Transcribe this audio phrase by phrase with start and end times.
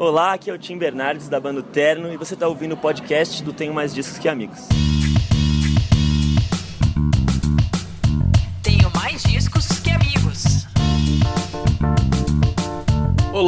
[0.00, 3.42] Olá, aqui é o Tim Bernardes da banda Terno e você está ouvindo o podcast
[3.42, 4.60] do Tenho Mais Discos Que Amigos.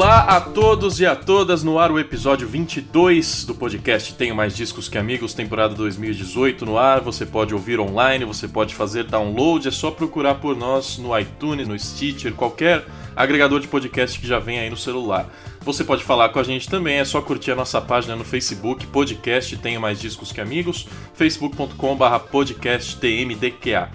[0.03, 4.57] Olá a todos e a todas, no ar o episódio 22 do podcast Tenho Mais
[4.57, 7.03] Discos Que Amigos, temporada 2018 no ar.
[7.03, 11.69] Você pode ouvir online, você pode fazer download, é só procurar por nós no iTunes,
[11.69, 12.83] no Stitcher, qualquer
[13.15, 15.29] agregador de podcast que já vem aí no celular.
[15.61, 18.87] Você pode falar com a gente também, é só curtir a nossa página no Facebook,
[18.87, 23.91] podcast Tenho Mais Discos Que Amigos, facebook.com.br podcasttmdqa.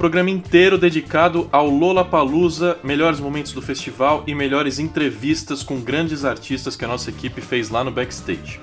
[0.00, 6.74] Programa inteiro dedicado ao Lollapalooza, melhores momentos do festival e melhores entrevistas com grandes artistas
[6.74, 8.58] que a nossa equipe fez lá no backstage.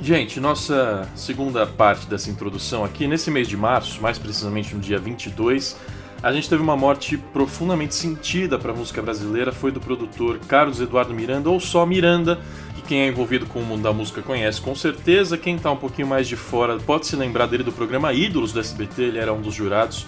[0.00, 4.98] Gente, nossa segunda parte dessa introdução aqui, nesse mês de março, mais precisamente no dia
[4.98, 5.76] 22,
[6.22, 10.80] a gente teve uma morte profundamente sentida para a música brasileira, foi do produtor Carlos
[10.80, 12.40] Eduardo Miranda, ou só Miranda,
[12.74, 15.36] que quem é envolvido com o mundo da música conhece com certeza.
[15.36, 18.60] Quem está um pouquinho mais de fora pode se lembrar dele do programa Ídolos do
[18.60, 20.06] SBT, ele era um dos jurados.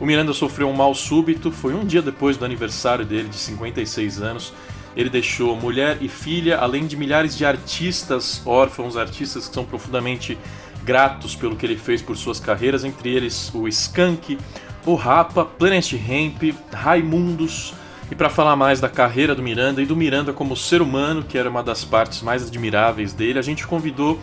[0.00, 4.22] O Miranda sofreu um mal súbito, foi um dia depois do aniversário dele, de 56
[4.22, 4.54] anos.
[4.96, 10.38] Ele deixou mulher e filha, além de milhares de artistas órfãos, artistas que são profundamente
[10.82, 14.38] gratos pelo que ele fez por suas carreiras, entre eles o Skank,
[14.86, 17.74] o Rapa, Planet Hemp, Raimundos.
[18.10, 21.36] E para falar mais da carreira do Miranda e do Miranda como ser humano, que
[21.36, 24.18] era uma das partes mais admiráveis dele, a gente convidou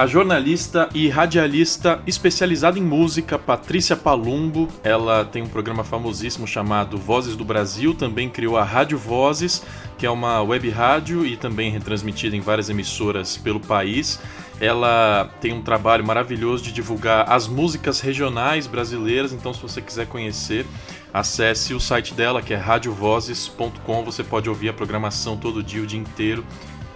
[0.00, 4.66] a jornalista e radialista especializada em música, Patrícia Palumbo.
[4.82, 9.62] Ela tem um programa famosíssimo chamado Vozes do Brasil, também criou a Rádio Vozes,
[9.98, 14.18] que é uma web rádio e também retransmitida em várias emissoras pelo país.
[14.58, 20.06] Ela tem um trabalho maravilhoso de divulgar as músicas regionais brasileiras, então se você quiser
[20.06, 20.64] conhecer,
[21.12, 24.04] acesse o site dela, que é radiovozes.com.
[24.04, 26.42] Você pode ouvir a programação todo dia, o dia inteiro.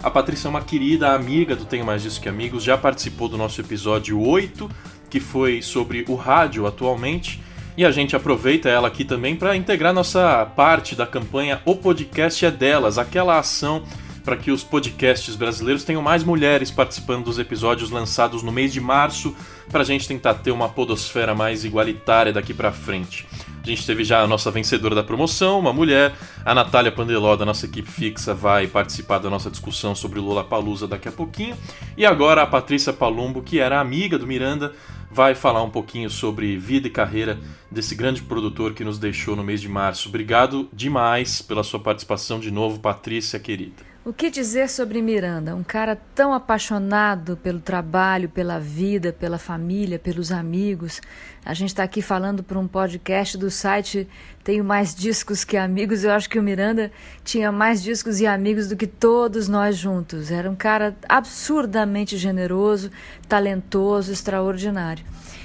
[0.04, 3.38] A Patrícia é uma querida amiga do Tenho Mais Disso Que Amigos, já participou do
[3.38, 4.70] nosso episódio 8,
[5.08, 7.42] que foi sobre o rádio atualmente.
[7.74, 12.44] E a gente aproveita ela aqui também para integrar nossa parte da campanha O Podcast
[12.44, 13.82] é Delas, aquela ação
[14.22, 18.82] para que os podcasts brasileiros tenham mais mulheres participando dos episódios lançados no mês de
[18.82, 19.34] março,
[19.70, 23.26] para a gente tentar ter uma podosfera mais igualitária daqui para frente.
[23.64, 26.14] A gente teve já a nossa vencedora da promoção, uma mulher,
[26.44, 30.86] a Natália Pandeló, da nossa equipe fixa, vai participar da nossa discussão sobre Lula Palusa
[30.86, 31.56] daqui a pouquinho.
[31.96, 34.74] E agora a Patrícia Palumbo, que era amiga do Miranda,
[35.10, 39.42] vai falar um pouquinho sobre vida e carreira desse grande produtor que nos deixou no
[39.42, 40.10] mês de março.
[40.10, 43.93] Obrigado demais pela sua participação de novo, Patrícia querida.
[44.06, 45.56] O que dizer sobre Miranda?
[45.56, 51.00] Um cara tão apaixonado pelo trabalho, pela vida, pela família, pelos amigos.
[51.42, 54.06] A gente está aqui falando para um podcast do site
[54.44, 56.04] Tenho Mais Discos Que Amigos.
[56.04, 56.92] Eu acho que o Miranda
[57.24, 60.30] tinha mais discos e amigos do que todos nós juntos.
[60.30, 62.90] Era um cara absurdamente generoso,
[63.26, 65.02] talentoso, extraordinário.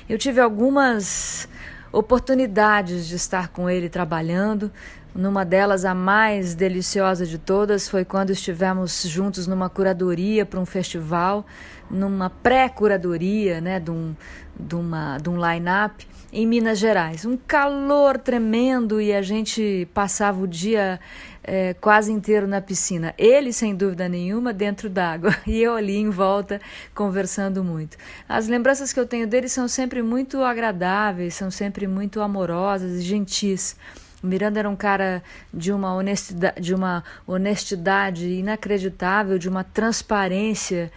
[0.10, 1.48] Eu tive algumas
[1.92, 4.72] oportunidades de estar com ele trabalhando.
[5.20, 10.66] Numa delas, a mais deliciosa de todas, foi quando estivemos juntos numa curadoria para um
[10.66, 11.46] festival,
[11.92, 14.16] numa pré-curadoria né, de um,
[14.58, 17.26] de uma, de um line-up em Minas Gerais.
[17.26, 21.02] Um calor tremendo e a gente passava o dia
[21.44, 23.14] é, quase inteiro na piscina.
[23.18, 26.62] Ele, sem dúvida nenhuma, dentro d'água e eu ali em volta
[26.96, 27.98] conversando muito.
[28.26, 33.02] As lembranças que eu tenho dele são sempre muito agradáveis, são sempre muito amorosas e
[33.02, 33.76] gentis.
[34.22, 40.92] O Miranda era um cara de uma honestidade, de uma honestidade inacreditável, de uma transparência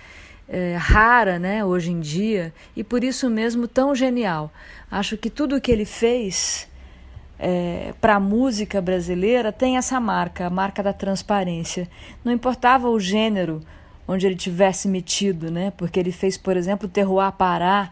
[0.49, 4.53] é, rara, né, hoje em dia, e por isso mesmo tão genial.
[4.91, 6.69] Acho que tudo o que ele fez
[7.39, 11.89] é, para a música brasileira tem essa marca, a marca da transparência.
[12.25, 13.61] Não importava o gênero
[14.07, 17.91] onde ele tivesse metido, né, porque ele fez, por exemplo, o Terroir Pará,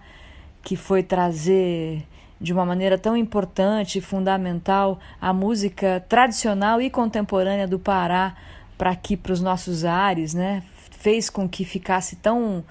[0.63, 2.03] que foi trazer
[2.41, 8.35] de uma maneira tão importante e fundamental a música tradicional e contemporânea do Pará
[8.79, 10.63] para aqui, para os nossos ares, né?
[11.01, 12.63] fez com que ficasse tão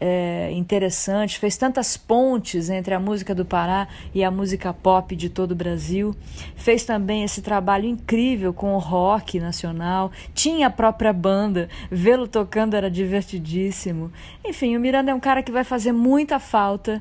[0.00, 5.30] é, interessante, fez tantas pontes entre a música do Pará e a música pop de
[5.30, 6.14] todo o Brasil.
[6.56, 10.10] Fez também esse trabalho incrível com o rock nacional.
[10.34, 14.10] Tinha a própria banda, vê-lo tocando era divertidíssimo.
[14.44, 17.00] Enfim, o Miranda é um cara que vai fazer muita falta,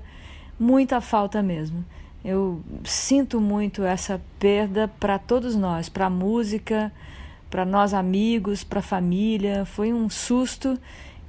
[0.60, 1.84] muita falta mesmo.
[2.28, 6.92] Eu sinto muito essa perda para todos nós, para a música,
[7.52, 9.64] para nós amigos, para a família.
[9.64, 10.76] Foi um susto,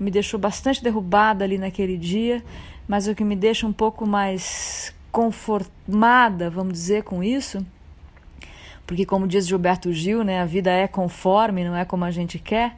[0.01, 2.43] me deixou bastante derrubada ali naquele dia,
[2.89, 7.65] mas o que me deixa um pouco mais conformada, vamos dizer, com isso,
[8.87, 12.39] porque como diz Gilberto Gil, né, a vida é conforme, não é como a gente
[12.39, 12.75] quer,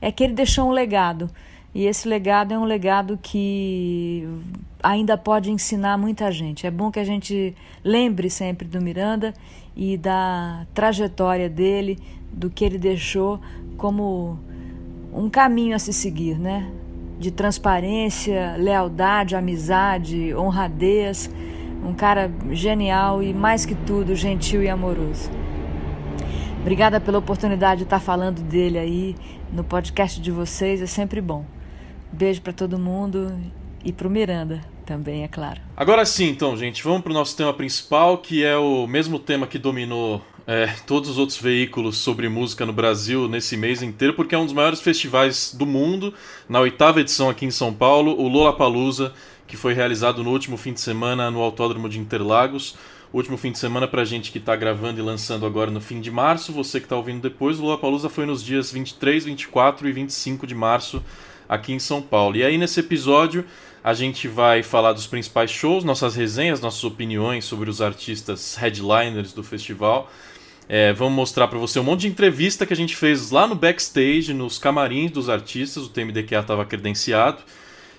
[0.00, 1.28] é que ele deixou um legado
[1.76, 4.26] E esse legado é um legado que
[4.82, 6.66] ainda pode ensinar muita gente.
[6.66, 9.34] É bom que a gente lembre sempre do Miranda
[9.76, 11.98] e da trajetória dele,
[12.32, 13.38] do que ele deixou
[13.76, 14.38] como
[15.12, 16.66] um caminho a se seguir, né?
[17.20, 21.30] De transparência, lealdade, amizade, honradez.
[21.84, 25.30] Um cara genial e, mais que tudo, gentil e amoroso.
[26.58, 29.14] Obrigada pela oportunidade de estar falando dele aí
[29.52, 31.44] no podcast de vocês, é sempre bom.
[32.16, 33.38] Beijo para todo mundo
[33.84, 35.60] e para o Miranda também, é claro.
[35.76, 39.46] Agora sim, então, gente, vamos para o nosso tema principal, que é o mesmo tema
[39.46, 44.34] que dominou é, todos os outros veículos sobre música no Brasil nesse mês inteiro, porque
[44.34, 46.14] é um dos maiores festivais do mundo,
[46.48, 49.12] na oitava edição aqui em São Paulo, o Lollapalooza,
[49.46, 52.76] que foi realizado no último fim de semana no Autódromo de Interlagos.
[53.12, 56.00] Último fim de semana para a gente que está gravando e lançando agora no fim
[56.00, 59.92] de março, você que está ouvindo depois, o Lollapalooza foi nos dias 23, 24 e
[59.92, 61.02] 25 de março
[61.48, 62.36] aqui em São Paulo.
[62.36, 63.44] E aí nesse episódio
[63.82, 69.32] a gente vai falar dos principais shows, nossas resenhas, nossas opiniões sobre os artistas headliners
[69.32, 70.10] do festival.
[70.68, 73.54] É, vamos mostrar para você um monte de entrevista que a gente fez lá no
[73.54, 75.84] backstage, nos camarins dos artistas.
[75.84, 77.38] O TMDQA estava credenciado.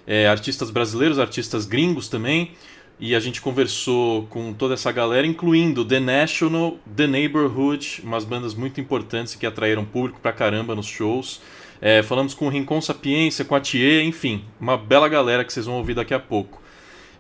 [0.06, 2.52] É, artistas brasileiros, artistas gringos também.
[3.00, 8.56] E a gente conversou com toda essa galera, incluindo The National, The Neighborhood, umas bandas
[8.56, 11.40] muito importantes que atraíram público pra caramba nos shows.
[11.82, 15.66] É, falamos com o Rincon Sapiência, com a Thier, enfim, uma bela galera que vocês
[15.66, 16.62] vão ouvir daqui a pouco.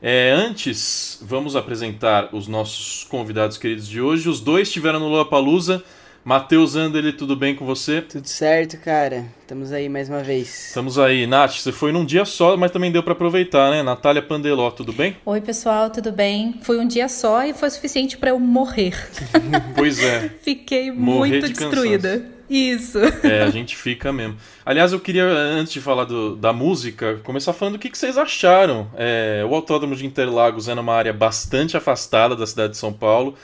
[0.01, 4.29] É, antes, vamos apresentar os nossos convidados queridos de hoje.
[4.29, 5.83] Os dois estiveram no Lollapalooza.
[6.23, 8.01] Matheus Anderle, tudo bem com você?
[8.01, 9.27] Tudo certo, cara.
[9.39, 10.67] Estamos aí mais uma vez.
[10.67, 11.25] Estamos aí.
[11.25, 13.81] Nath, você foi num dia só, mas também deu para aproveitar, né?
[13.81, 15.15] Natália Pandeló, tudo bem?
[15.25, 16.59] Oi, pessoal, tudo bem?
[16.63, 18.93] Foi um dia só e foi suficiente para eu morrer.
[19.73, 20.29] pois é.
[20.43, 22.19] Fiquei morrer muito de destruída.
[22.19, 22.36] Cansaço.
[22.49, 22.99] Isso.
[23.23, 24.37] É, a gente fica mesmo.
[24.65, 28.17] Aliás, eu queria, antes de falar do, da música, começar falando o que, que vocês
[28.17, 28.89] acharam.
[28.95, 33.35] É, o Autódromo de Interlagos é numa área bastante afastada da cidade de São Paulo.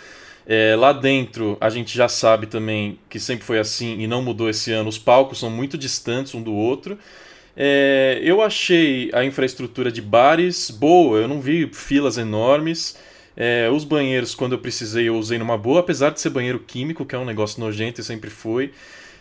[0.45, 4.49] É, lá dentro, a gente já sabe também que sempre foi assim e não mudou
[4.49, 4.89] esse ano.
[4.89, 6.97] Os palcos são muito distantes um do outro.
[7.55, 12.97] É, eu achei a infraestrutura de bares boa, eu não vi filas enormes.
[13.35, 17.05] É, os banheiros, quando eu precisei, eu usei numa boa, apesar de ser banheiro químico,
[17.05, 18.71] que é um negócio nojento e sempre foi.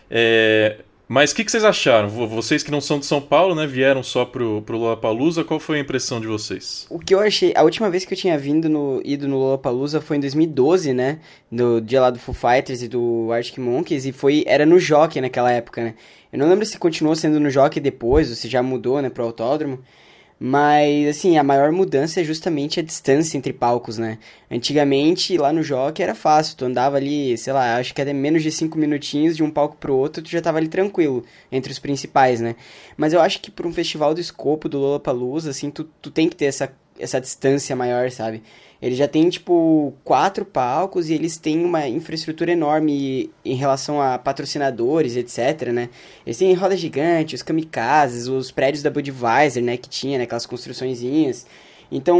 [0.09, 0.77] É,
[1.07, 2.07] mas o que, que, vocês acharam?
[2.07, 3.67] Vocês que não são de São Paulo, né?
[3.67, 6.87] Vieram só pro, pro Lollapalooza, qual foi a impressão de vocês?
[6.89, 7.53] O que eu achei...
[7.55, 11.19] A última vez que eu tinha vindo no, ido no Lollapalooza foi em 2012, né?
[11.51, 14.43] No dia lá do Foo Fighters e do Arctic Monkeys, e foi...
[14.47, 15.95] Era no Jockey naquela época, né?
[16.31, 19.23] Eu não lembro se continuou sendo no Jockey depois, ou se já mudou, né, pro
[19.23, 19.83] autódromo.
[20.45, 24.19] Mas, assim, a maior mudança é justamente a distância entre palcos, né?
[24.51, 28.43] Antigamente, lá no Jockey era fácil, tu andava ali, sei lá, acho que até menos
[28.43, 31.79] de 5 minutinhos de um palco pro outro, tu já tava ali tranquilo, entre os
[31.79, 32.57] principais, né?
[32.97, 36.27] Mas eu acho que para um festival do escopo do Lollapalooza, assim, tu, tu tem
[36.27, 36.69] que ter essa,
[36.99, 38.43] essa distância maior, sabe?
[38.81, 44.17] Ele já tem, tipo, quatro palcos e eles têm uma infraestrutura enorme em relação a
[44.17, 45.89] patrocinadores, etc, né?
[46.25, 50.45] Eles têm roda gigante, os kamikazes, os prédios da Budweiser, né, que tinha, né, aquelas
[50.45, 51.47] construçõezinhas.
[51.89, 52.19] Então,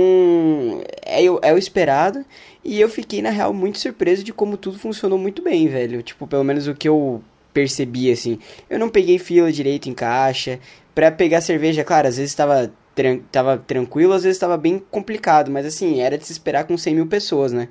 [1.05, 2.23] é, é o esperado.
[2.63, 6.01] E eu fiquei, na real, muito surpreso de como tudo funcionou muito bem, velho.
[6.01, 7.21] Tipo, pelo menos o que eu
[7.53, 8.39] percebi, assim.
[8.69, 10.59] Eu não peguei fila direito em caixa.
[10.95, 15.51] Pra pegar cerveja, claro, às vezes estava tran tava tranquilo, às vezes estava bem complicado,
[15.51, 17.69] mas assim, era de se esperar com 100 mil pessoas, né?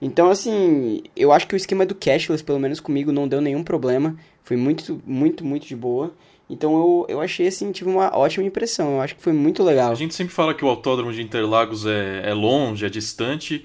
[0.00, 3.64] Então, assim, eu acho que o esquema do cashless, pelo menos comigo, não deu nenhum
[3.64, 4.16] problema.
[4.44, 6.14] Foi muito, muito, muito de boa.
[6.48, 8.94] Então eu, eu achei assim, tive uma ótima impressão.
[8.94, 9.92] Eu acho que foi muito legal.
[9.92, 13.64] A gente sempre fala que o autódromo de Interlagos é, é longe, é distante.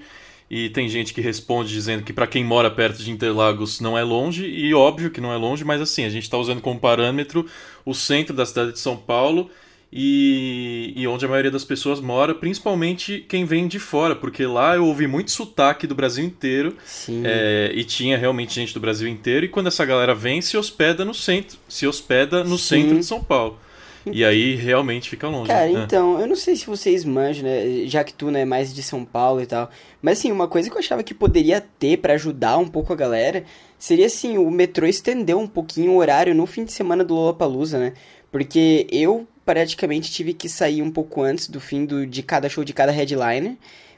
[0.50, 4.04] E tem gente que responde dizendo que para quem mora perto de Interlagos não é
[4.04, 7.46] longe, e óbvio que não é longe, mas assim, a gente está usando como parâmetro
[7.84, 9.50] o centro da cidade de São Paulo
[9.96, 14.74] e, e, onde a maioria das pessoas mora, principalmente quem vem de fora, porque lá
[14.74, 16.76] eu ouvi muito sotaque do Brasil inteiro
[17.22, 19.46] é, e tinha realmente gente do Brasil inteiro.
[19.46, 22.82] E quando essa galera vem, se hospeda no centro, se hospeda no Sim.
[22.82, 23.56] centro de São Paulo.
[24.04, 25.46] E aí realmente fica longe.
[25.46, 25.84] Cara, né?
[25.84, 27.86] então, eu não sei se vocês manjam, né?
[27.86, 29.70] Já que tu né, é mais de São Paulo e tal.
[30.02, 32.96] Mas assim, uma coisa que eu achava que poderia ter para ajudar um pouco a
[32.96, 33.44] galera
[33.78, 37.78] seria assim, o metrô estender um pouquinho o horário no fim de semana do Lollapalooza,
[37.78, 37.92] né?
[38.32, 42.64] Porque eu praticamente tive que sair um pouco antes do fim do, de cada show,
[42.64, 43.56] de cada headliner,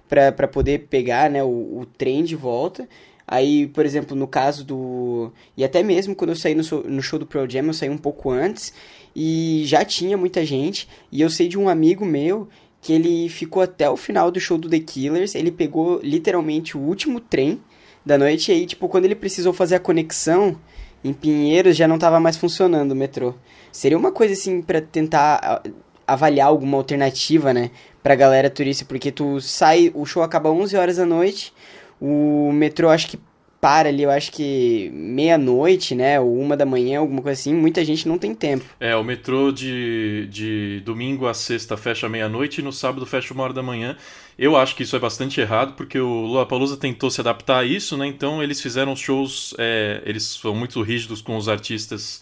[0.09, 2.89] para poder pegar né, o, o trem de volta.
[3.27, 5.33] Aí, por exemplo, no caso do.
[5.57, 7.99] E até mesmo quando eu saí no, no show do Pro Jam, eu saí um
[7.99, 8.73] pouco antes.
[9.15, 10.89] E já tinha muita gente.
[11.11, 12.49] E eu sei de um amigo meu
[12.81, 15.35] que ele ficou até o final do show do The Killers.
[15.35, 17.61] Ele pegou literalmente o último trem
[18.05, 18.53] da noite.
[18.53, 20.57] E aí, tipo, quando ele precisou fazer a conexão
[21.03, 23.35] em Pinheiros já não tava mais funcionando o metrô.
[23.73, 25.63] Seria uma coisa assim para tentar
[26.07, 27.71] avaliar alguma alternativa, né,
[28.03, 31.53] pra galera turista, porque tu sai, o show acaba 11 horas da noite,
[32.01, 33.19] o metrô acho que
[33.61, 36.21] para ali, eu acho que meia-noite, né?
[36.21, 38.65] Ou uma da manhã, alguma coisa assim, muita gente não tem tempo.
[38.79, 43.43] É, o metrô de, de domingo a sexta fecha meia-noite e no sábado fecha uma
[43.43, 43.97] hora da manhã.
[44.39, 47.97] Eu acho que isso é bastante errado, porque o Lollapalooza tentou se adaptar a isso,
[47.97, 48.07] né?
[48.07, 52.21] Então eles fizeram shows, é, eles são muito rígidos com os artistas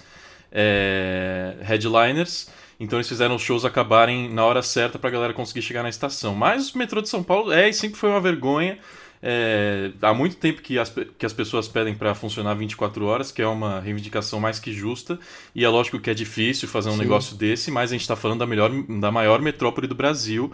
[0.55, 5.83] é, headliners, então eles fizeram os shows acabarem na hora certa pra galera conseguir chegar
[5.83, 6.35] na estação.
[6.35, 8.79] Mas o metrô de São Paulo é e sempre foi uma vergonha.
[9.27, 13.41] É, há muito tempo que as, que as pessoas pedem para funcionar 24 horas, que
[13.41, 15.19] é uma reivindicação mais que justa,
[15.55, 16.99] e é lógico que é difícil fazer um Sim.
[16.99, 18.71] negócio desse, mas a gente está falando da, melhor,
[19.01, 20.53] da maior metrópole do Brasil,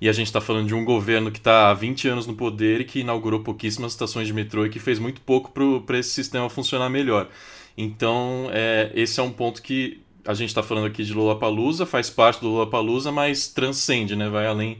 [0.00, 2.80] e a gente está falando de um governo que está há 20 anos no poder
[2.80, 6.48] e que inaugurou pouquíssimas estações de metrô e que fez muito pouco para esse sistema
[6.48, 7.28] funcionar melhor.
[7.76, 12.08] Então, é, esse é um ponto que a gente está falando aqui de Lollapalooza, faz
[12.08, 14.28] parte do Lollapalooza, mas transcende, né?
[14.28, 14.78] vai além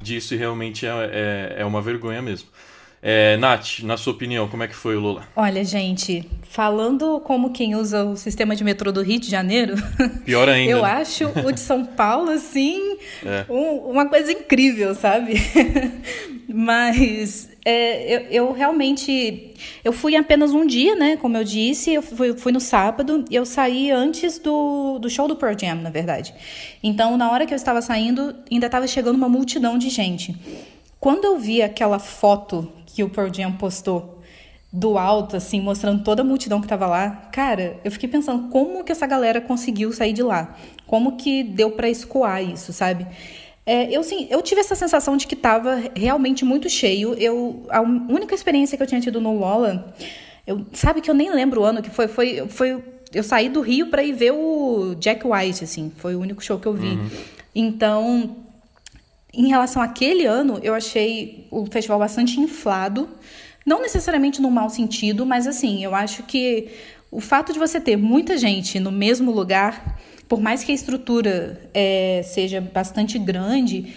[0.00, 2.48] disso e realmente é, é, é uma vergonha mesmo.
[3.06, 5.24] É, Nath, na sua opinião, como é que foi o Lula?
[5.36, 9.74] Olha, gente, falando como quem usa o sistema de metrô do Rio de Janeiro,
[10.24, 10.70] Pior ainda.
[10.70, 10.88] eu né?
[10.90, 13.44] acho o de São Paulo, assim, É.
[13.52, 15.34] um- uma coisa incrível, sabe?
[16.48, 19.52] Mas é, eu, eu realmente.
[19.84, 21.16] Eu fui apenas um dia, né?
[21.16, 25.26] Como eu disse, eu fui, fui no sábado e eu saí antes do, do show
[25.28, 26.34] do Pearl Jam, na verdade.
[26.82, 30.34] Então, na hora que eu estava saindo, ainda estava chegando uma multidão de gente.
[31.04, 34.22] Quando eu vi aquela foto que o Pearl Jam postou
[34.72, 38.82] do alto, assim, mostrando toda a multidão que tava lá, cara, eu fiquei pensando como
[38.82, 40.56] que essa galera conseguiu sair de lá?
[40.86, 43.06] Como que deu pra escoar isso, sabe?
[43.66, 47.12] É, eu, sim, eu tive essa sensação de que tava realmente muito cheio.
[47.18, 49.94] Eu, a única experiência que eu tinha tido no Lola,
[50.46, 52.82] eu, sabe que eu nem lembro o ano que foi, foi, foi
[53.12, 56.58] eu saí do Rio pra ir ver o Jack White, assim, foi o único show
[56.58, 56.98] que eu vi.
[57.54, 58.43] Então,
[59.36, 63.08] em relação àquele ano, eu achei o festival bastante inflado.
[63.66, 66.68] Não necessariamente no mau sentido, mas assim, eu acho que
[67.10, 69.98] o fato de você ter muita gente no mesmo lugar,
[70.28, 73.94] por mais que a estrutura eh, seja bastante grande,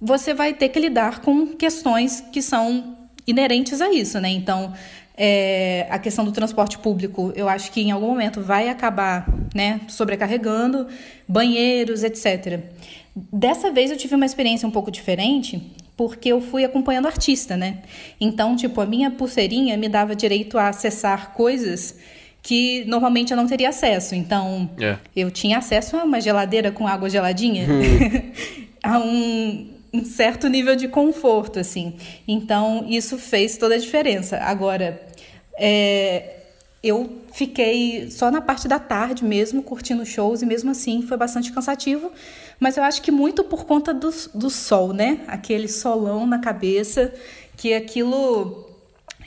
[0.00, 4.30] você vai ter que lidar com questões que são inerentes a isso, né?
[4.30, 4.72] Então,
[5.22, 9.82] eh, a questão do transporte público, eu acho que em algum momento vai acabar, né,
[9.86, 10.86] sobrecarregando
[11.28, 12.60] banheiros, etc.
[13.14, 15.60] Dessa vez eu tive uma experiência um pouco diferente,
[15.94, 17.80] porque eu fui acompanhando artista, né?
[18.18, 21.98] Então, tipo, a minha pulseirinha me dava direito a acessar coisas
[22.42, 24.14] que normalmente eu não teria acesso.
[24.14, 24.96] Então, É.
[25.14, 27.66] eu tinha acesso a uma geladeira com água geladinha,
[28.82, 31.92] a um, um certo nível de conforto, assim.
[32.26, 34.38] Então, isso fez toda a diferença.
[34.38, 34.98] Agora,
[35.60, 36.36] é,
[36.82, 41.52] eu fiquei só na parte da tarde mesmo, curtindo shows, e mesmo assim foi bastante
[41.52, 42.10] cansativo.
[42.58, 45.20] Mas eu acho que muito por conta do, do sol, né?
[45.28, 47.12] Aquele solão na cabeça,
[47.56, 48.66] que aquilo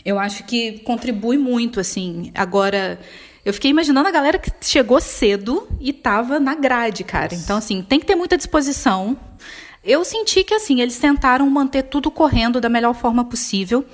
[0.05, 2.31] eu acho que contribui muito, assim.
[2.35, 2.99] Agora,
[3.45, 7.33] eu fiquei imaginando a galera que chegou cedo e tava na grade, cara.
[7.33, 9.17] Então, assim, tem que ter muita disposição.
[9.83, 13.85] Eu senti que, assim, eles tentaram manter tudo correndo da melhor forma possível.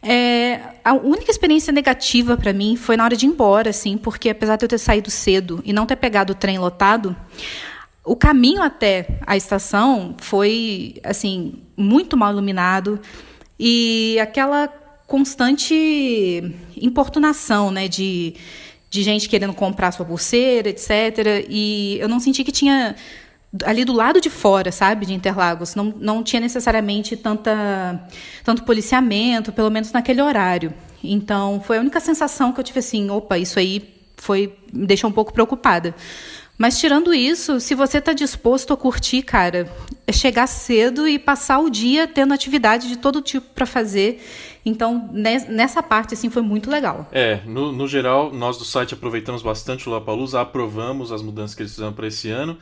[0.00, 4.28] É, a única experiência negativa para mim foi na hora de ir embora, assim, porque
[4.30, 7.16] apesar de eu ter saído cedo e não ter pegado o trem lotado,
[8.04, 13.00] o caminho até a estação foi, assim, muito mal iluminado
[13.58, 14.68] e aquela
[15.06, 18.34] constante importunação, né, de,
[18.90, 21.46] de gente querendo comprar sua pulseira, etc.
[21.48, 22.94] E eu não senti que tinha
[23.62, 28.08] ali do lado de fora, sabe, de Interlagos, não, não tinha necessariamente tanta,
[28.42, 30.72] tanto policiamento, pelo menos naquele horário.
[31.02, 35.08] Então, foi a única sensação que eu tive assim, opa, isso aí foi me deixou
[35.10, 35.94] um pouco preocupada.
[36.56, 39.68] Mas tirando isso, se você está disposto a curtir, cara,
[40.06, 44.24] é chegar cedo e passar o dia tendo atividade de todo tipo para fazer.
[44.64, 47.08] Então, nes- nessa parte, assim, foi muito legal.
[47.10, 51.62] É, no, no geral, nós do site aproveitamos bastante o Lollapalooza, aprovamos as mudanças que
[51.62, 52.56] eles fizeram para esse ano.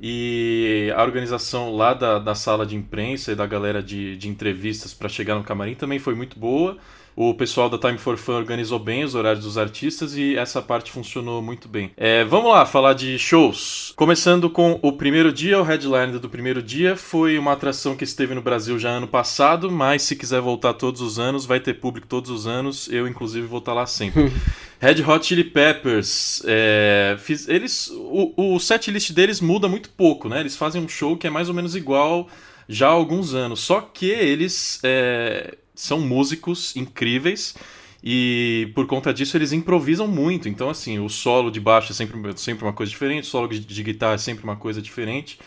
[0.00, 4.92] E a organização lá da, da sala de imprensa e da galera de, de entrevistas
[4.92, 6.76] para chegar no camarim também foi muito boa.
[7.18, 10.90] O pessoal da Time for Fun organizou bem os horários dos artistas e essa parte
[10.92, 11.90] funcionou muito bem.
[11.96, 13.94] É, vamos lá, falar de shows.
[13.96, 18.34] Começando com o primeiro dia, o headliner do primeiro dia foi uma atração que esteve
[18.34, 22.06] no Brasil já ano passado, mas se quiser voltar todos os anos, vai ter público
[22.06, 22.86] todos os anos.
[22.92, 24.30] Eu, inclusive, vou estar lá sempre.
[24.78, 30.28] Red Hot Chili Peppers, é, fiz- eles, o, o set list deles muda muito pouco,
[30.28, 30.40] né?
[30.40, 32.28] Eles fazem um show que é mais ou menos igual
[32.68, 37.54] já há alguns anos, só que eles é, são músicos incríveis
[38.02, 40.48] E por conta disso eles improvisam muito.
[40.48, 43.82] Então, assim, o solo de baixo é sempre, sempre uma coisa diferente, o solo de,
[43.82, 45.38] guitarra é sempre uma coisa diferente.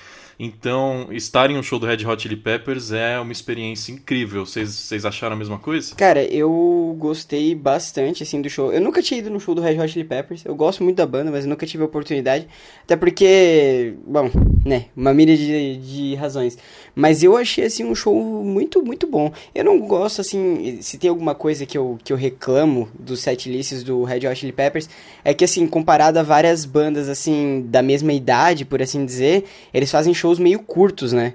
[0.42, 4.46] Então, estar em um show do Red Hot Chili Peppers é uma experiência incrível.
[4.46, 5.94] Vocês acharam a mesma coisa?
[5.96, 8.72] Cara, eu gostei bastante, assim, do show.
[8.72, 10.46] Eu nunca tinha ido no show do Red Hot Chili Peppers.
[10.46, 12.48] Eu gosto muito da banda, mas nunca tive a oportunidade.
[12.84, 14.32] Até porque, bom,
[14.66, 16.58] né, uma milha de, de razões.
[16.96, 19.32] Mas eu achei, assim, um show muito, muito bom.
[19.54, 23.84] Eu não gosto, assim, se tem alguma coisa que eu, que eu reclamo dos setlists
[23.84, 24.90] do Red Hot Chili Peppers,
[25.24, 29.92] é que, assim, comparado a várias bandas, assim, da mesma idade, por assim dizer, eles
[29.92, 31.34] fazem shows meio curtos, né?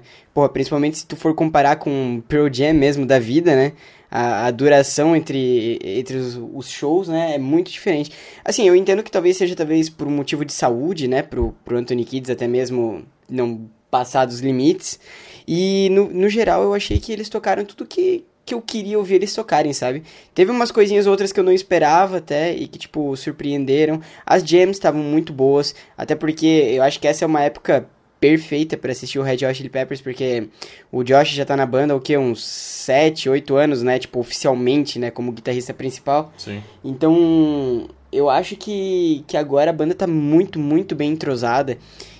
[0.51, 3.71] Principalmente se tu for comparar com Pearl Jam mesmo da vida, né?
[4.11, 7.35] A, a duração entre, entre os, os, shows, né?
[7.35, 8.11] É muito diferente.
[8.43, 11.21] Assim, eu entendo que talvez seja talvez por um motivo de saúde, né?
[11.21, 14.99] Pro, pro Anthony Kids até mesmo não passar dos limites.
[15.47, 19.15] E no, no geral eu achei que eles tocaram tudo que, que eu queria ouvir
[19.15, 20.03] eles tocarem, sabe?
[20.33, 24.01] Teve umas coisinhas outras que eu não esperava até e que, tipo, surpreenderam.
[24.25, 27.87] As jams estavam muito boas, até porque eu acho que essa é uma época
[28.19, 30.47] perfeita para assistir o Red Hot Chili Peppers, porque
[30.91, 34.97] o Josh já tá na banda, o que, uns 7, 8 anos, né, tipo, oficialmente,
[34.97, 36.33] né, como guitarrista principal.
[36.37, 36.63] Sim.
[36.83, 41.77] Então, eu acho que, que agora a banda tá muito, muito bem entrosada.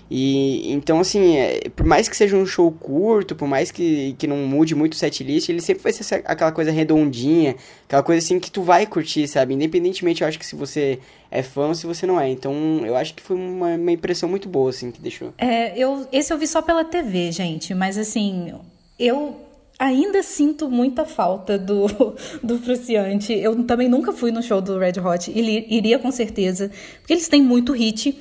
[0.09, 4.27] E então, assim, é, por mais que seja um show curto, por mais que, que
[4.27, 8.39] não mude muito o setlist, ele sempre vai ser aquela coisa redondinha, aquela coisa assim
[8.39, 9.53] que tu vai curtir, sabe?
[9.53, 10.99] Independentemente, eu acho que se você
[11.31, 12.29] é fã ou se você não é.
[12.29, 12.53] Então,
[12.85, 15.33] eu acho que foi uma, uma impressão muito boa, assim, que deixou.
[15.37, 18.53] É, eu, esse eu vi só pela TV, gente, mas assim,
[18.99, 19.35] eu
[19.77, 21.87] ainda sinto muita falta do,
[22.41, 23.33] do Fruciante.
[23.33, 27.41] Eu também nunca fui no show do Red Hot, iria com certeza, porque eles têm
[27.41, 28.17] muito hit.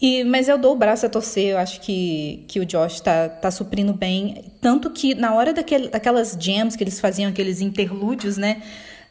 [0.00, 3.28] E, mas eu dou o braço a torcer, eu acho que, que o Josh tá,
[3.28, 4.44] tá suprindo bem.
[4.60, 8.62] Tanto que na hora daquele, daquelas jams que eles faziam, aqueles interlúdios, né?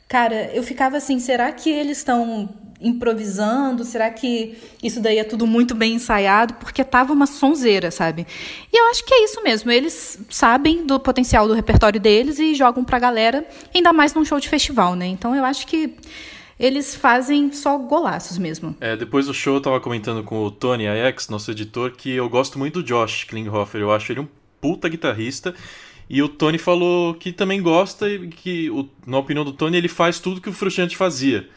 [0.07, 2.47] Cara, eu ficava assim, será que eles estão
[2.79, 3.83] improvisando?
[3.83, 6.53] Será que isso daí é tudo muito bem ensaiado?
[6.55, 8.27] Porque tava uma sonzeira, sabe?
[8.71, 9.71] E eu acho que é isso mesmo.
[9.71, 14.39] Eles sabem do potencial do repertório deles e jogam pra galera, ainda mais num show
[14.39, 15.07] de festival, né?
[15.07, 15.95] Então eu acho que
[16.59, 18.75] eles fazem só golaços mesmo.
[18.79, 22.29] É, depois do show eu tava comentando com o Tony Ajax, nosso editor, que eu
[22.29, 23.81] gosto muito do Josh Klinghoffer.
[23.81, 24.27] Eu acho ele um
[24.61, 25.53] puta guitarrista.
[26.09, 28.69] E o Tony falou que também gosta e que,
[29.05, 31.49] na opinião do Tony, ele faz tudo que o Frusciante fazia.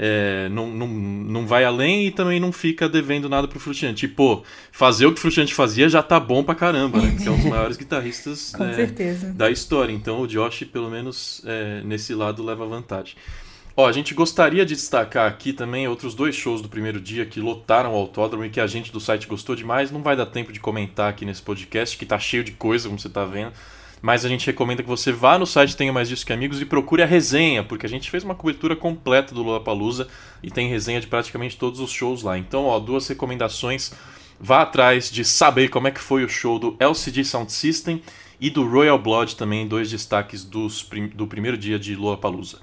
[0.00, 4.06] É, não, não, não vai além e também não fica devendo nada pro Frusciante.
[4.06, 7.16] E, pô, fazer o que o Frusciante fazia já tá bom pra caramba, né?
[7.20, 8.86] Que é um dos maiores guitarristas é,
[9.32, 9.92] da história.
[9.92, 13.16] Então o Josh, pelo menos, é, nesse lado, leva vantagem.
[13.80, 17.40] Ó, a gente gostaria de destacar aqui também outros dois shows do primeiro dia que
[17.40, 19.92] lotaram o autódromo e que a gente do site gostou demais.
[19.92, 22.98] Não vai dar tempo de comentar aqui nesse podcast, que tá cheio de coisa, como
[22.98, 23.52] você tá vendo.
[24.02, 26.64] Mas a gente recomenda que você vá no site Tenha Mais Disso Que Amigos e
[26.64, 30.08] procure a resenha, porque a gente fez uma cobertura completa do Lollapalooza
[30.42, 32.36] e tem resenha de praticamente todos os shows lá.
[32.36, 33.92] Então, ó, duas recomendações.
[34.40, 38.02] Vá atrás de saber como é que foi o show do LCD Sound System
[38.40, 42.58] e do Royal Blood também, dois destaques dos, do primeiro dia de Lollapalooza.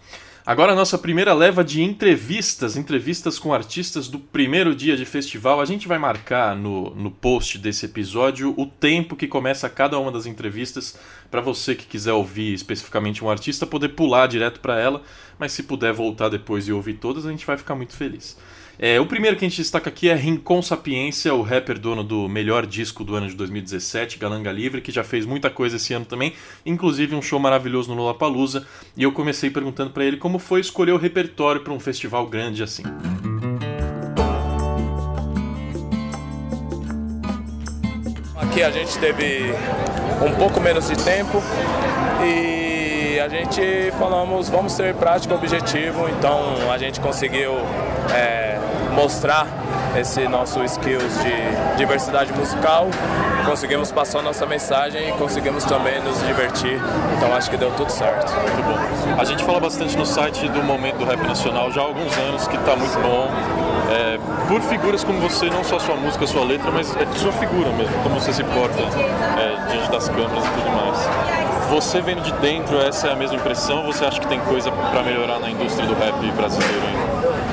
[0.45, 5.59] Agora a nossa primeira leva de entrevistas, entrevistas com artistas do primeiro dia de festival.
[5.59, 10.11] A gente vai marcar no, no post desse episódio o tempo que começa cada uma
[10.11, 10.99] das entrevistas
[11.31, 15.01] para você que quiser ouvir especificamente um artista poder pular direto para ela,
[15.39, 18.37] mas se puder voltar depois e ouvir todas, a gente vai ficar muito feliz.
[18.77, 22.27] É, o primeiro que a gente destaca aqui é Rincon Sapiência, o rapper dono do
[22.27, 26.03] melhor disco do ano de 2017, Galanga Livre, que já fez muita coisa esse ano
[26.03, 26.33] também,
[26.65, 28.67] inclusive um show maravilhoso no Lollapalooza.
[28.97, 32.63] E eu comecei perguntando para ele como foi escolher o repertório para um festival grande
[32.63, 32.83] assim.
[38.35, 39.53] Aqui a gente teve
[40.25, 41.41] um pouco menos de tempo
[42.25, 43.61] e a gente
[43.97, 47.53] falamos vamos ser prático objetivo, então a gente conseguiu
[48.13, 48.44] é,
[48.95, 49.45] mostrar
[49.97, 52.87] esse nosso skills de diversidade musical,
[53.45, 56.79] conseguimos passar nossa mensagem e conseguimos também nos divertir.
[57.17, 58.33] Então acho que deu tudo certo.
[58.33, 59.19] Muito bom.
[59.19, 62.47] A gente fala bastante no site do Momento do Rap Nacional já há alguns anos
[62.47, 63.29] que está muito bom.
[63.91, 67.69] É, por figuras como você, não só sua música, sua letra, mas é sua figura
[67.71, 71.45] mesmo, como você se porta é, diante das câmeras e tudo mais.
[71.69, 74.71] Você vendo de dentro, essa é a mesma impressão ou você acha que tem coisa
[74.71, 77.04] para melhorar na indústria do rap brasileiro ainda?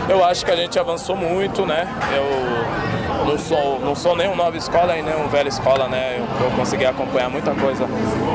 [0.09, 1.87] Eu acho que a gente avançou muito, né?
[2.15, 6.19] Eu não sou, não sou nem um nova escola e nem um velha escola, né?
[6.19, 7.87] Eu, eu consegui acompanhar muita coisa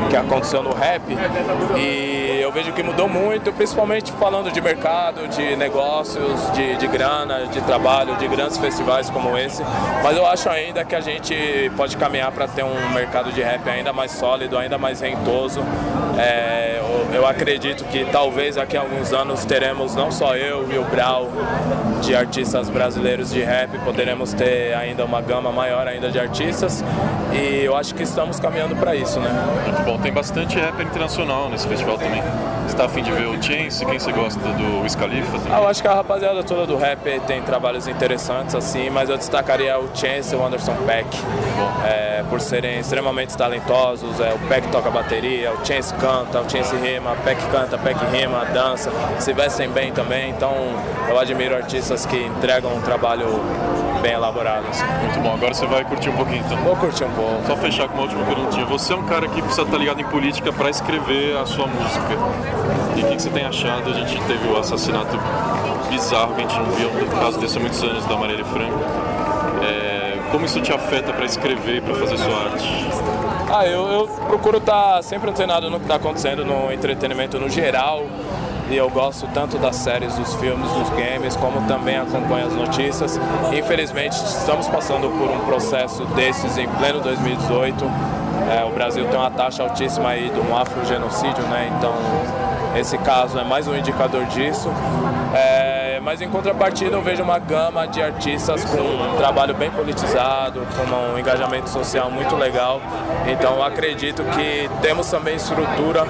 [0.10, 1.04] que aconteceu no rap
[1.78, 7.48] e eu vejo que mudou muito, principalmente falando de mercado, de negócios, de, de grana,
[7.48, 9.62] de trabalho, de grandes festivais como esse.
[10.04, 11.36] Mas eu acho ainda que a gente
[11.76, 15.62] pode caminhar para ter um mercado de rap ainda mais sólido, ainda mais rentoso.
[16.18, 16.77] É,
[17.18, 21.30] eu, acredito que talvez daqui a alguns anos teremos não só eu e o Brau
[22.02, 26.84] de artistas brasileiros de rap, poderemos ter ainda uma gama maior ainda de artistas
[27.34, 29.30] e eu acho que estamos caminhando para isso, né?
[29.66, 32.22] Muito bom, tem bastante rapper internacional nesse festival também.
[32.68, 33.86] Você está afim de ver o Chance?
[33.86, 35.54] Quem você gosta do Wiz Khalifa também?
[35.54, 39.18] Ah, eu acho que a rapaziada toda do rap tem trabalhos interessantes assim, mas eu
[39.18, 41.08] destacaria o Chance e o Anderson Peck,
[41.86, 44.20] é, por serem extremamente talentosos.
[44.20, 48.46] É, o Peck toca bateria, o Chance canta, o Chance rima, Peck canta, Peck rima,
[48.46, 50.30] dança, se vestem bem também.
[50.30, 50.54] Então
[51.10, 53.28] eu admiro artistas que entregam um trabalho
[54.02, 54.66] bem elaborado.
[54.70, 54.86] Assim.
[55.02, 56.58] Muito bom, agora você vai curtir um pouquinho então.
[56.58, 57.46] Vou curtir um pouco.
[57.46, 58.66] Só fechar com uma última perguntinha.
[58.66, 62.14] Você é um cara que precisa estar ligado em política para escrever a sua música.
[62.96, 63.90] E o que, que você tem achado?
[63.90, 65.18] A gente teve o assassinato
[65.90, 68.80] bizarro que a gente não viu, no caso desse há muitos anos, da Marielle Franco.
[69.64, 72.97] É, como isso te afeta para escrever e para fazer sua arte?
[73.50, 78.06] Ah, eu, eu procuro estar sempre antenado no que está acontecendo no entretenimento no geral.
[78.70, 83.18] E eu gosto tanto das séries, dos filmes, dos games, como também acompanho as notícias.
[83.54, 87.86] Infelizmente, estamos passando por um processo desses em pleno 2018.
[88.52, 91.72] É, o Brasil tem uma taxa altíssima aí de um afrogenocídio, né?
[91.78, 91.94] Então,
[92.76, 94.70] esse caso é mais um indicador disso.
[95.34, 95.77] É,
[96.08, 101.14] mas em contrapartida eu vejo uma gama de artistas com um trabalho bem politizado, com
[101.14, 102.82] um engajamento social muito legal.
[103.30, 106.06] Então acredito que temos também estrutura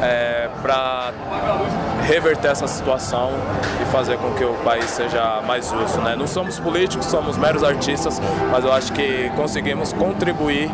[0.00, 1.12] é, para
[2.06, 3.32] reverter essa situação
[3.82, 6.00] e fazer com que o país seja mais justo.
[6.00, 6.14] Né?
[6.14, 10.70] Não somos políticos, somos meros artistas, mas eu acho que conseguimos contribuir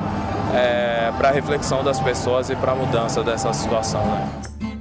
[0.54, 4.02] é, para a reflexão das pessoas e para a mudança dessa situação.
[4.04, 4.73] Né?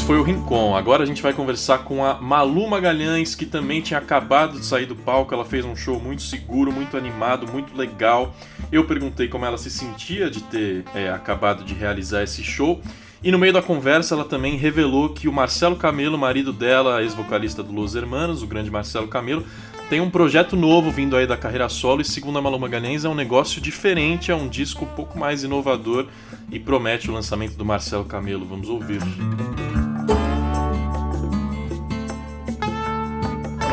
[0.00, 0.74] Esse foi o Rincon.
[0.74, 4.86] Agora a gente vai conversar com a Malu Magalhães, que também tinha acabado de sair
[4.86, 5.34] do palco.
[5.34, 8.34] Ela fez um show muito seguro, muito animado, muito legal.
[8.72, 12.80] Eu perguntei como ela se sentia de ter é, acabado de realizar esse show.
[13.22, 17.62] E no meio da conversa ela também revelou que o Marcelo Camelo, marido dela, ex-vocalista
[17.62, 19.44] do Los Hermanos, o grande Marcelo Camelo,
[19.90, 23.08] tem um projeto novo vindo aí da carreira solo e segundo a Malu Magalhães é
[23.08, 26.06] um negócio diferente, é um disco um pouco mais inovador
[26.50, 28.46] e promete o lançamento do Marcelo Camelo.
[28.46, 29.00] Vamos ouvir.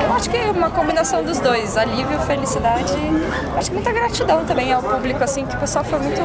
[0.04, 2.94] Eu acho que é uma combinação dos dois, alívio, felicidade,
[3.58, 6.22] acho que muita gratidão também ao público, assim, que o pessoal foi muito,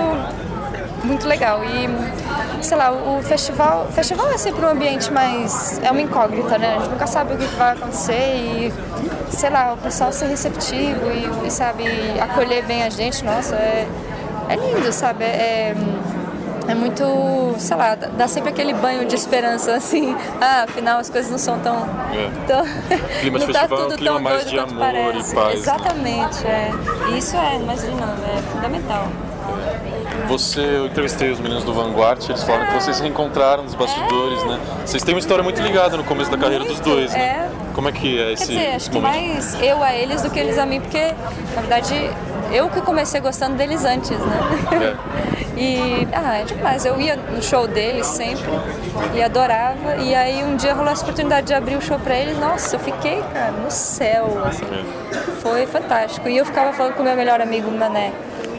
[1.04, 1.60] muito legal.
[1.64, 6.76] E, sei lá, o festival, festival é sempre um ambiente mais, é uma incógnita, né?
[6.76, 8.72] A gente nunca sabe o que vai acontecer e,
[9.30, 11.84] sei lá, o pessoal ser receptivo e, e sabe,
[12.20, 13.86] acolher bem a gente, nossa, é,
[14.48, 15.24] é lindo, sabe?
[15.24, 15.74] É, é
[16.74, 17.04] muito,
[17.58, 21.58] sei lá, dá sempre aquele banho de esperança, assim, ah, afinal as coisas não são
[21.60, 21.76] tão...
[22.12, 22.30] É.
[22.46, 22.64] tão
[23.20, 25.34] Clima de não tá festival é um tudo clima tão mais de amor e parece.
[25.34, 25.54] paz, né?
[25.54, 26.70] Exatamente, é.
[27.10, 29.08] E isso é, imaginando, é fundamental.
[30.28, 34.42] Você, eu entrevistei os meninos do Vanguard, eles falaram que vocês se reencontraram nos bastidores,
[34.44, 34.60] né?
[34.84, 37.48] Vocês têm uma história muito ligada no começo da carreira dos Muito, dois, né?
[37.48, 37.72] é.
[37.74, 39.14] Como é que é esse Quer dizer, acho que momento?
[39.14, 41.14] mais eu a eles do que eles a mim, porque,
[41.54, 42.10] na verdade,
[42.52, 44.96] eu que comecei gostando deles antes, né?
[45.54, 46.84] E, ah, é demais.
[46.86, 48.48] Eu ia no show deles sempre
[49.14, 49.96] e adorava.
[49.96, 52.38] E aí um dia rolou essa oportunidade de abrir o show pra eles.
[52.38, 54.64] Nossa, eu fiquei, cara, no céu, assim.
[55.42, 56.26] Foi fantástico.
[56.26, 58.12] E eu ficava falando com o meu melhor amigo, Mané.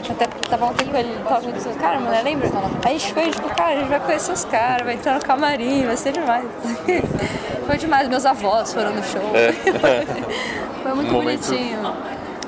[0.08, 2.48] Até tava ontem com ele, tava dizendo, cara, Mané, lembra?
[2.84, 5.20] Aí a gente foi, tipo, cara, a gente vai conhecer os caras, vai entrar no
[5.20, 6.44] camarim, vai ser demais.
[7.66, 9.22] Foi demais, meus avós foram no show.
[10.82, 11.96] Foi muito Um momento- bonitinho.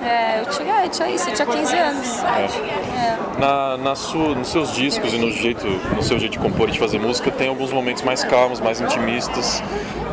[0.06, 2.22] É, eu tinha, eu tinha isso, eu tinha 15 anos.
[2.22, 3.40] É.
[3.40, 6.72] Na, na sua, nos seus discos e no, jeito, no seu jeito de compor e
[6.72, 9.60] de fazer música, tem alguns momentos mais calmos, mais intimistas.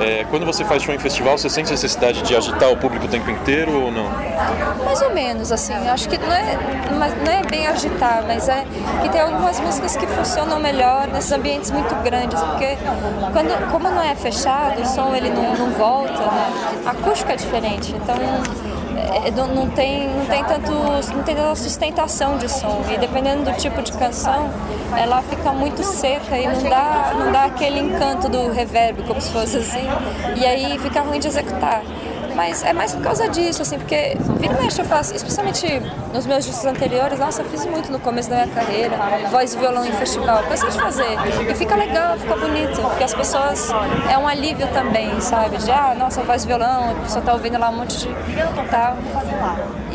[0.02, 3.08] É, quando você faz show em festival, você sente necessidade de agitar o público o
[3.08, 4.10] tempo inteiro ou não?
[4.84, 5.74] Mais ou menos, assim.
[5.74, 6.58] Acho que não é,
[6.90, 8.66] não é bem agitar, mas é
[9.04, 12.78] que tem algumas músicas que funcionam melhor nesses ambientes muito grandes, porque
[13.32, 16.82] quando, como não é fechado, o som ele não, não volta, né?
[16.88, 18.16] A acústica é diferente, então
[19.36, 23.58] não, não tem, não tem tanto, não tem tanta sustentação de som e dependendo do
[23.58, 24.50] tipo de canção,
[24.98, 29.32] ela fica muito seca e não dá, não dá aquele encanto do reverb, como se
[29.32, 29.88] fosse assim,
[30.36, 31.82] e aí fica ruim de executar.
[32.36, 35.66] Mas é mais por causa disso, assim, porque vira e mexe eu faço, especialmente
[36.14, 38.98] nos meus discos anteriores, nossa, eu fiz muito no começo da minha carreira,
[39.30, 41.18] voz e violão em festival, cansei de fazer.
[41.50, 43.70] E fica legal, fica bonito, porque as pessoas,
[44.12, 45.58] é um alívio também, sabe?
[45.58, 48.08] De, ah, nossa, voz e violão, a pessoa tá ouvindo lá um monte de
[48.70, 48.98] tal.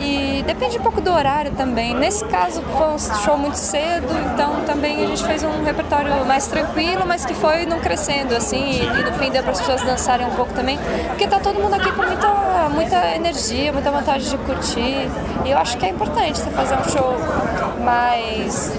[0.00, 1.94] E depende um pouco do horário também.
[1.94, 6.46] Nesse caso foi um show muito cedo, então também a gente fez um repertório mais
[6.46, 10.26] tranquilo, mas que foi não crescendo assim, e, no fim deu para as pessoas dançarem
[10.26, 14.38] um pouco também, porque tá todo mundo aqui com muita, muita energia, muita vontade de
[14.38, 15.08] curtir.
[15.44, 17.16] E eu acho que é importante você fazer um show
[17.84, 18.72] mais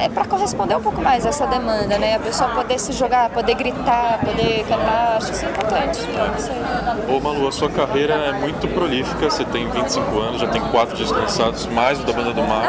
[0.00, 2.16] é para corresponder um pouco mais a essa demanda, né?
[2.16, 6.00] A pessoa poder se jogar, poder gritar, poder cantar, acho isso importante.
[7.08, 10.96] Ô Malu, a sua carreira é muito prolífica, você tem 25 anos, já tem quatro
[10.96, 12.64] discos lançados, mais o da Banda do Mar.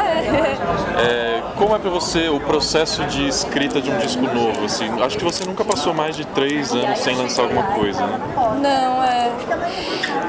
[0.98, 4.64] É, como é para você o processo de escrita de um disco novo?
[4.64, 5.02] Assim?
[5.02, 8.20] Acho que você nunca passou mais de três anos sem lançar alguma coisa, né?
[8.60, 9.30] Não, é.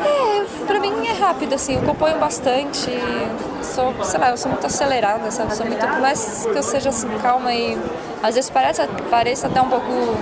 [0.05, 2.91] É, pra mim é rápido, assim, eu componho bastante.
[3.61, 5.55] Sou, sei lá, eu sou muito acelerada, sabe?
[5.55, 5.85] Sou muito.
[5.99, 7.77] Mais que eu seja assim, calma e.
[8.21, 10.17] Às vezes parece, parece até um pouco,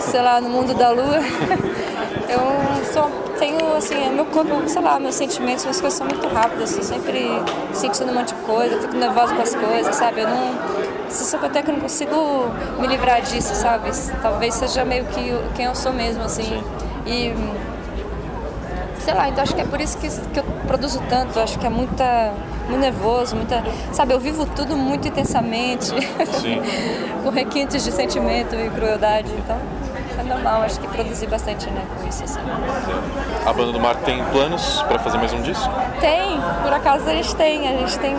[0.00, 1.18] sei lá, no mundo da lua.
[2.28, 6.76] eu sou, tenho, assim, meu corpo, sei lá, meus sentimentos, minhas coisas são muito rápidas.
[6.76, 7.28] Eu sempre
[7.72, 10.22] sentindo um monte de coisa, fico nervosa com as coisas, sabe?
[10.22, 10.54] Eu não.
[11.10, 12.48] Só que até que eu não consigo
[12.80, 13.90] me livrar disso, sabe?
[14.20, 16.62] Talvez seja meio que quem eu sou mesmo, assim.
[17.06, 17.32] E
[19.04, 21.66] sei lá, então acho que é por isso que, que eu produzo tanto, acho que
[21.66, 22.32] é muita,
[22.68, 23.62] muito nervoso, muita,
[23.92, 25.92] sabe, eu vivo tudo muito intensamente,
[27.22, 29.58] com requintes de sentimento e crueldade, então
[30.18, 32.40] é normal, acho que produzir bastante, né, com isso, assim.
[33.46, 35.68] A Banda do Mar tem planos para fazer mais um disco?
[36.00, 38.16] Tem, por acaso a gente tem, a gente tem,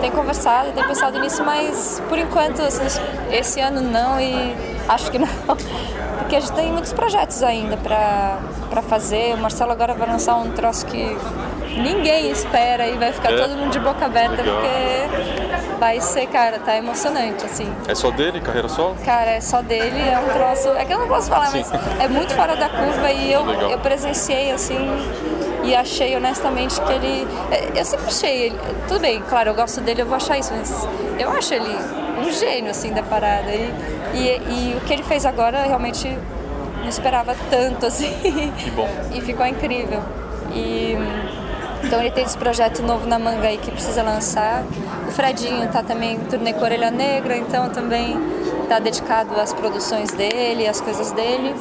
[0.00, 2.84] tem conversado, tem pensado nisso, mas por enquanto, assim,
[3.30, 4.56] esse ano não e
[4.88, 5.28] acho que não
[6.26, 9.32] porque a gente tem muitos projetos ainda para fazer.
[9.34, 11.16] O Marcelo agora vai lançar um troço que
[11.80, 13.36] ninguém espera e vai ficar É?
[13.36, 14.56] todo mundo de boca aberta Legal.
[14.56, 17.72] porque vai ser, cara, tá emocionante, assim.
[17.86, 18.96] É só dele, carreira solo?
[19.04, 20.68] Cara, é só dele, é um troço.
[20.76, 21.64] É que eu não posso falar, Sim.
[21.70, 23.70] mas é muito fora da curva e eu, Legal.
[23.70, 24.78] eu presenciei assim
[25.62, 27.28] e achei honestamente que ele.
[27.52, 28.60] é, Eu sempre achei ele.
[28.88, 30.88] Tudo bem, claro, eu gosto dele, eu vou achar isso, mas
[31.20, 31.76] eu acho ele
[32.26, 33.50] um gênio assim da parada.
[33.50, 33.72] E,
[34.14, 36.08] e, e o que ele fez agora realmente
[36.80, 38.12] não esperava tanto assim.
[38.58, 38.88] Que bom.
[39.14, 40.02] E ficou incrível.
[40.52, 40.96] E
[41.86, 44.64] então ele tem esse projeto novo na manga aí que precisa lançar.
[45.06, 48.16] O Fredinho tá também turnê com Orelha Negra, então também
[48.68, 51.54] tá dedicado às produções dele, às coisas dele.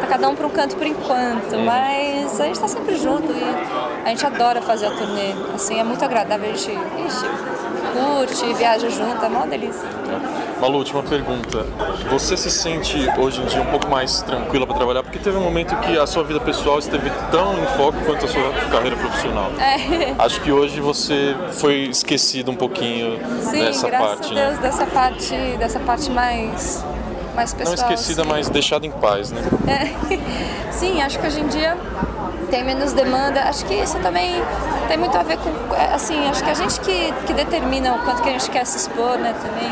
[0.00, 4.04] Tá cada um para um canto por enquanto, mas a gente tá sempre junto e
[4.04, 5.32] a gente adora fazer a turnê.
[5.54, 7.26] Assim, é muito agradável, a gente ixi,
[7.92, 9.88] curte, viaja junto, é uma delícia.
[10.60, 11.66] Malu, última pergunta.
[12.10, 15.02] Você se sente hoje em dia um pouco mais tranquila para trabalhar?
[15.02, 18.28] Porque teve um momento que a sua vida pessoal esteve tão em foco quanto a
[18.28, 19.50] sua carreira profissional.
[19.58, 20.14] É.
[20.18, 24.62] Acho que hoje você foi esquecido um pouquinho Sim, dessa graças parte, a Deus, né?
[24.62, 26.84] dessa parte, dessa parte mais,
[27.34, 27.74] mais Não pessoal.
[27.92, 28.30] esquecida, assim.
[28.30, 29.42] mas deixada em paz, né?
[29.66, 30.70] É.
[30.72, 31.76] Sim, acho que hoje em dia
[32.44, 33.42] tem menos demanda.
[33.42, 34.42] Acho que isso também
[34.88, 37.98] tem muito a ver com, é, assim, acho que a gente que, que determina o
[38.00, 39.70] quanto que a gente quer se expor, né, também.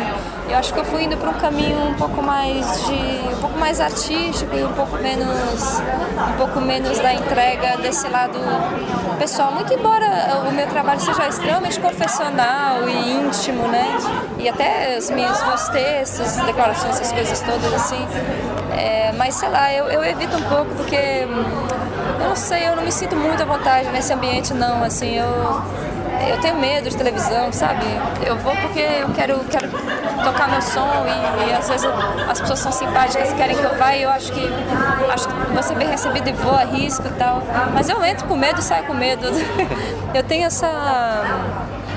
[0.50, 3.58] Eu acho que eu fui indo para um caminho um pouco mais de, um pouco
[3.58, 8.38] mais artístico e um pouco menos, um pouco menos da entrega desse lado
[9.18, 9.52] pessoal.
[9.52, 13.96] Muito embora o meu trabalho seja extremamente confessional e íntimo, né,
[14.38, 18.06] e até os meus, meus textos, declarações, essas coisas todas assim.
[18.76, 21.26] É, mas sei lá, eu, eu evito um pouco porque
[22.20, 25.62] eu não sei, eu não me sinto muito à vontade nesse ambiente não, assim, eu
[26.28, 27.84] eu tenho medo de televisão, sabe?
[28.24, 29.68] Eu vou porque eu quero, quero
[30.22, 31.88] tocar meu som e, e às vezes
[32.28, 34.48] as pessoas são simpáticas e querem que eu vá e eu acho que
[35.12, 37.42] acho que vou ser bem recebido e vou, arrisco e tal.
[37.74, 39.26] Mas eu entro com medo e saio com medo.
[40.14, 40.68] Eu tenho essa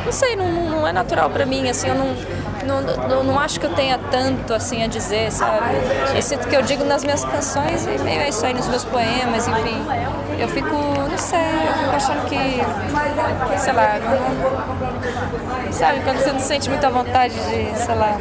[0.06, 2.16] não sei, não, não é natural pra mim, assim, eu não,
[2.66, 5.76] não, não, não acho que eu tenha tanto assim a dizer, sabe?
[6.16, 8.84] Eu sinto que eu digo nas minhas canções e meio é isso aí nos meus
[8.84, 9.86] poemas, enfim.
[10.38, 16.40] Eu fico, não sei, eu fico achando que, sei lá, não, sabe, quando você não
[16.40, 18.18] sente muito à vontade de, sei lá,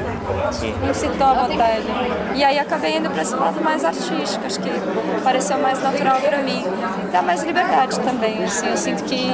[0.86, 1.84] não sinto tão à vontade.
[2.34, 4.70] E aí acabei indo pra esse lado mais artístico, acho que
[5.24, 6.64] pareceu mais natural pra mim.
[7.10, 9.26] Dá mais liberdade também, assim, eu sinto que,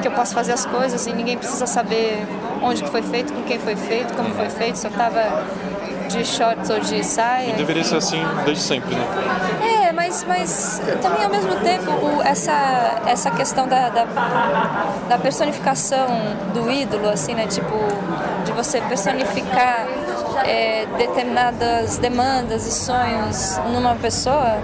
[0.00, 2.26] que eu posso fazer as coisas e ninguém precisa saber
[2.64, 5.44] onde que foi feito, com quem foi feito, como foi feito, se eu tava
[6.08, 7.54] de shorts ou de saia.
[7.54, 9.04] Deveria ser assim desde sempre, né?
[9.88, 14.04] É, mas, mas também ao mesmo tempo o- essa, essa questão da, da,
[15.08, 16.06] da personificação
[16.52, 17.46] do ídolo, assim, né?
[17.46, 17.74] Tipo,
[18.44, 19.86] de você personificar
[20.44, 24.58] é, determinadas demandas e sonhos numa pessoa,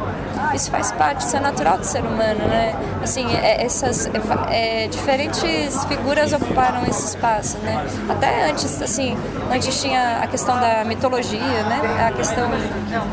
[0.55, 2.75] isso faz parte, isso é natural do ser humano, né?
[3.03, 7.85] Assim, é- essas é, é, diferentes figuras ocuparam esse espaço, né?
[8.09, 9.17] Até antes, assim,
[9.53, 12.07] antes tinha a questão da mitologia, né?
[12.09, 12.51] A questão,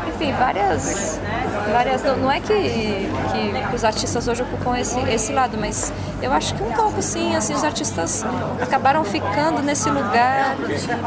[0.08, 1.20] enfim, várias,
[1.72, 2.02] várias.
[2.02, 2.52] Não é que,
[3.70, 7.34] que os artistas hoje ocupam esse, esse lado, mas Eu acho que um pouco sim,
[7.36, 8.24] assim, os artistas
[8.60, 10.56] acabaram ficando nesse lugar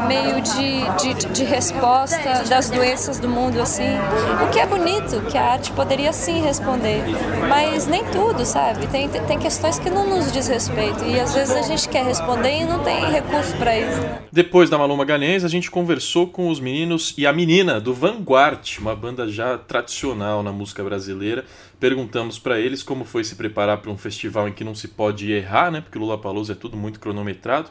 [0.08, 3.96] meio de, de, de resposta das doenças do mundo, assim.
[4.42, 7.02] O que é bonito, que a arte poderia sim responder,
[7.48, 8.86] mas nem tudo, sabe?
[8.86, 12.60] Tem, tem questões que não nos diz respeito e às vezes a gente quer responder
[12.60, 14.00] e não tem recurso para isso.
[14.30, 18.78] Depois da Maluma Magalhães, a gente conversou com os meninos e a menina do Vanguard,
[18.78, 21.44] uma banda já tradicional na música brasileira.
[21.82, 25.32] Perguntamos para eles como foi se preparar para um festival em que não se pode
[25.32, 25.80] errar, né?
[25.80, 27.70] Porque o Lula Palusa é tudo muito cronometrado.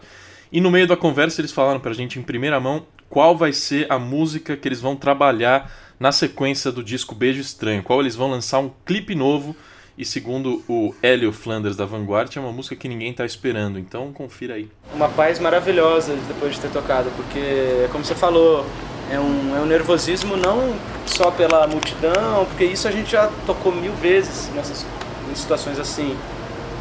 [0.52, 3.54] E no meio da conversa eles falaram para a gente em primeira mão qual vai
[3.54, 8.14] ser a música que eles vão trabalhar na sequência do disco Beijo Estranho, qual eles
[8.14, 9.56] vão lançar um clipe novo
[9.98, 14.12] e segundo o Hélio Flanders da Vanguard, é uma música que ninguém está esperando, então
[14.12, 14.70] confira aí.
[14.94, 18.66] Uma paz maravilhosa depois de ter tocado, porque, como você falou,
[19.12, 20.74] é um, é um nervosismo não
[21.06, 24.86] só pela multidão, porque isso a gente já tocou mil vezes nessas
[25.30, 26.16] em situações assim.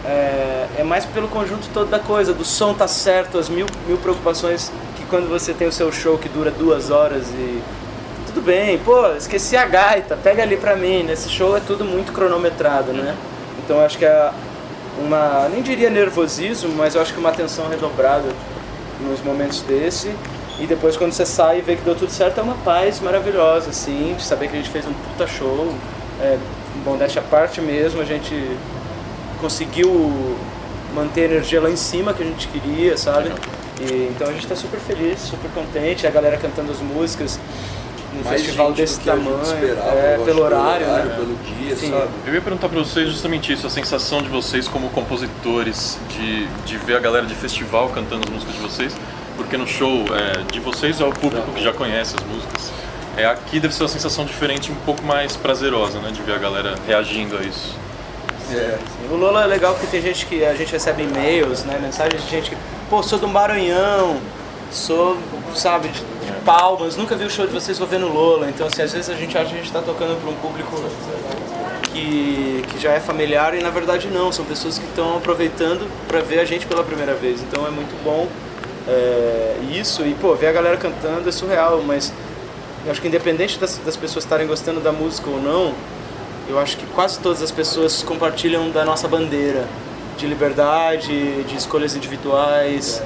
[0.05, 3.99] É, é, mais pelo conjunto todo da coisa, do som tá certo, as mil, mil
[3.99, 7.61] preocupações que quando você tem o seu show que dura duas horas e
[8.27, 12.12] tudo bem, pô, esqueci a gaita, pega ali pra mim, nesse show é tudo muito
[12.12, 13.14] cronometrado, né?
[13.62, 14.31] Então acho que é
[14.99, 18.29] uma, nem diria nervosismo, mas eu acho que uma atenção redobrada
[19.03, 20.14] nos momentos desse
[20.61, 23.70] e depois quando você sai e vê que deu tudo certo é uma paz maravilhosa,
[23.70, 25.75] assim, de saber que a gente fez um puta show,
[26.20, 26.38] é,
[26.85, 28.35] bom, dessa parte mesmo, a gente
[29.40, 30.37] conseguiu
[30.94, 33.33] manter a energia lá em cima que a gente queria, sabe?
[33.81, 37.40] E, então a gente está super feliz, super contente, a galera cantando as músicas
[38.12, 40.85] num Mais festival gente desse do que a gente tamanho, esperava, é, eu pelo horário,
[40.85, 41.16] pelo horário, né?
[41.16, 41.90] pelo dia, Sim.
[41.90, 42.09] sabe?
[42.27, 46.77] Eu ia perguntar para vocês justamente isso, a sensação de vocês como compositores, de, de
[46.77, 48.96] ver a galera de festival cantando as músicas de vocês,
[49.40, 52.70] porque no show é, de vocês é o público que já conhece as músicas.
[53.16, 56.38] É, aqui deve ser uma sensação diferente, um pouco mais prazerosa, né, de ver a
[56.38, 57.74] galera reagindo a isso.
[58.53, 58.79] É.
[59.11, 62.31] O Lola é legal porque tem gente que a gente recebe e-mails, né, mensagens de
[62.31, 62.57] gente que,
[62.90, 64.20] pô, sou do Maranhão,
[64.70, 65.16] sou,
[65.55, 68.48] sabe, de, de Palmas, nunca vi o show de vocês, vou ver no Lola.
[68.50, 70.76] Então, assim, às vezes a gente acha que a gente está tocando para um público
[71.92, 76.20] que, que já é familiar e na verdade não, são pessoas que estão aproveitando para
[76.20, 77.40] ver a gente pela primeira vez.
[77.40, 78.29] Então é muito bom
[78.88, 82.12] é, isso e, pô, ver a galera cantando é surreal, mas
[82.85, 85.75] eu acho que independente das, das pessoas estarem gostando da música ou não,
[86.49, 89.66] eu acho que quase todas as pessoas compartilham da nossa bandeira
[90.16, 93.03] de liberdade, de escolhas individuais,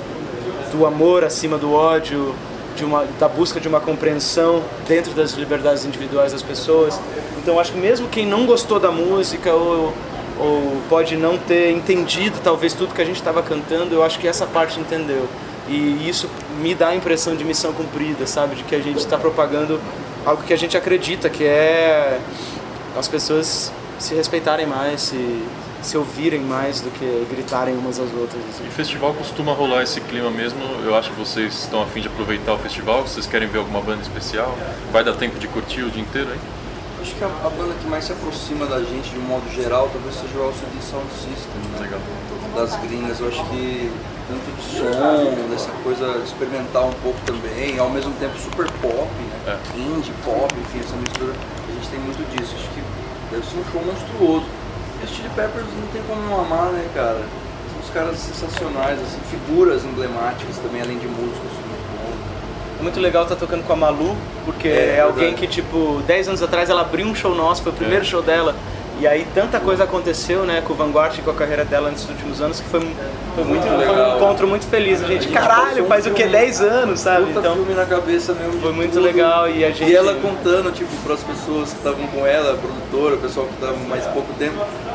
[0.73, 2.35] do amor acima do ódio,
[2.75, 6.99] de uma, da busca de uma compreensão dentro das liberdades individuais das pessoas.
[7.39, 9.93] Então acho que mesmo quem não gostou da música ou,
[10.39, 14.27] ou pode não ter entendido talvez tudo que a gente estava cantando, eu acho que
[14.27, 15.29] essa parte entendeu.
[15.69, 16.29] E isso
[16.61, 18.57] me dá a impressão de missão cumprida, sabe?
[18.57, 19.81] De que a gente está propagando
[20.25, 22.21] algo que a gente acredita, que é
[22.97, 25.43] as pessoas se respeitarem mais, se,
[25.83, 28.43] se ouvirem mais do que gritarem umas às outras.
[28.51, 28.67] assim.
[28.67, 30.61] E festival costuma rolar esse clima mesmo.
[30.85, 33.03] Eu acho que vocês estão a fim de aproveitar o festival.
[33.03, 34.57] Vocês querem ver alguma banda especial?
[34.93, 36.39] Vai dar tempo de curtir o dia inteiro aí?
[37.01, 39.91] Acho que a, a banda que mais se aproxima da gente de um modo geral
[39.93, 41.81] talvez seja o LCD Sound System, né?
[41.81, 42.01] Legal.
[42.55, 43.21] Das gringas.
[43.21, 43.91] Eu acho que
[44.29, 49.09] tanto de som, dessa coisa experimental um pouco também, ao mesmo tempo super pop,
[49.47, 49.59] né?
[49.77, 51.33] Indie, pop, enfim, essa mistura.
[51.69, 52.55] A gente tem muito disso.
[52.57, 52.83] Acho que
[53.31, 54.47] deve ser um show monstruoso.
[55.01, 57.21] E os Chili Peppers não tem como não amar, né, cara?
[57.73, 61.51] São os caras sensacionais, assim, figuras emblemáticas também, além de músicos.
[62.79, 65.47] É muito legal estar tocando com a Malu, porque É, é, alguém verdade.
[65.47, 68.55] que, tipo, 10 anos atrás ela abriu um show nosso, foi o primeiro show dela.
[69.01, 72.09] E aí tanta coisa aconteceu, né, com o Vanguard e com a carreira dela nesses
[72.09, 72.81] últimos anos, que foi,
[73.35, 74.17] foi, muito, foi um legal.
[74.17, 75.03] encontro muito feliz.
[75.03, 76.23] A gente, A gente caralho, um faz o que?
[76.23, 77.27] filme- 10 anos, sabe?
[77.27, 78.53] Puta Então filme na cabeça mesmo.
[78.53, 79.03] de foi muito tudo.
[79.03, 79.91] legal e a gente...
[79.91, 83.47] E ela contando, tipo, para as pessoas que estavam com ela, a produtora, o pessoal
[83.47, 84.55] que estava mais pouco tempo,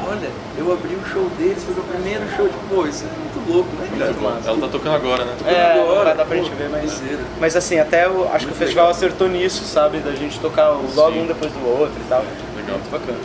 [0.10, 3.08] olha, eu abri o show deles, foi o meu primeiro show, tipo, pô, isso é
[3.20, 4.38] muito louco, né, cara?
[4.48, 5.34] Ela tá tocando agora, né?
[5.46, 7.02] É, não agora, vai dar pra pô, gente ver, mas...
[7.40, 9.98] Mas assim, até eu acho que o festival acertou nisso, sabe?
[10.00, 11.22] Da gente tocar logo Sim.
[11.24, 12.24] um depois do outro e tal.
[12.56, 12.78] Legal.
[12.78, 13.18] Muito bacana.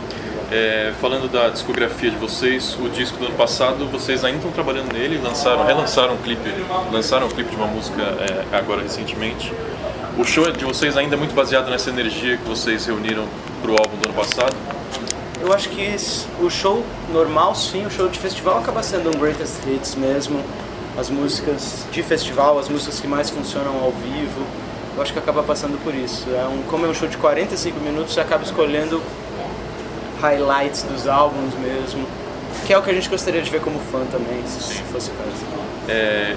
[0.51, 4.93] É, falando da discografia de vocês, o disco do ano passado, vocês ainda estão trabalhando
[4.93, 6.49] nele, lançaram, relançaram um clipe,
[6.91, 9.51] lançaram um clipe de uma música é, agora recentemente.
[10.17, 13.27] O show de vocês ainda é muito baseado nessa energia que vocês reuniram
[13.61, 14.55] pro álbum do ano passado.
[15.41, 15.95] Eu acho que
[16.39, 20.41] o show normal, sim, o show de festival acaba sendo um greatest hits mesmo.
[20.97, 24.41] As músicas de festival, as músicas que mais funcionam ao vivo.
[24.95, 26.25] Eu acho que acaba passando por isso.
[26.29, 29.01] É um, como é um show de 45 minutos, você acaba escolhendo
[30.25, 32.05] highlights dos álbuns mesmo.
[32.65, 35.11] Que é o que a gente gostaria de ver como fã também, se se fosse
[35.11, 35.45] o caso.
[35.87, 36.35] É,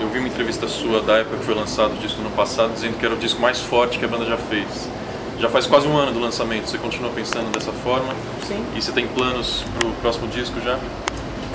[0.00, 2.98] eu vi uma entrevista sua da época que foi lançado o disco no passado, dizendo
[2.98, 4.88] que era o disco mais forte que a banda já fez.
[5.38, 8.12] Já faz quase um ano do lançamento, você continua pensando dessa forma?
[8.46, 8.64] Sim.
[8.74, 10.78] E você tem planos pro próximo disco já?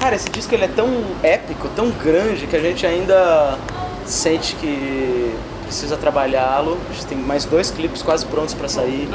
[0.04, 0.90] cara, esse disco ele é tão
[1.24, 3.58] épico, tão grande, que a gente ainda
[4.06, 5.34] sente que
[5.74, 6.78] precisa trabalhá-lo.
[6.88, 9.10] A gente tem mais dois clipes quase prontos para sair.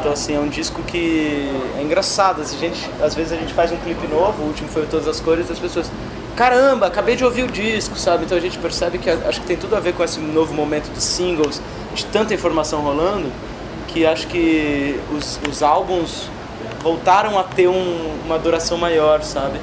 [0.00, 1.48] Então, assim, é um disco que
[1.78, 2.42] é engraçado.
[2.42, 5.20] A gente, às vezes a gente faz um clipe novo, o último foi Todas as
[5.20, 5.90] Cores, e as pessoas,
[6.34, 8.24] caramba, acabei de ouvir o disco, sabe?
[8.24, 10.90] Então a gente percebe que acho que tem tudo a ver com esse novo momento
[10.92, 11.62] dos singles,
[11.94, 13.30] de tanta informação rolando,
[13.86, 16.28] que acho que os, os álbuns
[16.82, 19.60] voltaram a ter um, uma duração maior, sabe?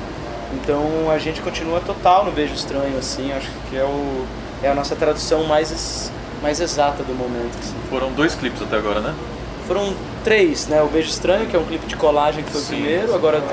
[0.53, 4.25] Então a gente continua total no Beijo Estranho, assim, acho que é, o,
[4.63, 6.09] é a nossa tradução mais,
[6.41, 7.57] mais exata do momento.
[7.59, 7.75] Assim.
[7.89, 9.13] Foram dois clipes até agora, né?
[9.67, 10.81] Foram três, né?
[10.81, 12.73] O Beijo Estranho, que é um clipe de colagem que foi Sim.
[12.73, 13.43] o primeiro, agora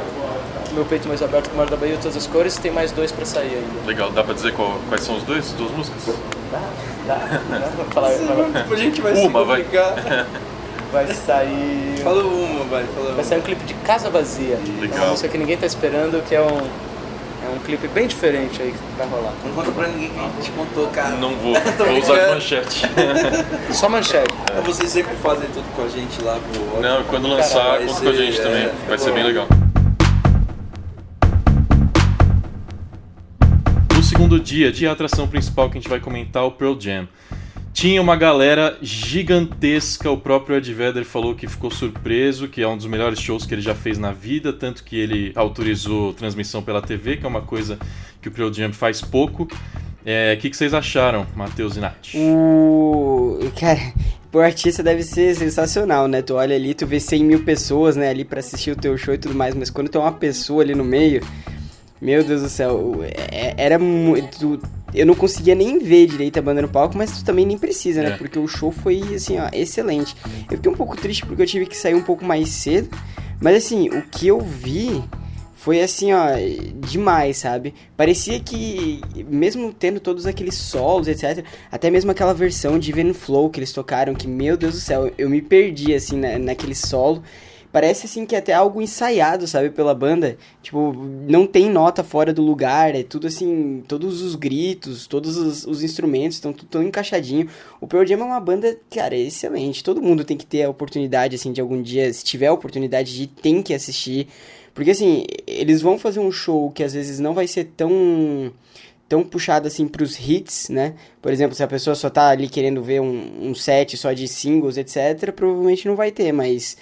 [0.72, 2.93] Meu Peito Mais Aberto com o Mar da Bahia, Todas as Cores, e tem mais
[2.93, 3.87] dois pra sair ainda.
[3.87, 6.14] Legal, dá pra dizer qual, quais são os dois, duas músicas?
[6.51, 6.61] Dá,
[7.07, 8.09] dá, dá pra falar.
[8.09, 9.64] a gente vai Uma, vai.
[10.93, 12.01] vai sair.
[12.03, 12.84] Fala uma, vai.
[12.84, 14.59] Fala vai sair um clipe de Casa Vazia.
[14.80, 14.99] Legal.
[14.99, 16.86] Uma música que ninguém tá esperando, que é um.
[17.47, 19.32] É um clipe bem diferente aí que vai rolar.
[19.44, 21.11] Não conta pra ninguém que a gente contou, cara.
[21.11, 22.82] Não vou, vou usar manchete.
[23.70, 24.34] Só manchete.
[24.53, 24.61] É.
[24.62, 26.80] Vocês sempre fazem tudo com a gente lá pro.
[26.80, 28.68] Não, quando lançar, conta com a gente é, também.
[28.88, 29.47] Vai ser bem legal.
[33.94, 37.07] No segundo dia, dia a atração principal que a gente vai comentar, o Pearl Jam.
[37.76, 40.10] Tinha uma galera gigantesca.
[40.10, 43.52] O próprio Ed Vedder falou que ficou surpreso, que é um dos melhores shows que
[43.52, 47.42] ele já fez na vida, tanto que ele autorizou transmissão pela TV, que é uma
[47.42, 47.78] coisa
[48.22, 49.46] que o Pearl Jam faz pouco.
[50.06, 52.14] É, o que, que, vocês acharam, Matheus e Nath?
[52.14, 53.40] O.
[53.60, 53.92] Cara,
[54.32, 56.22] o artista deve ser sensacional, né?
[56.22, 59.12] Tu olha ali, tu vê 100 mil pessoas, né, ali pra assistir o teu show
[59.12, 61.20] e tudo mais, mas quando tem uma pessoa ali no meio.
[62.01, 64.61] Meu Deus do céu, é, era muito
[64.94, 68.03] eu não conseguia nem ver direito a banda no palco, mas tu também nem precisa,
[68.03, 68.11] né?
[68.11, 68.16] É.
[68.16, 70.16] Porque o show foi, assim, ó, excelente.
[70.51, 72.88] Eu fiquei um pouco triste porque eu tive que sair um pouco mais cedo,
[73.40, 75.03] mas assim, o que eu vi
[75.55, 76.28] foi assim, ó,
[76.88, 77.74] demais, sabe?
[77.97, 83.51] Parecia que, mesmo tendo todos aqueles solos, etc., até mesmo aquela versão de Even Flow
[83.51, 87.22] que eles tocaram, que, meu Deus do céu, eu me perdi, assim, na, naquele solo
[87.76, 90.38] parece assim que é até algo ensaiado, sabe, pela banda.
[90.62, 90.94] Tipo,
[91.28, 95.82] não tem nota fora do lugar, é tudo assim, todos os gritos, todos os, os
[95.82, 97.50] instrumentos estão tudo tão encaixadinho.
[97.78, 99.84] O Pearl Jam é uma banda, cara, excelente.
[99.84, 103.14] Todo mundo tem que ter a oportunidade, assim, de algum dia, se tiver a oportunidade
[103.14, 104.28] de, tem que assistir.
[104.72, 108.50] Porque, assim, eles vão fazer um show que às vezes não vai ser tão
[109.06, 110.94] tão puxado assim pros hits, né?
[111.22, 114.26] Por exemplo, se a pessoa só tá ali querendo ver um, um set só de
[114.26, 116.76] singles, etc., provavelmente não vai ter, mas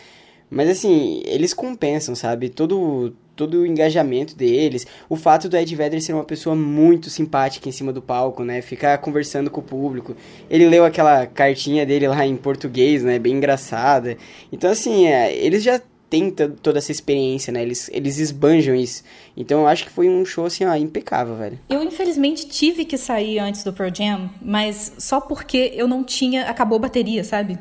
[0.54, 2.48] mas assim, eles compensam, sabe?
[2.48, 4.86] Todo, todo o engajamento deles.
[5.08, 8.62] O fato do Ed Vedder ser uma pessoa muito simpática em cima do palco, né?
[8.62, 10.16] Ficar conversando com o público.
[10.48, 13.18] Ele leu aquela cartinha dele lá em português, né?
[13.18, 14.16] Bem engraçada.
[14.52, 17.60] Então, assim, é, eles já têm toda essa experiência, né?
[17.60, 19.02] Eles, eles esbanjam isso.
[19.36, 21.58] Então eu acho que foi um show, assim, ó, impecável, velho.
[21.68, 26.44] Eu, infelizmente, tive que sair antes do Pearl Jam, mas só porque eu não tinha...
[26.44, 27.58] Acabou a bateria, sabe?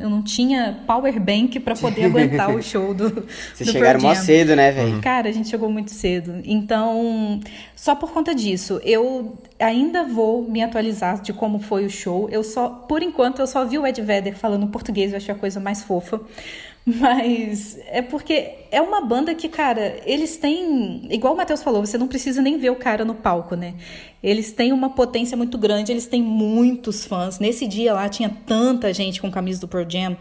[0.00, 3.10] Eu não tinha power bank para poder aguentar o show do
[3.54, 5.00] Vocês do chegaram mó cedo, né, velho?
[5.00, 6.40] Cara, a gente chegou muito cedo.
[6.44, 7.40] Então,
[7.76, 12.28] só por conta disso, eu ainda vou me atualizar de como foi o show.
[12.30, 15.38] Eu só, por enquanto, eu só vi o Ed Vedder falando português, eu achei a
[15.38, 16.20] coisa mais fofa.
[16.86, 21.08] Mas é porque é uma banda que, cara, eles têm.
[21.10, 23.74] Igual o Matheus falou, você não precisa nem ver o cara no palco, né?
[24.22, 27.38] Eles têm uma potência muito grande, eles têm muitos fãs.
[27.38, 30.16] Nesse dia lá tinha tanta gente com camisa do Pearl Jam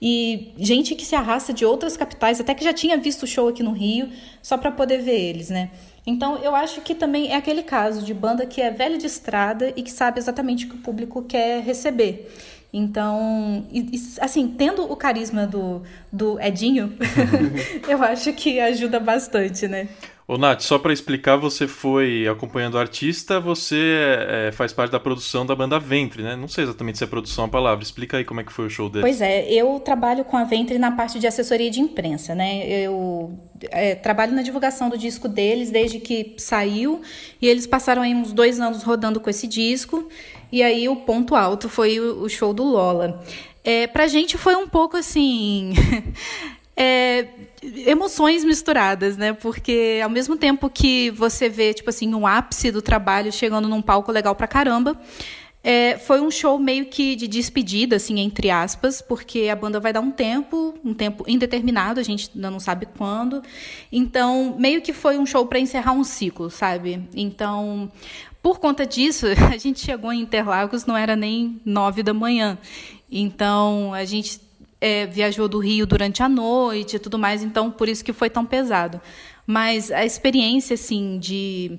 [0.00, 3.48] e gente que se arrasta de outras capitais, até que já tinha visto o show
[3.48, 4.08] aqui no Rio,
[4.42, 5.70] só para poder ver eles, né?
[6.06, 9.72] Então, eu acho que também é aquele caso de banda que é velho de estrada
[9.76, 12.30] e que sabe exatamente o que o público quer receber.
[12.72, 13.90] Então, e,
[14.20, 16.92] assim, tendo o carisma do, do Edinho,
[17.88, 19.88] eu acho que ajuda bastante, né?
[20.28, 24.98] Ô Nath, só para explicar, você foi acompanhando o artista, você é, faz parte da
[24.98, 26.34] produção da banda Ventre, né?
[26.34, 28.70] Não sei exatamente se é produção a palavra, explica aí como é que foi o
[28.70, 29.02] show dele.
[29.02, 32.68] Pois é, eu trabalho com a Ventre na parte de assessoria de imprensa, né?
[32.68, 33.38] Eu
[33.70, 37.02] é, trabalho na divulgação do disco deles desde que saiu,
[37.40, 40.08] e eles passaram aí uns dois anos rodando com esse disco,
[40.50, 43.22] e aí o ponto alto foi o, show do Lola.
[43.64, 45.74] É, pra gente foi um pouco assim...
[46.76, 47.26] é,
[47.86, 49.32] emoções misturadas, né?
[49.32, 53.82] Porque ao mesmo tempo que você vê, tipo assim, um ápice do trabalho chegando num
[53.82, 54.96] palco legal pra caramba,
[55.68, 59.92] é, foi um show meio que de despedida, assim, entre aspas, porque a banda vai
[59.92, 63.42] dar um tempo, um tempo indeterminado, a gente ainda não sabe quando.
[63.90, 67.02] Então, meio que foi um show para encerrar um ciclo, sabe?
[67.16, 67.90] Então,
[68.42, 72.58] por conta disso, a gente chegou em Interlagos, não era nem nove da manhã.
[73.10, 74.40] Então, a gente
[74.80, 78.30] é, viajou do Rio durante a noite e tudo mais, então por isso que foi
[78.30, 79.00] tão pesado.
[79.46, 81.78] mas a experiência assim de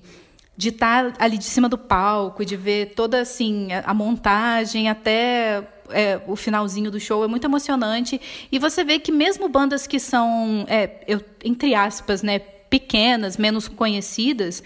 [0.56, 6.20] de estar ali de cima do palco, de ver toda assim a montagem até é,
[6.26, 8.20] o finalzinho do show é muito emocionante
[8.52, 13.68] e você vê que mesmo bandas que são é, eu, entre aspas né pequenas menos
[13.68, 14.64] conhecidas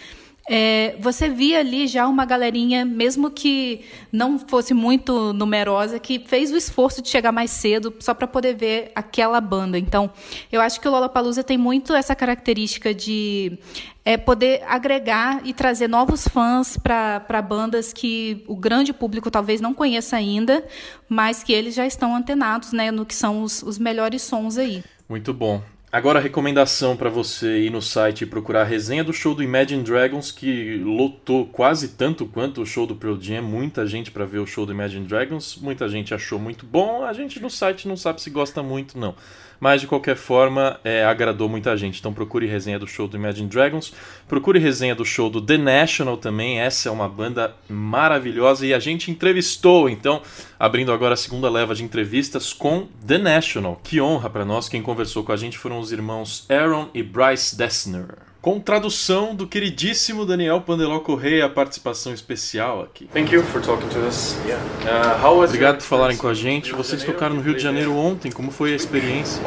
[0.50, 3.82] é, você via ali já uma galerinha, mesmo que
[4.12, 8.56] não fosse muito numerosa, que fez o esforço de chegar mais cedo só para poder
[8.56, 9.78] ver aquela banda.
[9.78, 10.12] Então,
[10.52, 13.58] eu acho que o Lollapalooza tem muito essa característica de
[14.04, 19.74] é, poder agregar e trazer novos fãs para bandas que o grande público talvez não
[19.74, 20.66] conheça ainda,
[21.08, 24.84] mas que eles já estão antenados né, no que são os, os melhores sons aí.
[25.08, 25.62] Muito bom.
[25.94, 29.44] Agora a recomendação para você ir no site e procurar a resenha do show do
[29.44, 34.24] Imagine Dragons, que lotou quase tanto quanto o show do Pearl Jam, muita gente para
[34.24, 37.90] ver o show do Imagine Dragons, muita gente achou muito bom, a gente no site
[37.90, 39.16] não sabe se gosta muito não
[39.62, 42.00] mas de qualquer forma é, agradou muita gente.
[42.00, 43.94] Então procure resenha do show do Imagine Dragons,
[44.28, 46.60] procure resenha do show do The National também.
[46.60, 50.24] Essa é uma banda maravilhosa e a gente entrevistou, então,
[50.60, 53.80] abrindo agora a segunda leva de entrevistas com The National.
[53.84, 57.56] Que honra para nós, quem conversou com a gente foram os irmãos Aaron e Bryce
[57.56, 63.08] Dessner com tradução do queridíssimo Daniel Pandeló Correia, a participação especial aqui.
[63.14, 64.36] Thank you for talking to us.
[64.46, 64.64] Yeah.
[64.84, 66.72] Uh, how was Obrigado por falarem com a gente.
[66.74, 69.44] Vocês tocaram no Rio de Janeiro ontem, como foi a experiência?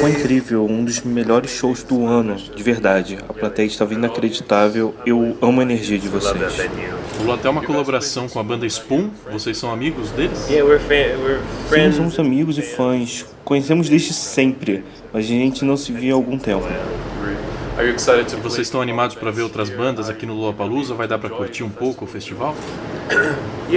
[0.00, 3.18] Foi incrível, um dos melhores shows do ano, de verdade.
[3.26, 4.94] A plateia estava inacreditável.
[5.06, 6.68] Eu amo a energia de vocês.
[7.18, 9.08] Rolou até uma colaboração com a banda Spoon.
[9.32, 10.50] Vocês são amigos deles?
[11.70, 13.24] Sim, somos amigos e fãs.
[13.42, 16.66] Conhecemos desde sempre, mas a gente não se via há algum tempo.
[18.42, 20.94] Vocês estão animados para ver outras bandas aqui no Lollapalooza?
[20.94, 22.56] Vai dar para curtir um pouco o festival?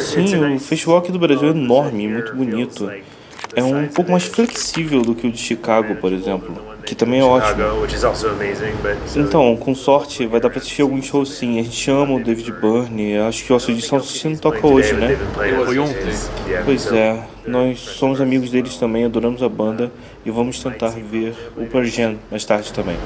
[0.00, 2.90] Sim, o festival aqui do Brasil é enorme, muito bonito.
[3.54, 6.54] É um pouco mais flexível do que o de Chicago, por exemplo,
[6.92, 7.62] que também é ótimo.
[9.16, 11.58] Então, com sorte, vai dar para assistir alguns shows sim.
[11.58, 15.16] A gente ama o David Byrne, acho que o São não toca hoje, né?
[15.64, 16.12] Foi ontem.
[16.66, 19.90] Pois é, nós somos amigos deles também, adoramos a banda
[20.24, 22.98] e vamos tentar ver o Pearl Jam mais tarde também.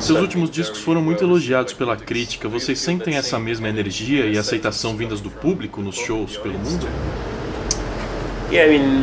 [0.00, 2.48] Seus últimos discos foram muito elogiados pela crítica.
[2.48, 6.88] Vocês sentem essa mesma energia e aceitação vindas do público nos shows pelo mundo?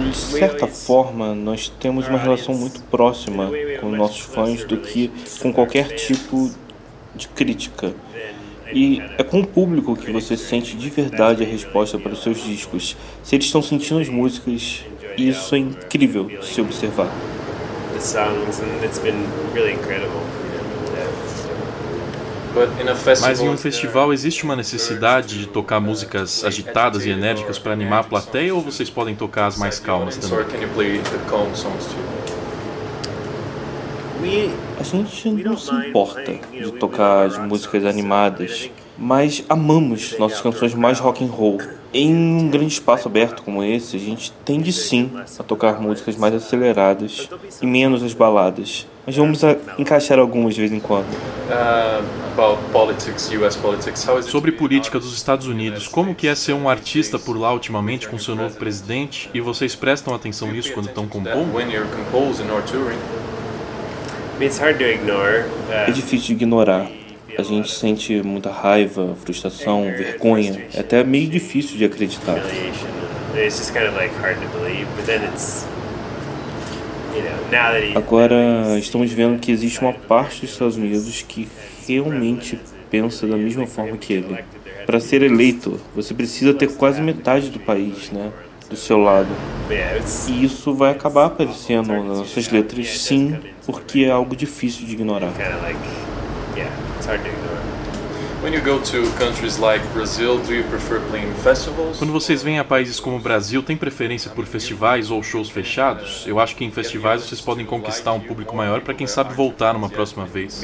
[0.10, 5.54] De certa forma, nós temos uma relação muito próxima com nossos fãs do que com
[5.54, 6.50] qualquer tipo
[7.16, 7.94] de crítica.
[8.74, 12.44] E é com o público que você sente de verdade a resposta para os seus
[12.44, 12.98] discos.
[13.24, 14.84] Se eles estão sentindo as músicas,
[15.16, 17.12] isso é incrível se observar.
[23.22, 28.00] Mas em um festival existe uma necessidade de tocar músicas agitadas e enérgicas para animar
[28.00, 30.38] a plateia ou vocês podem tocar as mais calmas também?
[34.80, 41.00] A gente não se importa de tocar as músicas animadas, mas amamos nossas canções mais
[41.00, 41.60] rock and roll.
[41.98, 46.34] Em um grande espaço aberto como esse, a gente tende sim a tocar músicas mais
[46.34, 47.30] aceleradas
[47.62, 48.86] e menos as baladas.
[49.06, 49.40] Mas vamos
[49.80, 51.08] encaixar algumas de vez em quando.
[54.30, 58.20] Sobre política dos Estados Unidos, como que é ser um artista por lá ultimamente com
[58.20, 59.30] seu novo presidente?
[59.34, 61.54] E vocês prestam atenção nisso quando estão compondo?
[65.88, 66.92] É difícil de ignorar.
[67.38, 70.68] A gente sente muita raiva, frustração, vergonha.
[70.74, 72.38] É até meio difícil de acreditar.
[77.96, 81.48] Agora estamos vendo que existe uma parte dos Estados Unidos que
[81.88, 82.60] realmente
[82.90, 84.44] pensa da mesma forma que ele.
[84.86, 88.32] Para ser eleito, você precisa ter quase metade do país, né?
[88.70, 89.30] do seu lado.
[90.28, 95.32] E isso vai acabar aparecendo nas nossas letras, sim, porque é algo difícil de ignorar.
[101.98, 106.26] Quando vocês vêm a países como o Brasil, tem preferência por festivais ou shows fechados?
[106.28, 109.74] Eu acho que em festivais vocês podem conquistar um público maior para quem sabe voltar
[109.74, 110.64] numa próxima vez.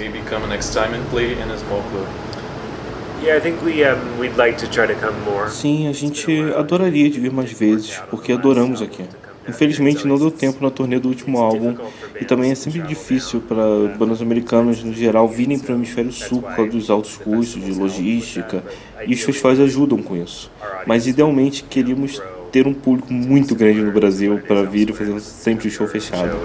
[5.49, 9.05] Sim, a gente adoraria de vir mais vezes, porque adoramos aqui.
[9.47, 11.75] Infelizmente não deu tempo na turnê do último álbum
[12.21, 13.65] e também é sempre difícil para
[13.97, 17.73] bandas americanas no geral virem para o hemisfério sul por causa dos altos custos de
[17.73, 18.63] logística
[19.07, 20.51] e os festivais ajudam com isso.
[20.85, 25.71] Mas idealmente queríamos ter um público muito grande no Brasil para vir e fazer sempre
[25.71, 26.37] show fechado.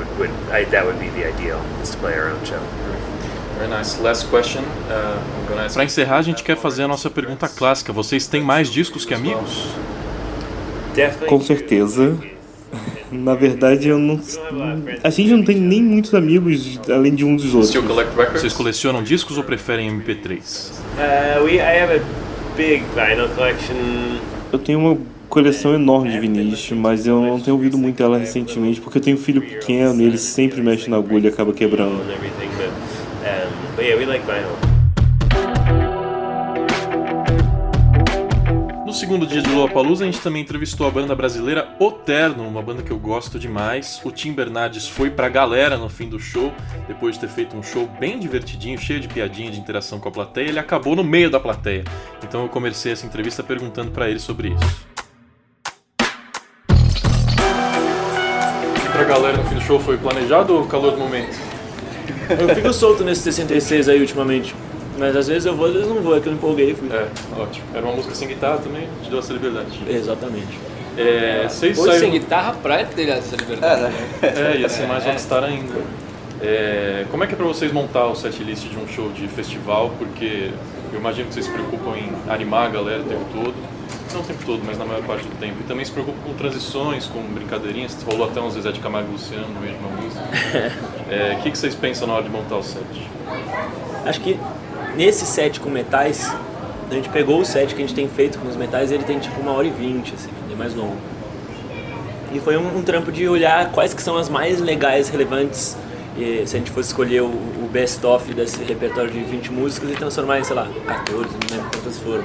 [4.62, 7.92] Uh, Para encerrar, a gente quer fazer a nossa pergunta clássica.
[7.92, 9.68] Vocês têm mais discos que amigos?
[11.26, 12.16] Com certeza.
[13.10, 14.20] Na verdade, eu não.
[15.02, 17.74] A gente não tem nem muitos amigos além de um dos outros.
[18.32, 20.70] Vocês colecionam discos ou preferem MP3?
[20.98, 22.00] Uh, we, I have a
[22.56, 23.74] big vinyl collection.
[24.52, 24.98] Eu tenho uma
[25.28, 29.16] coleção enorme de vinis, mas eu não tenho ouvido muito ela recentemente porque eu tenho
[29.16, 32.00] um filho pequeno e ele sempre mexe na agulha e acaba quebrando.
[32.00, 32.06] um,
[33.76, 34.65] but yeah, we like vinyl.
[38.96, 42.82] Segundo dia de Lollapalooza, a gente também entrevistou a banda brasileira O Terno, uma banda
[42.82, 44.00] que eu gosto demais.
[44.02, 46.50] O Tim Bernardes foi pra galera no fim do show,
[46.88, 50.12] depois de ter feito um show bem divertidinho, cheio de piadinha, de interação com a
[50.12, 51.84] plateia, ele acabou no meio da plateia.
[52.24, 54.86] Então eu comecei essa entrevista perguntando pra ele sobre isso.
[58.82, 61.36] E pra galera no fim do show foi planejado ou calor do momento?
[62.30, 64.54] Eu fico solto nesse 66 aí ultimamente.
[64.98, 66.88] Mas às vezes eu vou, às vezes não vou, é que eu empolguei e fui.
[66.90, 67.06] É,
[67.38, 67.66] ótimo.
[67.74, 69.80] Era uma música sem guitarra também, te deu essa liberdade.
[69.88, 70.58] Exatamente.
[70.96, 72.00] É, vocês Hoje saíram...
[72.00, 73.92] sem guitarra, pra ter essa liberdade.
[74.22, 75.74] É, ia ser mais rockstar ainda.
[76.40, 79.92] É, como é que é pra vocês montar o setlist de um show de festival?
[79.98, 80.50] Porque
[80.92, 83.54] eu imagino que vocês se preocupam em animar a galera o tempo todo.
[84.12, 85.56] Não o tempo todo, mas na maior parte do tempo.
[85.60, 87.96] E também se preocupam com transições, com brincadeirinhas.
[88.02, 90.22] Rolou até um Zezé de Camargo e Luciano no meio de uma música.
[91.08, 92.82] É, O que, que vocês pensam na hora de montar o set?
[94.04, 94.36] Acho que
[94.96, 96.34] nesse set com metais,
[96.90, 99.04] a gente pegou o set que a gente tem feito com os metais e ele
[99.04, 100.96] tem tipo uma hora e vinte, assim, é mais longo.
[102.32, 105.76] E foi um, um trampo de olhar quais que são as mais legais, relevantes,
[106.16, 109.94] e se a gente fosse escolher o, o best-of desse repertório de 20 músicas e
[109.94, 112.24] transformar em, sei lá, 14, não lembro quantas foram.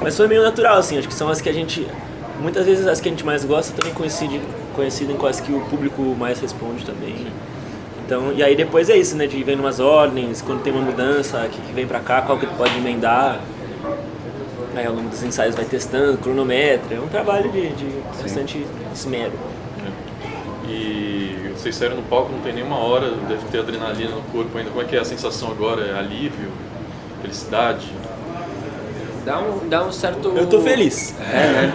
[0.00, 1.86] Mas foi meio natural, assim, acho que são as que a gente...
[2.40, 4.40] Muitas vezes as que a gente mais gosta também coincidem,
[4.74, 7.30] coincidem com as que o público mais responde também, né?
[8.10, 9.24] Então, e aí depois é isso, né?
[9.28, 12.36] De vem umas ordens, quando tem uma mudança, o que, que vem pra cá, qual
[12.36, 13.38] que pode emendar.
[14.74, 17.86] Aí ao longo dos ensaios vai testando, cronometra, é um trabalho de, de
[18.20, 19.30] bastante esmero.
[20.68, 24.70] E vocês saíram no palco, não tem nenhuma hora, deve ter adrenalina no corpo ainda.
[24.70, 25.86] Como é que é a sensação agora?
[25.86, 26.50] É alívio?
[27.22, 27.86] Felicidade?
[29.24, 30.36] Dá um, dá um certo.
[30.36, 31.14] Eu tô feliz.
[31.20, 31.72] É, né?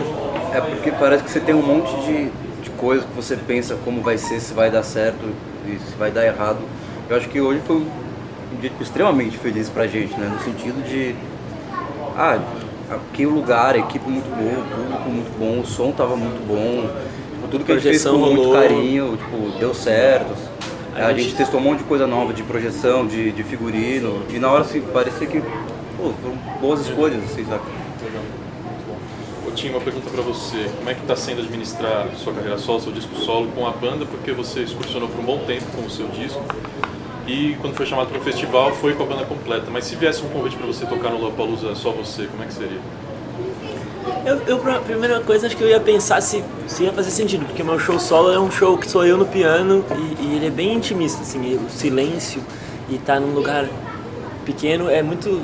[0.53, 2.29] É porque parece que você tem um monte de,
[2.61, 6.11] de coisa que você pensa como vai ser, se vai dar certo e se vai
[6.11, 6.59] dar errado.
[7.09, 7.85] Eu acho que hoje foi um
[8.59, 10.31] dia tipo, extremamente feliz pra gente, né?
[10.33, 11.15] No sentido de.
[12.17, 12.39] Ah,
[12.89, 16.45] aqui o lugar, a equipe muito boa, o público muito bom, o som tava muito
[16.47, 16.87] bom.
[17.35, 20.33] Tipo, tudo que a gente fez com muito carinho, tipo, deu certo.
[20.95, 21.35] A A, gente- gente...
[21.35, 24.21] testou um monte de coisa nova, de projeção, de, de figurino.
[24.29, 27.61] E na hora assim, parecia que pô, foram boas escolhas, assim, sabe?
[29.55, 30.69] Tim, uma pergunta pra você.
[30.77, 34.05] Como é que tá sendo administrar sua carreira solo, seu disco solo com a banda?
[34.05, 36.41] Porque você excursionou por um bom tempo com o seu disco.
[37.27, 39.65] E quando foi chamado para um festival, foi com a banda completa.
[39.71, 42.53] Mas se viesse um convite pra você tocar no Lollapalooza só você, como é que
[42.53, 42.79] seria?
[44.25, 47.45] Eu, eu, pra- primeira coisa, acho que eu ia pensar se, se ia fazer sentido,
[47.45, 49.83] porque o meu show solo é um show que sou eu no piano
[50.19, 52.41] e, e ele é bem intimista, assim, o silêncio
[52.89, 53.67] e estar num lugar
[54.45, 55.41] pequeno é muito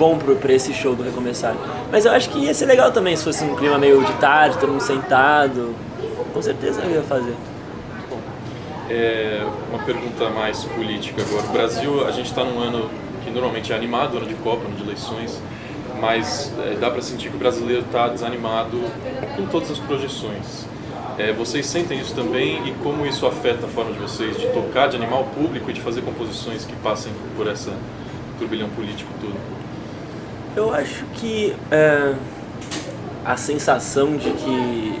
[0.00, 1.54] bom pro, pra esse show do Recomeçar.
[1.92, 4.56] Mas eu acho que ia ser legal também se fosse um clima meio de tarde,
[4.58, 5.74] todo mundo sentado.
[6.32, 7.34] Com certeza eu ia fazer.
[8.88, 11.46] É, uma pergunta mais política agora.
[11.46, 12.90] O Brasil, a gente está num ano
[13.22, 15.40] que normalmente é animado, ano de Copa, ano de eleições,
[16.00, 18.80] mas é, dá para sentir que o brasileiro está desanimado
[19.36, 20.64] com todas as projeções.
[21.18, 24.88] É, vocês sentem isso também e como isso afeta a forma de vocês de tocar,
[24.88, 27.72] de animar o público e de fazer composições que passem por essa
[28.38, 29.59] turbilhão político todo?
[30.60, 32.12] Eu acho que é,
[33.24, 35.00] a sensação de que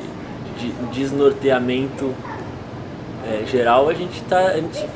[0.58, 2.14] de desnorteamento
[3.26, 4.86] é, geral a gente tá a gente-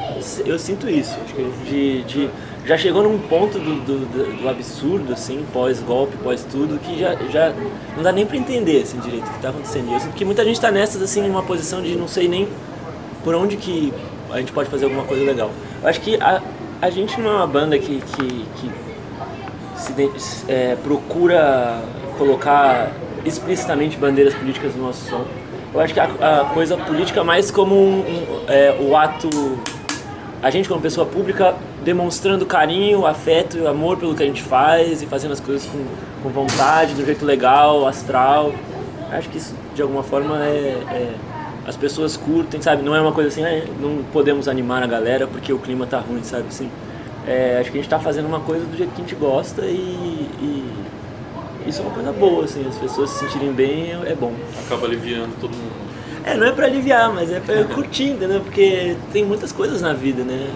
[0.46, 2.30] eu sinto isso acho que de, de-
[2.64, 6.98] já chegou num ponto do, do, do- do absurdo assim pós golpe pós tudo que
[6.98, 7.52] já, já
[7.94, 9.92] não dá nem para entender assim direito o que está acontecendo.
[9.92, 12.48] Eu sinto que muita gente está nessas assim numa posição de não sei nem
[13.22, 13.92] por onde que
[14.30, 15.50] a gente pode fazer alguma coisa legal.
[15.82, 16.40] Eu acho que a,
[16.80, 18.70] a gente não é uma banda que, que, que
[19.76, 19.92] se
[20.48, 21.80] é, procura
[22.18, 22.90] colocar
[23.24, 25.24] explicitamente bandeiras políticas no nosso som.
[25.72, 29.28] Eu acho que a, a coisa política mais como um, um, é, o ato,
[30.42, 31.54] a gente como pessoa pública
[31.84, 35.84] demonstrando carinho, afeto e amor pelo que a gente faz e fazendo as coisas com,
[36.22, 38.52] com vontade, do jeito legal, astral.
[39.10, 41.14] Acho que isso de alguma forma é, é-
[41.66, 42.82] as pessoas curtem, sabe?
[42.82, 45.98] Não é uma coisa assim, "Ah, não podemos animar a galera porque o clima tá
[45.98, 46.44] ruim, sabe?
[46.48, 46.70] Assim,
[47.26, 49.64] é, acho que a gente tá fazendo uma coisa do jeito que a gente gosta
[49.64, 50.84] e, e
[51.66, 54.34] isso é uma coisa boa, assim, as pessoas se sentirem bem é, bom.
[54.66, 55.84] Acaba aliviando todo mundo.
[56.24, 58.40] É, não é pra aliviar, mas é pra curtir, entendeu?
[58.40, 60.48] Porque tem muitas coisas na vida, né?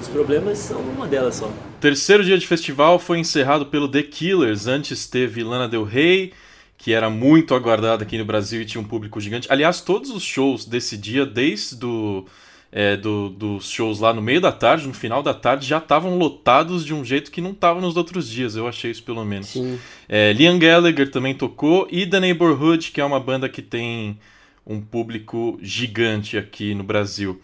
[0.00, 1.50] Os problemas são uma delas só.
[1.80, 4.66] Terceiro dia de festival foi encerrado pelo The Killers.
[4.66, 6.32] Antes teve Lana Del Rey,
[6.78, 9.48] que era muito aguardada aqui no Brasil e tinha um público gigante.
[9.50, 12.26] Aliás, todos os shows desse dia, desde do,
[12.72, 16.16] é, do, dos shows lá no meio da tarde, no final da tarde, já estavam
[16.16, 19.48] lotados de um jeito que não estavam nos outros dias, eu achei isso pelo menos.
[19.48, 19.78] Sim.
[20.08, 24.18] É, Liam Gallagher também tocou, e The Neighborhood, que é uma banda que tem
[24.66, 27.40] um público gigante aqui no Brasil.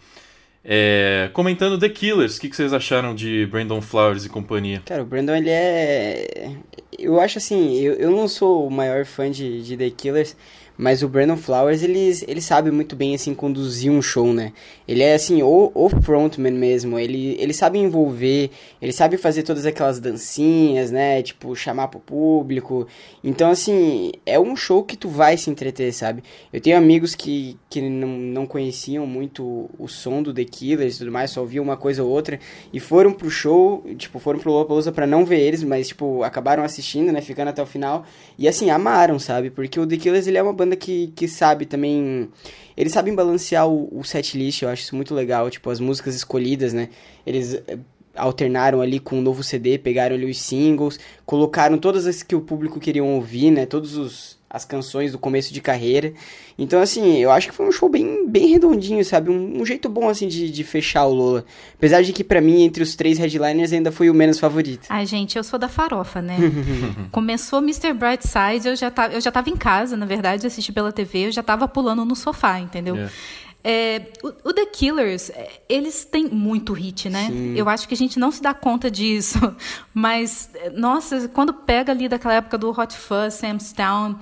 [0.69, 4.81] É, comentando The Killers, o que, que, vocês acharam de Brandon Flowers e companhia?
[4.85, 6.51] Cara, o Brandon, ele é.
[6.99, 10.35] Eu acho assim, eu, eu não sou o maior fã de, de The Killers,
[10.77, 14.53] mas o Brandon Flowers, ele, ele sabe muito bem, assim, conduzir um show, né?
[14.87, 16.99] Ele é, assim, o, o frontman mesmo.
[16.99, 21.23] Ele, ele sabe envolver, ele sabe fazer todas aquelas dancinhas, né?
[21.23, 22.87] Tipo, chamar pro público.
[23.23, 26.23] Então, assim, é um show que tu vai se entreter, sabe?
[26.53, 30.99] Eu tenho amigos que, que não, não conheciam muito o som do The Killers e
[30.99, 32.39] tudo mais, só ouviam uma coisa ou outra.
[32.71, 36.63] E foram pro show, tipo, foram pro Lollapalooza pra não ver eles, mas, tipo, acabaram
[36.63, 37.19] assistindo, né?
[37.19, 38.05] Ficando até o final.
[38.37, 39.49] E, assim, amaram, sabe?
[39.49, 42.29] Porque o The Killers, ele é uma banda que, que sabe também.
[42.75, 45.49] Eles sabem balancear o, o set list, eu acho isso muito legal.
[45.49, 46.89] Tipo, as músicas escolhidas, né?
[47.25, 47.77] Eles eh,
[48.15, 52.41] alternaram ali com um novo CD, pegaram ali os singles, colocaram todas as que o
[52.41, 53.65] público queria ouvir, né?
[53.65, 56.13] Todos os as canções do começo de carreira.
[56.57, 59.29] Então, assim, eu acho que foi um show bem, bem redondinho, sabe?
[59.29, 61.45] Um, um jeito bom, assim, de, de fechar o Lola.
[61.75, 64.87] Apesar de que, para mim, entre os três headliners, ainda foi o menos favorito.
[64.89, 66.37] Ai, gente, eu sou da farofa, né?
[67.11, 67.93] Começou Mr.
[67.93, 71.31] Brightside, eu já, tava, eu já tava em casa, na verdade, assisti pela TV, eu
[71.31, 72.95] já tava pulando no sofá, entendeu?
[72.95, 73.13] Yeah.
[73.63, 77.27] É, o, o, The Killers, é, eles têm muito hit, né?
[77.27, 77.55] Sim.
[77.57, 79.39] Eu acho que a gente não se dá conta disso.
[79.93, 84.15] Mas, nossa, quando pega ali daquela época do Hot Fuzz, Sam's Town,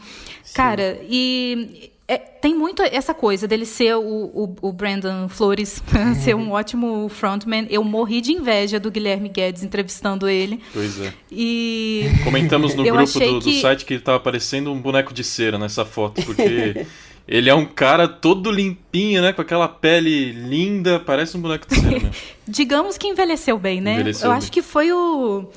[0.53, 5.81] cara, e é, tem muito essa coisa dele ser o, o, o Brandon Flores,
[6.23, 7.65] ser um ótimo frontman.
[7.69, 10.61] Eu morri de inveja do Guilherme Guedes entrevistando ele.
[10.71, 11.11] Pois é.
[11.31, 12.05] E.
[12.23, 15.83] Comentamos no grupo do, do, site que ele tava parecendo um boneco de cera nessa
[15.83, 16.86] foto, porque.
[17.28, 19.34] Ele é um cara todo limpinho, né?
[19.34, 22.11] Com aquela pele linda, parece um boneco de cera.
[22.47, 23.95] Digamos que envelheceu bem, né?
[23.95, 24.38] Envelheceu Eu bem.
[24.38, 25.49] acho que foi o.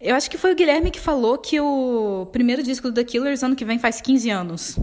[0.00, 3.42] Eu acho que foi o Guilherme que falou que o primeiro disco do The Killers
[3.42, 4.78] ano que vem faz 15 anos.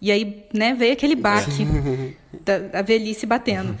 [0.00, 1.66] E aí, né, veio aquele baque
[2.44, 3.76] da, da velhice batendo.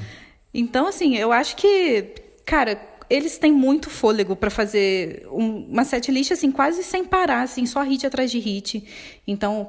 [0.52, 2.12] Então, assim, eu acho que,
[2.44, 7.64] cara, eles têm muito fôlego para fazer um, uma setlist assim quase sem parar, assim,
[7.66, 8.84] só hit atrás de hit.
[9.26, 9.68] Então,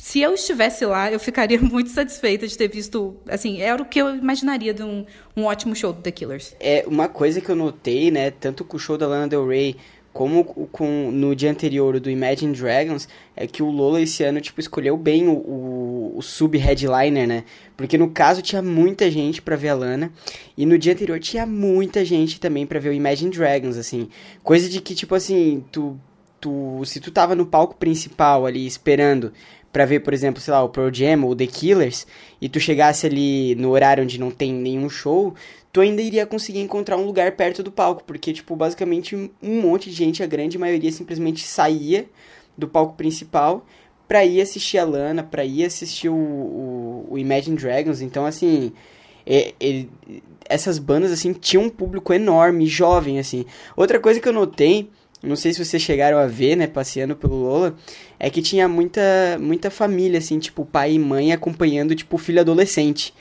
[0.00, 3.16] se eu estivesse lá, eu ficaria muito satisfeita de ter visto.
[3.28, 5.04] Assim, era o que eu imaginaria de um,
[5.36, 6.56] um ótimo show do The Killers.
[6.58, 8.30] É uma coisa que eu notei, né?
[8.30, 9.76] Tanto com o show da Lana Del Rey
[10.12, 14.58] como com no dia anterior do Imagine Dragons, é que o Lola esse ano, tipo,
[14.58, 17.44] escolheu bem o, o, o sub-headliner, né?
[17.76, 20.12] Porque no caso tinha muita gente para ver a Lana,
[20.56, 24.08] e no dia anterior tinha muita gente também para ver o Imagine Dragons, assim.
[24.42, 25.96] Coisa de que, tipo assim, tu,
[26.40, 29.32] tu, se tu tava no palco principal ali esperando
[29.72, 32.06] para ver, por exemplo, sei lá, o Pearl Jam ou The Killers,
[32.40, 35.34] e tu chegasse ali no horário onde não tem nenhum show,
[35.72, 39.88] tu ainda iria conseguir encontrar um lugar perto do palco, porque, tipo, basicamente um monte
[39.90, 42.06] de gente, a grande maioria, simplesmente saía
[42.58, 43.64] do palco principal
[44.08, 48.72] pra ir assistir a Lana, pra ir assistir o, o, o Imagine Dragons, então, assim,
[49.24, 49.86] é, é,
[50.48, 53.44] essas bandas, assim, tinham um público enorme, jovem, assim.
[53.76, 54.90] Outra coisa que eu notei
[55.22, 57.76] não sei se vocês chegaram a ver, né, passeando pelo Lola,
[58.18, 59.02] é que tinha muita,
[59.40, 63.12] muita família, assim, tipo, pai e mãe acompanhando, tipo, o filho adolescente.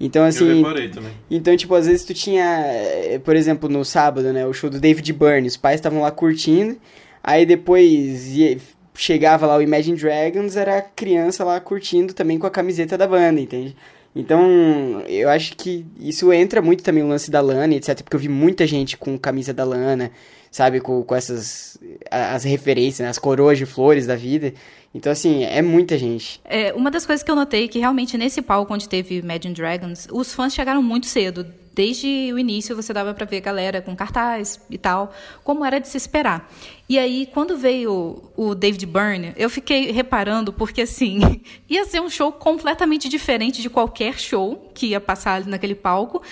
[0.00, 0.48] Então, assim.
[0.48, 1.12] Eu reparei também.
[1.30, 4.80] Então, tipo, às vezes tu tinha, eh, por exemplo, no sábado, né, o show do
[4.80, 6.76] David Byrne, os pais estavam lá curtindo,
[7.22, 8.58] aí depois ia,
[8.94, 13.06] chegava lá o Imagine Dragons, era a criança lá curtindo também com a camiseta da
[13.06, 13.76] banda, entende?
[14.14, 18.02] Então, eu acho que isso entra muito também no lance da Lana, etc.
[18.02, 20.10] Porque eu vi muita gente com camisa da Lana,
[20.52, 20.80] sabe?
[20.80, 21.78] Com, com essas
[22.10, 23.08] as referências, né?
[23.08, 24.52] as coroas de flores da vida.
[24.94, 26.38] Então, assim, é muita gente.
[26.44, 29.54] É, uma das coisas que eu notei é que realmente nesse palco onde teve Imagine
[29.54, 31.46] Dragons, os fãs chegaram muito cedo.
[31.74, 35.10] Desde o início você dava para ver a galera com cartaz e tal,
[35.42, 36.52] como era de se esperar.
[36.86, 42.10] E aí, quando veio o David Byrne, eu fiquei reparando, porque assim, ia ser um
[42.10, 46.22] show completamente diferente de qualquer show que ia passar ali naquele palco.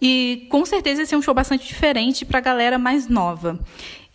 [0.00, 3.58] E com certeza ia ser um show bastante diferente para a galera mais nova.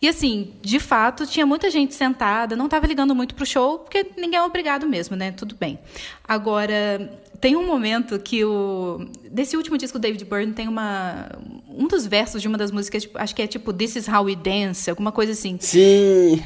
[0.02, 4.06] E assim, de fato, tinha muita gente sentada, não estava ligando muito pro show, porque
[4.18, 5.32] ninguém é obrigado mesmo, né?
[5.32, 5.80] Tudo bem.
[6.28, 9.06] Agora, tem um momento que o.
[9.32, 11.30] Desse último disco do David Byrne tem uma.
[11.70, 14.24] Um dos versos de uma das músicas, tipo, acho que é tipo This is How
[14.24, 15.58] We Dance, alguma coisa assim.
[15.60, 16.42] Sim!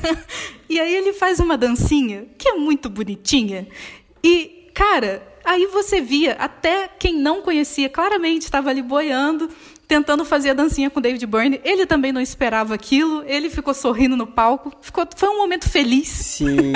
[0.68, 3.66] e aí ele faz uma dancinha que é muito bonitinha.
[4.22, 9.48] E, cara, Aí você via, até quem não conhecia, claramente estava ali boiando,
[9.86, 11.60] tentando fazer a dancinha com David Byrne.
[11.64, 14.72] Ele também não esperava aquilo, ele ficou sorrindo no palco.
[14.80, 16.08] Ficou, foi um momento feliz.
[16.08, 16.72] Sim.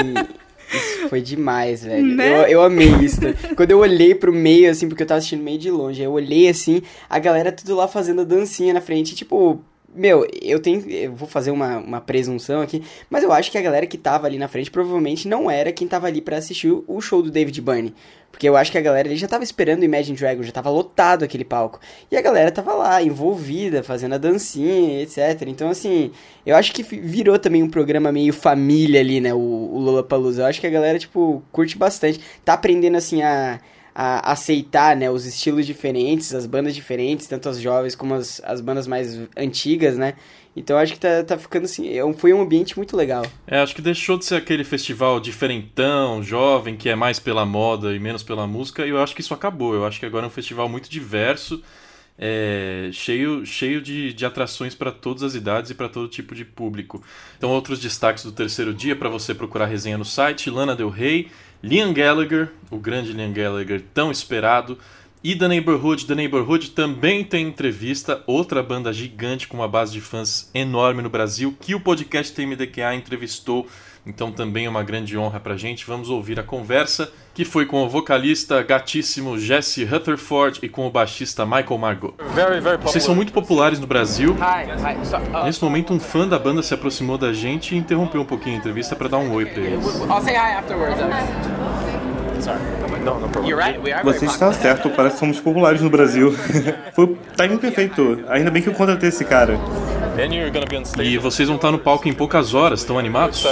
[0.73, 2.15] Isso foi demais, velho.
[2.15, 2.43] Né?
[2.43, 3.21] Eu, eu amei isso.
[3.57, 6.49] Quando eu olhei pro meio, assim, porque eu tava assistindo meio de longe, eu olhei
[6.49, 9.63] assim, a galera tudo lá fazendo a dancinha na frente, tipo.
[9.97, 10.89] Meu, eu tenho.
[10.91, 14.27] Eu vou fazer uma, uma presunção aqui, mas eu acho que a galera que tava
[14.27, 17.61] ali na frente provavelmente não era quem tava ali pra assistir o show do David
[17.63, 17.95] Byrne.
[18.31, 20.69] Porque eu acho que a galera ali já tava esperando o Imagine Dragon, já tava
[20.69, 21.81] lotado aquele palco.
[22.11, 25.43] E a galera tava lá, envolvida, fazendo a dancinha, etc.
[25.47, 26.11] Então, assim,
[26.45, 29.33] eu acho que virou também um programa meio família ali, né?
[29.33, 30.43] O, o Lollapalooza.
[30.43, 32.21] Eu acho que a galera, tipo, curte bastante.
[32.45, 33.59] Tá aprendendo, assim, a,
[33.99, 35.11] a aceitar, né?
[35.11, 39.97] Os estilos diferentes, as bandas diferentes, tanto as jovens como as, as bandas mais antigas,
[39.97, 40.13] né?
[40.55, 41.89] Então acho que tá, tá ficando assim.
[41.89, 43.25] é Foi um ambiente muito legal.
[43.47, 47.95] É, acho que deixou de ser aquele festival diferentão, jovem, que é mais pela moda
[47.95, 49.75] e menos pela música, e eu acho que isso acabou.
[49.75, 51.63] Eu acho que agora é um festival muito diverso,
[52.19, 56.45] é, cheio, cheio de, de atrações para todas as idades e para todo tipo de
[56.45, 57.03] público.
[57.39, 61.31] Então, outros destaques do terceiro dia para você procurar resenha no site: Lana Del Rey,
[61.67, 64.79] Liam Gallagher, o grande Liam Gallagher, tão esperado.
[65.25, 70.01] E The Neighborhood, The Neighborhood também tem entrevista, outra banda gigante com uma base de
[70.01, 73.67] fãs enorme no Brasil, que o podcast TMDQA entrevistou,
[74.07, 75.85] então também é uma grande honra pra gente.
[75.85, 80.91] Vamos ouvir a conversa, que foi com o vocalista gatíssimo Jesse Rutherford e com o
[80.93, 82.15] baixista Michael Margot.
[82.83, 84.37] Vocês são muito populares no Brasil.
[85.45, 88.59] Nesse momento, um fã da banda se aproximou da gente e interrompeu um pouquinho a
[88.59, 89.85] entrevista para dar um oi pra eles.
[90.03, 91.01] I'll say hi afterwards.
[92.41, 92.59] Sorry.
[93.05, 93.47] No, no problem.
[93.47, 93.81] You're right.
[93.81, 96.33] We are very Você está certo, parece que somos populares no Brasil.
[96.95, 98.25] Foi o timing perfeito.
[98.29, 99.59] Ainda bem que eu contratei esse cara.
[100.99, 103.45] E vocês vão estar no palco em poucas horas, estão animados?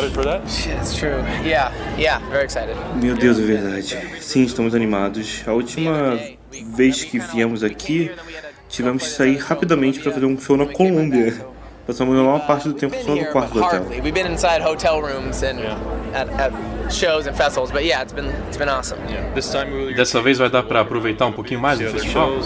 [2.94, 3.98] Meu Deus, é verdade.
[4.20, 5.42] Sim, estamos animados.
[5.46, 6.18] A última
[6.74, 8.10] vez que viemos aqui,
[8.68, 11.34] tivemos que sair rapidamente para fazer um show na Colômbia.
[11.86, 13.82] Passamos a maior parte do tempo só no quarto do hotel.
[14.02, 15.60] We've been inside hotel rooms and
[16.14, 16.52] at, at
[16.90, 18.98] shows and festivals, but yeah, it's been it's been awesome.
[19.94, 22.40] Dessa vez vai dar para aproveitar um pouquinho mais do festival?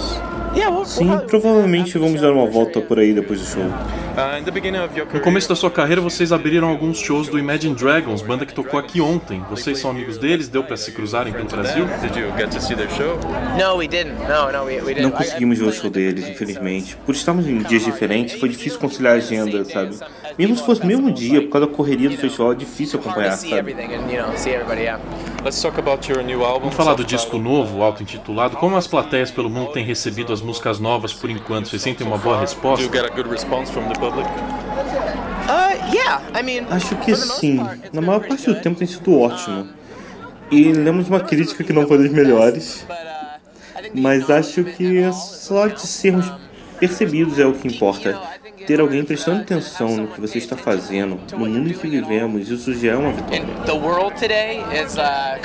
[0.55, 3.63] Yeah, we'll, Sim, provavelmente vamos dar uma volta por aí depois do show.
[5.15, 8.81] No começo da sua carreira, vocês abriram alguns shows do Imagine Dragons, banda que tocou
[8.81, 9.41] aqui ontem.
[9.49, 10.49] Vocês são amigos deles?
[10.49, 11.87] Deu para se cruzarem pelo Brasil?
[13.57, 14.17] No, we didn't.
[14.23, 15.03] No, no, we, we didn't.
[15.03, 16.97] Não conseguimos ver o show deles, infelizmente.
[17.07, 19.97] Por estarmos em dias diferentes, foi difícil conciliar a agenda, sabe?
[20.37, 23.37] Mesmo se fosse o mesmo dia, por causa da correria do festival, é difícil acompanhar,
[23.37, 23.77] sabe?
[26.61, 28.57] Vamos falar do disco novo, auto-intitulado.
[28.57, 31.69] Como as plateias pelo mundo têm recebido as músicas novas por enquanto?
[31.69, 32.83] Vocês sentem uma boa resposta?
[32.83, 32.89] Uh,
[35.95, 36.23] yeah.
[36.39, 37.61] I mean, Acho que sim.
[37.93, 39.69] Na maior parte do tempo tem sido ótimo.
[40.51, 42.87] E lemos uma crítica que não foi das melhores.
[43.95, 46.33] Mas acho que é só de sermos
[46.81, 48.19] percebidos é o que importa.
[48.67, 52.75] Ter alguém prestando atenção no que você está fazendo, no mundo em que vivemos, isso
[52.75, 53.45] já é uma vitória.
[54.97, 55.41] uh,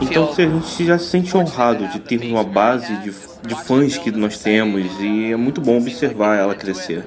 [0.00, 3.12] Então se a gente já se sente honrado de ter uma base de,
[3.46, 7.04] de fãs que nós temos e é muito bom observar ela crescer.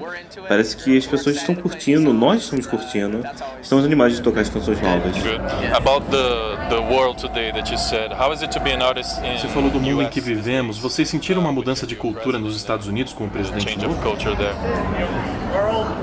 [0.48, 3.22] Parece que as pessoas estão curtindo, nós estamos curtindo,
[3.62, 5.14] estamos animados de tocar as canções novas.
[5.74, 9.18] About the the world today that you said, how is it to be an artist
[9.20, 10.78] in Você falou do mundo em que vivemos.
[10.78, 14.02] Vocês sentiram uma mudança de cultura nos Estados Unidos com o presidente Change of novo?
[14.02, 14.54] culture there.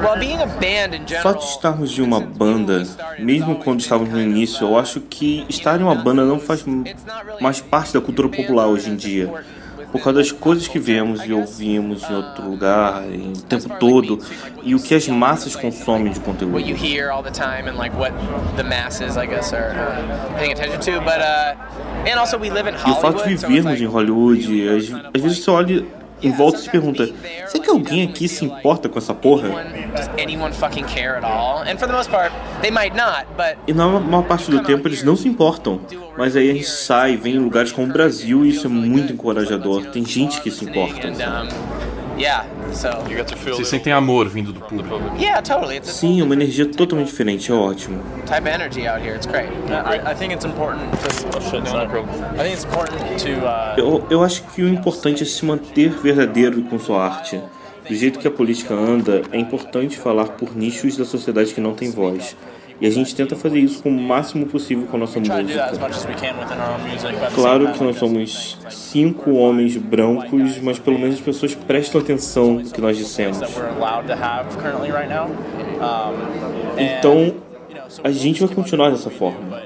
[0.02, 1.24] well being a band in O general.
[1.24, 2.84] fato de estarmos de uma banda,
[3.20, 6.64] mesmo quando estávamos no início, eu acho que estar em uma banda não faz
[7.42, 9.30] mais parte da cultura popular hoje em dia.
[9.94, 14.20] Por causa das coisas que vemos e ouvimos em outro lugar, em o tempo todo,
[14.64, 16.54] e o que as massas consomem de conteúdo.
[19.62, 20.46] uh,
[21.22, 25.86] uh, E o fato de vivermos em Hollywood, às, às vezes você olha
[26.24, 27.10] em volta e se pergunta:
[27.48, 29.50] será que alguém aqui se importa com essa porra?
[33.68, 35.82] E na maior parte do tempo eles não se importam.
[36.18, 39.14] Mas aí a gente sai, vem em lugares como o Brasil e isso é muito
[39.14, 39.86] encorajador.
[39.88, 41.12] Tem gente que se importa.
[43.46, 44.96] Vocês sentem amor vindo do público?
[45.18, 45.78] yeah, totally.
[45.78, 48.02] It's a Sim, uma energia totalmente diferente, é ótimo.
[48.26, 49.16] type of energy out here.
[49.16, 49.50] It's great.
[49.70, 51.38] I, I think it's important to.
[51.38, 52.10] Oh shit, no, problem.
[52.36, 53.30] I think it's important to.
[53.46, 57.42] Uh, Eu, eu acho que o importante é se manter verdadeiro com sua arte.
[57.88, 61.74] Do jeito que a política anda, é importante falar por nichos da sociedade que não
[61.74, 62.34] tem voz.
[62.82, 65.72] E a gente tenta fazer isso com o máximo possível com a nossa música.
[67.34, 72.70] Claro que nós somos cinco homens brancos, mas pelo menos as pessoas prestam atenção no
[72.70, 73.40] que nós dissemos.
[76.78, 77.36] Então,
[78.04, 79.62] a gente vai continuar dessa forma.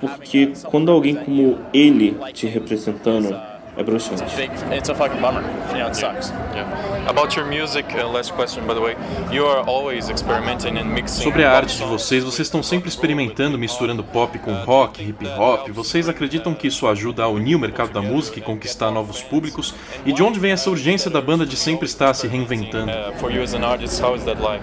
[0.00, 3.36] Porque quando alguém como ele te representando,
[3.78, 4.22] É broxante.
[4.24, 5.40] It's a big, it's a fucking bummer.
[5.70, 6.30] You know, it sucks.
[6.52, 6.66] Yeah.
[7.08, 8.96] About your music, uh, last question by the way.
[9.30, 11.22] You are always experimenting and mixing.
[11.22, 15.70] Sobre a arte de vocês, vocês estão sempre experimentando, misturando pop com rock, hip hop.
[15.70, 19.72] Vocês acreditam que isso ajuda a unir o mercado da música e conquistar novos públicos?
[20.04, 22.90] E de onde vem essa urgência da banda de sempre estar se reinventando?
[22.90, 24.62] Uh, for you as an artist, how is that like?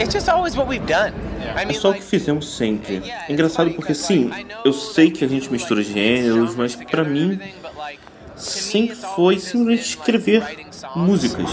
[0.00, 1.12] It's just always what we've done.
[1.56, 3.02] I É mean, só o que fizemos sempre.
[3.28, 4.30] É engraçado porque sim,
[4.64, 7.38] eu sei que a gente mistura gêneros, mas pra mim
[8.36, 10.42] sempre foi simplesmente escrever
[10.96, 11.48] músicas.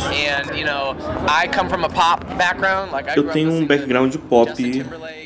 [3.16, 4.52] Eu tenho um background de pop,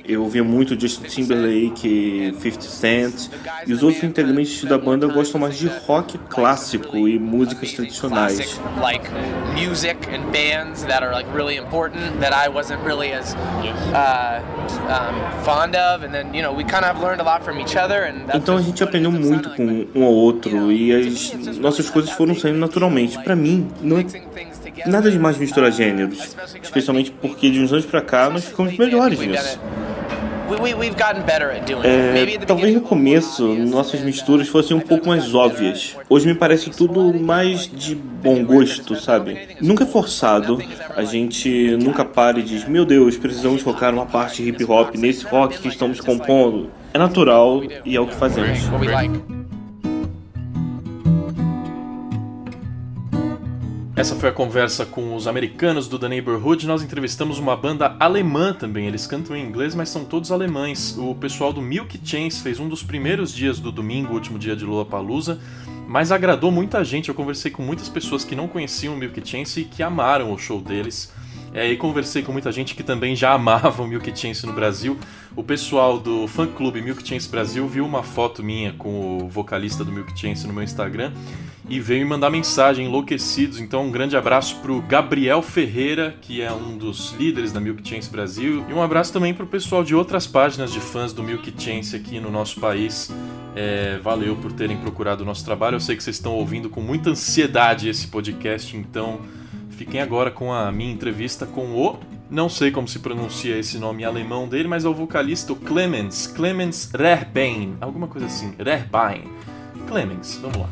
[0.07, 3.29] eu ouvia muito Justin Timberlake, 50 Cent,
[3.65, 8.37] e os outros integrantes da banda gostam mais de rock clássico e músicas tradicionais.
[8.37, 9.09] classic like
[9.55, 13.35] music and bands that are like really important that I wasn't really as
[13.93, 14.41] uh,
[15.43, 17.75] fond of, and then you know we kind of have learned a lot from each
[17.75, 22.35] other, Então a gente aprendeu muito com um ao outro e as nossas coisas foram
[22.35, 23.17] saindo naturalmente.
[23.23, 24.03] Pra mim, não é
[24.85, 29.59] nada demais misturar gêneros, especialmente porque de uns anos pra cá nós ficamos melhores nisso.
[31.83, 35.95] É, talvez no começo nossas misturas fossem um pouco mais óbvias.
[36.07, 39.57] Hoje me parece tudo mais de bom gosto, sabe?
[39.59, 40.59] Nunca é forçado.
[40.95, 45.25] A gente nunca para e diz: Meu Deus, precisamos colocar uma parte hip hop nesse
[45.25, 46.69] rock que estamos compondo.
[46.93, 48.59] É natural e é o que fazemos.
[53.97, 56.67] Essa foi a conversa com os americanos do The Neighborhood.
[56.67, 58.87] Nós entrevistamos uma banda alemã também.
[58.87, 60.97] Eles cantam em inglês, mas são todos alemães.
[60.97, 64.53] O pessoal do Milk Chance fez um dos primeiros dias do domingo, o último dia
[64.53, 65.39] de Lollapalooza,
[65.87, 67.07] mas agradou muita gente.
[67.07, 70.37] Eu conversei com muitas pessoas que não conheciam o Milk Chance e que amaram o
[70.37, 71.13] show deles.
[71.55, 74.99] É, e conversei com muita gente que também já amava o Milk Chance no Brasil.
[75.37, 79.81] O pessoal do fã clube Milk Chance Brasil viu uma foto minha com o vocalista
[79.81, 81.13] do Milk Chance no meu Instagram
[81.69, 83.57] e veio me mandar mensagem enlouquecidos.
[83.61, 88.09] Então, um grande abraço pro Gabriel Ferreira, que é um dos líderes da Milk Chance
[88.09, 91.95] Brasil, e um abraço também pro pessoal de outras páginas de fãs do Milk Chance
[91.95, 93.09] aqui no nosso país.
[93.55, 95.75] É, valeu por terem procurado o nosso trabalho.
[95.75, 99.21] Eu sei que vocês estão ouvindo com muita ansiedade esse podcast, então
[99.75, 101.99] fiquem agora com a minha entrevista com o.
[102.29, 106.25] Não sei como se pronuncia esse nome alemão dele, mas é o vocalista o Clemens,
[106.25, 109.29] Clemens Rehbein, alguma coisa assim, Rehbein.
[109.87, 110.69] Clemens, vamos lá.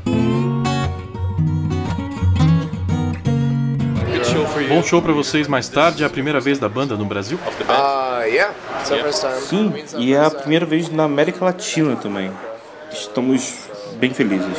[4.67, 7.37] Bom show pra vocês mais tarde, é a primeira vez da banda no Brasil?
[7.37, 8.53] Uh, yeah.
[9.41, 12.31] Sim, e é a primeira vez na América Latina também.
[12.91, 13.69] Estamos
[14.03, 14.57] bem felizes.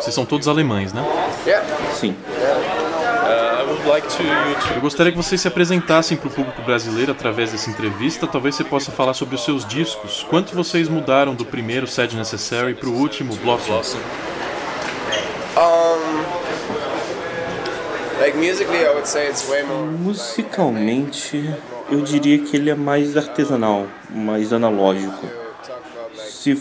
[0.00, 1.04] Vocês são todos alemães, né?
[1.92, 2.14] Sim.
[4.76, 8.28] Eu gostaria que vocês se apresentassem para o público brasileiro através dessa entrevista.
[8.28, 10.24] Talvez você possa falar sobre os seus discos.
[10.30, 13.82] Quanto vocês mudaram do primeiro Sad Necessary para o último Blossom?
[19.98, 21.52] Musicalmente,
[21.90, 25.26] eu diria que ele é mais artesanal, mais analógico.
[26.14, 26.54] Se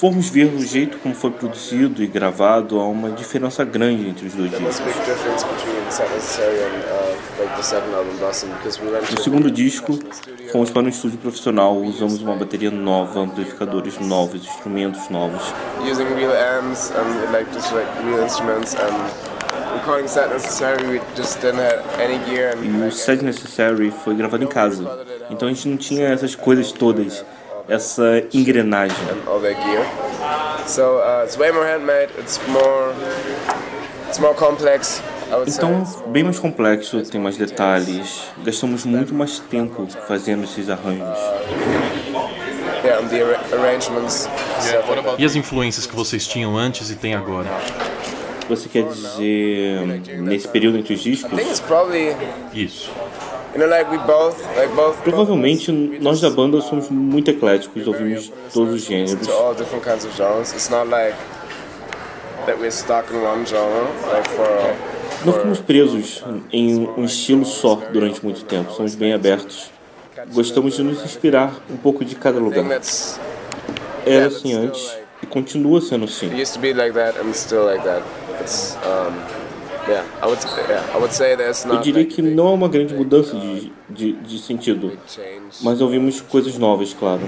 [0.00, 4.32] formos ver o jeito como foi produzido e gravado, há uma diferença grande entre os
[4.32, 4.76] dois discos.
[5.90, 8.00] Set uh,
[9.14, 9.98] No segundo disco,
[10.50, 15.42] fomos para um estúdio profissional, usamos uma bateria nova, amplificadores novos, instrumentos novos.
[15.86, 17.50] using real amps and like
[18.06, 18.94] real instruments and
[19.74, 20.86] recording Set Necessary.
[20.86, 25.04] We just didn't have any gear and E o Sad Necessary foi gravado em casa,
[25.28, 27.22] então a gente não tinha essas coisas todas,
[27.70, 28.96] essa engrenagem.
[29.26, 29.86] all their gear.
[30.66, 32.10] So uh, it's way more handmade.
[32.18, 32.92] It's more,
[34.08, 35.00] it's more complex.
[35.30, 35.64] I would say.
[35.64, 38.24] Então, bem mais complexo, tem mais detalhes.
[38.44, 41.18] Gastamos muito mais tempo fazendo esses arranjos.
[42.82, 43.00] That.
[45.18, 47.48] E as influências que vocês tinham antes e têm agora?
[48.48, 49.86] Você quer dizer
[50.18, 51.30] nesse período entre os discos?
[52.52, 52.90] Isso.
[53.54, 55.70] You know like we both like both Provavelmente
[56.00, 59.26] nós da banda somos muito ecléticos, ouvimos todos os gêneros.
[65.24, 69.70] Não ficamos presos em um estilo só durante muito tempo, somos bem abertos.
[70.32, 72.64] Gostamos de nos inspirar um pouco de cada lugar.
[74.06, 76.30] Era assim antes e continua sendo assim.
[81.68, 84.92] Eu not diria like que não é uma grande mudança de, de, de sentido,
[85.62, 87.20] mas ouvimos coisas novas, claro.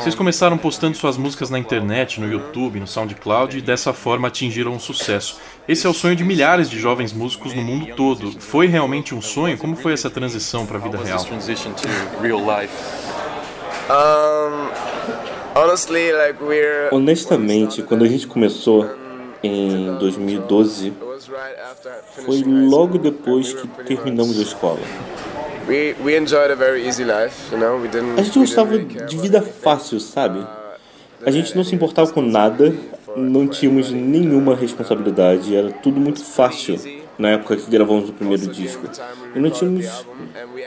[0.00, 4.72] Vocês começaram postando suas músicas na internet, no YouTube, no SoundCloud e dessa forma atingiram
[4.72, 5.38] um sucesso.
[5.68, 8.40] Esse é o sonho de milhares de jovens músicos no mundo todo.
[8.40, 9.56] Foi realmente um sonho?
[9.56, 11.18] Como foi essa transição para a vida real?
[16.92, 18.88] Honestamente, quando a gente começou
[19.42, 20.92] em 2012,
[22.24, 24.80] foi logo depois que terminamos a escola.
[28.18, 30.46] A gente gostava de vida fácil, sabe?
[31.24, 32.74] A gente não se importava com nada,
[33.16, 36.78] não tínhamos nenhuma responsabilidade, era tudo muito fácil
[37.18, 38.88] na época que gravamos o primeiro disco.
[39.34, 39.86] E não tínhamos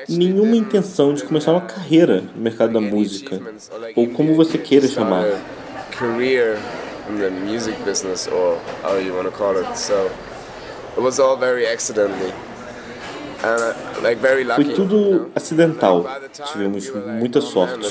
[0.08, 3.40] nenhuma intenção de começar uma carreira no mercado da música,
[3.96, 5.26] ou como você queira chamar.
[13.42, 16.06] Uh, Foi tudo acidental.
[16.52, 17.88] Tivemos muita sorte.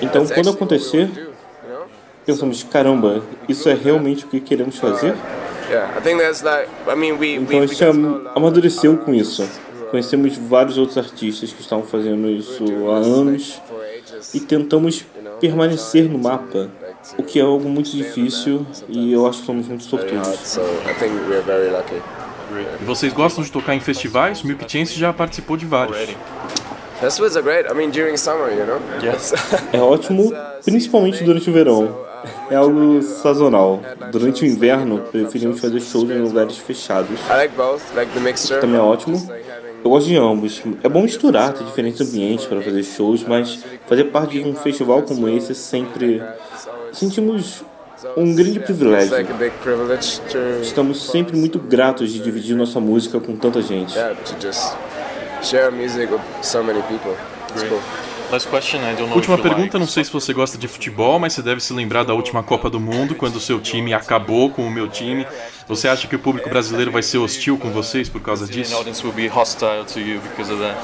[0.00, 1.31] Então, quando acontecer,
[2.24, 5.14] pensamos: caramba, isso é realmente o que queremos fazer?
[7.40, 7.84] Então a gente
[8.34, 9.48] amadureceu com isso.
[9.90, 13.60] Conhecemos vários outros artistas que estavam fazendo isso há anos
[14.32, 15.04] e tentamos
[15.40, 16.70] permanecer no mapa,
[17.18, 20.58] o que é algo muito difícil e eu acho que somos muito sortudos.
[22.80, 24.42] E vocês gostam de tocar em festivais?
[24.42, 25.96] Milk Chance já participou de vários.
[27.00, 27.68] Festivals are great.
[27.68, 28.80] I mean, during summer, you know.
[29.02, 29.32] Yes.
[29.72, 30.32] É ótimo,
[30.64, 32.11] principalmente durante o verão.
[32.50, 33.80] É algo sazonal.
[34.10, 37.18] Durante o inverno, preferimos fazer shows em lugares fechados.
[37.28, 38.60] I like both, like the mixture.
[38.60, 39.16] Também é ótimo.
[39.84, 40.62] Eu gosto de ambos.
[40.82, 45.02] É bom misturar, ter diferentes ambientes para fazer shows, mas fazer parte de um festival
[45.02, 46.22] como esse sempre
[46.92, 47.64] sentimos
[48.16, 49.14] um grande privilégio.
[50.60, 53.94] Estamos sempre muito gratos de dividir nossa música com tanta gente.
[55.42, 57.16] Share music with so many people.
[57.50, 57.80] It's cool.
[58.32, 59.78] Last question, I don't know Última pergunta, like.
[59.78, 62.70] não sei se você gosta de futebol, mas você deve se lembrar da última Copa
[62.70, 65.26] do Mundo, quando o seu time acabou com o meu time.
[65.68, 68.74] Você acha que o público brasileiro vai ser hostil com vocês por causa The disso?
[68.74, 70.78] audience will be hostile to you because of that.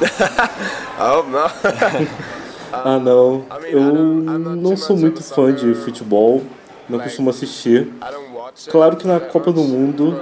[1.01, 1.55] I hope not.
[2.71, 3.47] Ah, não.
[3.65, 6.45] Eu não sou muito fã de futebol,
[6.87, 7.89] não costumo assistir.
[8.71, 10.21] Claro que na Copa do Mundo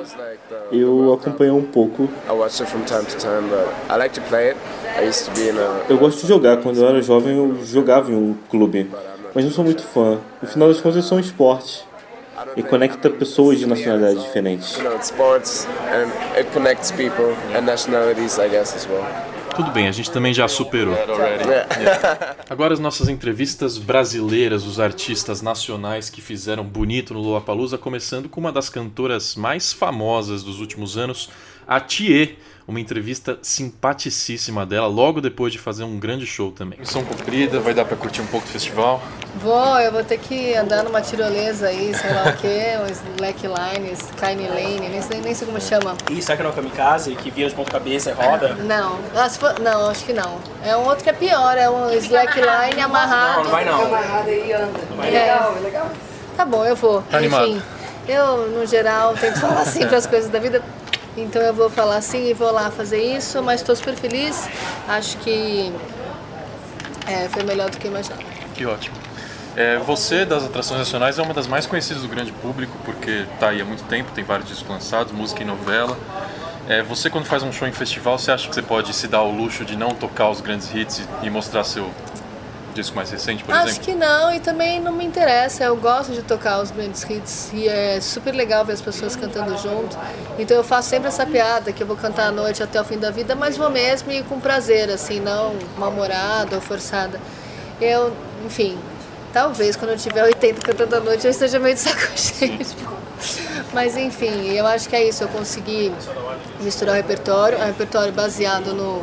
[0.70, 2.05] eu acompanho um pouco.
[2.29, 4.57] I watch it from time to time, but I like to play it.
[4.99, 5.85] I used to be in a.
[5.89, 6.57] Eu gosto de jogar.
[6.59, 8.91] Quando eu era jovem, eu jogava em um clube,
[9.35, 10.19] mas não sou muito fã.
[10.41, 11.85] No final das contas, são um esporte
[12.57, 14.79] e conecta pessoas de nacionalidades diferentes.
[19.55, 20.95] Tudo bem, a gente também já superou.
[22.49, 28.39] Agora as nossas entrevistas brasileiras, os artistas nacionais que fizeram bonito no Lollapalooza, começando com
[28.39, 31.31] uma das cantoras mais famosas dos últimos anos,
[31.67, 32.37] a Thier.
[32.69, 36.81] Uma entrevista simpaticíssima dela, logo depois de fazer um grande show também.
[36.81, 39.01] Missão cumprida, vai dar pra curtir um pouco do festival.
[39.41, 43.93] Vou, eu vou ter que andar numa tirolesa aí, sei lá o quê, uns slackline,
[43.93, 45.95] skyline lane, nem sei, nem sei como chama.
[46.11, 48.55] E será que não é o kamikaze, que vira de ponta cabeça e roda?
[48.55, 50.39] Não, ah, se for- não, acho que não.
[50.64, 53.37] É um outro que é pior, é um slackline amarrado.
[53.37, 53.85] Não, não vai não.
[53.85, 54.81] Amarrado aí anda.
[54.97, 55.21] vai é não.
[55.21, 55.91] legal, é legal.
[56.37, 57.01] Tá bom, eu vou.
[57.03, 57.47] Tá animado.
[57.47, 57.62] Enfim,
[58.09, 60.61] eu, no geral, tento falar sempre as coisas da vida.
[61.17, 64.49] Então eu vou falar assim e vou lá fazer isso, mas estou super feliz.
[64.87, 65.73] Acho que
[67.07, 68.23] é, foi melhor do que imaginava.
[68.55, 68.97] Que ótimo.
[69.57, 73.49] É, você, das atrações nacionais, é uma das mais conhecidas do grande público, porque tá
[73.49, 75.97] aí há muito tempo, tem vários discos lançados, música e novela.
[76.69, 79.23] É, você, quando faz um show em festival, você acha que você pode se dar
[79.23, 81.91] o luxo de não tocar os grandes hits e mostrar seu
[82.77, 83.85] disco mais recente, por Acho exemplo?
[83.85, 85.64] que não, e também não me interessa.
[85.64, 89.57] Eu gosto de tocar os grandes hits e é super legal ver as pessoas cantando
[89.59, 89.97] junto.
[90.39, 92.99] Então eu faço sempre essa piada que eu vou cantar à noite até o fim
[92.99, 97.18] da vida, mas vou mesmo e com prazer, assim, não mal-humorada ou forçada.
[97.81, 98.14] Eu,
[98.45, 98.79] enfim,
[99.33, 102.59] talvez quando eu tiver 80 cantando à noite eu esteja meio de saco cheio.
[103.72, 105.24] Mas enfim, eu acho que é isso.
[105.24, 105.93] Eu consegui
[106.61, 109.03] misturar o repertório, é um repertório baseado no,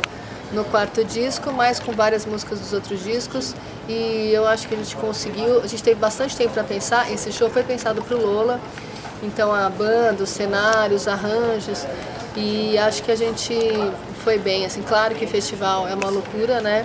[0.54, 3.54] no quarto disco, mas com várias músicas dos outros discos.
[3.88, 5.60] E eu acho que a gente conseguiu.
[5.60, 7.10] A gente teve bastante tempo para pensar.
[7.12, 8.60] Esse show foi pensado para o Lola.
[9.22, 11.84] Então a banda, os cenários, os arranjos.
[12.36, 13.54] E acho que a gente
[14.22, 14.64] foi bem.
[14.64, 16.84] Assim, claro que festival é uma loucura, né?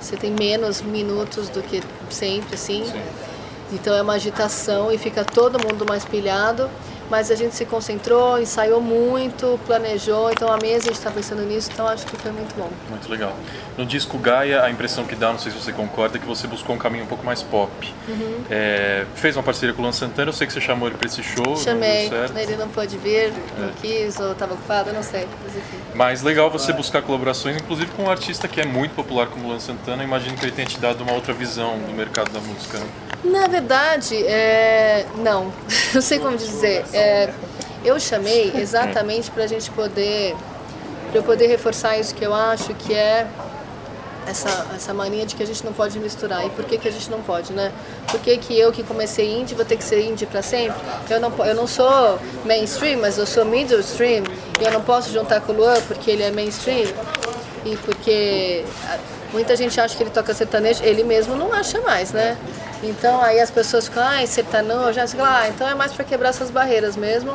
[0.00, 2.84] Você tem menos minutos do que sempre, assim.
[3.72, 6.68] Então é uma agitação e fica todo mundo mais pilhado.
[7.10, 10.30] Mas a gente se concentrou, ensaiou muito, planejou.
[10.30, 12.68] Então a mesa a gente está pensando nisso, então acho que foi muito bom.
[12.90, 13.34] Muito legal.
[13.76, 16.46] No disco Gaia, a impressão que dá, não sei se você concorda, é que você
[16.46, 17.70] buscou um caminho um pouco mais pop.
[18.08, 18.44] Uhum.
[18.50, 21.06] É, fez uma parceria com o Luan Santana, eu sei que você chamou ele para
[21.06, 21.44] esse show.
[21.46, 22.36] não Chamei, certo.
[22.38, 23.72] ele não pôde vir, não É.
[23.80, 25.26] quis, ou estava ocupado, eu não sei.
[25.44, 25.78] Mas enfim.
[25.94, 29.48] Mas legal você buscar colaborações, inclusive com um artista que é muito popular como o
[29.48, 30.02] Luan Santana.
[30.02, 32.78] Imagino que ele tenha te dado uma outra visão do mercado da música.
[32.78, 32.86] Né?
[33.24, 35.06] Na verdade, é...
[35.16, 35.52] não,
[35.94, 36.84] não sei como dizer.
[36.92, 37.32] É...
[37.84, 40.34] Eu chamei exatamente para a gente poder,
[41.10, 43.26] para eu poder reforçar isso que eu acho que é
[44.26, 46.44] essa, essa mania de que a gente não pode misturar.
[46.44, 47.72] E por que, que a gente não pode, né?
[48.10, 50.76] Por que, que eu que comecei indie vou ter que ser indie para sempre?
[51.08, 54.24] Eu não, eu não sou mainstream, mas eu sou middle stream.
[54.60, 56.88] E eu não posso juntar com o Luan porque ele é mainstream.
[57.64, 58.64] E porque
[59.32, 62.36] muita gente acha que ele toca sertanejo, ele mesmo não acha mais, né?
[62.82, 66.28] Então aí as pessoas ficam, ai, sertanejo, já sei lá, então é mais para quebrar
[66.30, 67.32] essas barreiras mesmo.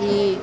[0.00, 0.38] E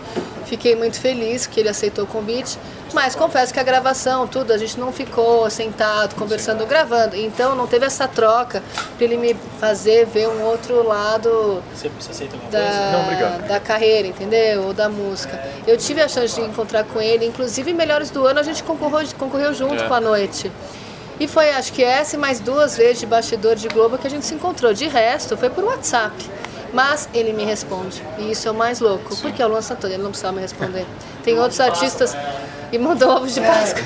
[0.45, 2.57] fiquei muito feliz que ele aceitou o convite.
[2.93, 7.15] Mas confesso que a gravação, tudo, a gente não ficou sentado, conversando, gravando.
[7.17, 8.63] Então não teve essa troca
[8.95, 11.61] para ele me fazer ver um outro lado
[12.49, 12.91] da?
[12.91, 13.47] Não, obrigado.
[13.47, 14.63] da carreira, entendeu?
[14.67, 15.37] Ou da música.
[15.65, 18.63] Eu tive a chance de encontrar com ele, inclusive em Melhores do Ano a gente
[18.63, 19.87] concorreu, concorreu junto É.
[19.87, 20.49] com a noite.
[21.19, 24.09] E foi, acho que essa e mais duas vezes de bastidor de Globo que a
[24.09, 24.73] gente se encontrou.
[24.73, 26.15] De resto, foi por WhatsApp.
[26.73, 28.03] Mas ele me responde.
[28.19, 29.15] E isso é o mais louco.
[29.17, 30.85] Porque é o Luan Santana, ele não precisava me responder.
[31.23, 32.15] Tem outros artistas.
[32.71, 33.81] E mandou ovos de Páscoa.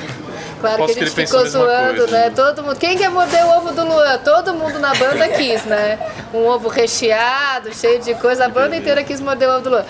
[0.59, 2.23] Claro que a gente ficou zoando, coisa, né?
[2.25, 2.29] né?
[2.35, 2.77] Todo mundo.
[2.77, 4.17] Quem quer morder o ovo do Luan?
[4.19, 5.97] Todo mundo na banda quis, né?
[6.33, 8.45] Um ovo recheado, cheio de coisa.
[8.45, 9.85] A banda inteira quis morder o ovo do Luan.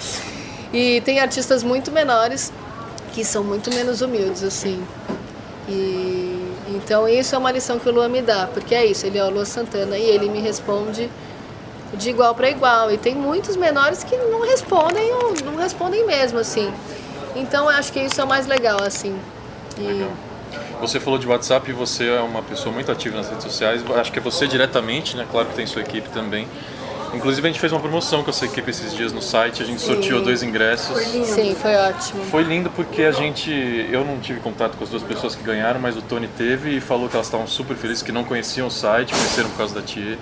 [0.72, 2.54] E tem artistas muito menores
[3.14, 4.82] que são muito menos humildes, assim.
[5.68, 6.21] E
[6.76, 9.24] então isso é uma lição que o Luan me dá, porque é isso, ele é
[9.24, 11.10] o Luan Santana e ele me responde
[11.94, 12.92] de igual para igual.
[12.92, 16.72] E tem muitos menores que não respondem ou não respondem mesmo, assim.
[17.36, 19.18] Então eu acho que isso é o mais legal, assim.
[19.78, 20.08] E
[20.80, 23.84] Você falou de WhatsApp você é uma pessoa muito ativa nas redes sociais.
[23.96, 25.26] Acho que é você diretamente, né?
[25.30, 26.48] Claro que tem sua equipe também.
[27.14, 29.66] Inclusive a gente fez uma promoção com a sua equipe esses dias no site, a
[29.66, 30.26] gente sorteou Sim.
[30.26, 30.98] dois ingressos.
[30.98, 32.24] Sim, foi ótimo.
[32.26, 33.52] Foi lindo porque a gente.
[33.92, 36.82] Eu não tive contato com as duas pessoas que ganharam, mas o Tony teve e
[36.82, 39.82] falou que elas estavam super felizes, que não conheciam o site, conheceram por causa da
[39.82, 40.18] Tia.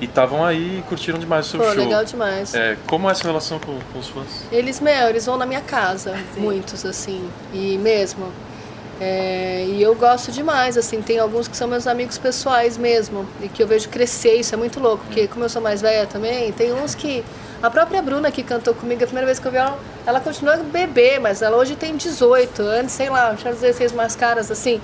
[0.00, 1.76] E estavam aí e curtiram demais o seu Pô, show.
[1.76, 2.52] legal demais.
[2.54, 4.44] É, como é essa relação com, com os fãs?
[4.50, 8.32] Eles, meu, eles vão na minha casa, muitos, assim, e mesmo.
[9.00, 13.48] É, e eu gosto demais, assim, tem alguns que são meus amigos pessoais mesmo, e
[13.48, 16.52] que eu vejo crescer, isso é muito louco, porque como eu sou mais velha também,
[16.52, 17.24] tem uns que.
[17.62, 20.56] A própria Bruna que cantou comigo a primeira vez que eu vi ela, ela continua
[20.58, 24.80] bebê, mas ela hoje tem 18, antes, sei lá, tinha 16 mais caras, assim.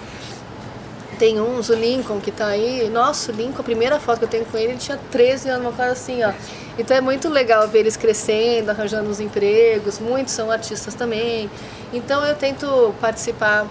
[1.19, 2.89] Tem uns, o Lincoln que tá aí.
[2.89, 5.67] Nossa, o Lincoln, a primeira foto que eu tenho com ele, ele tinha 13 anos,
[5.67, 6.33] uma coisa assim, ó.
[6.79, 9.99] Então é muito legal ver eles crescendo, arranjando os empregos.
[9.99, 11.51] Muitos são artistas também.
[11.93, 13.67] Então eu tento participar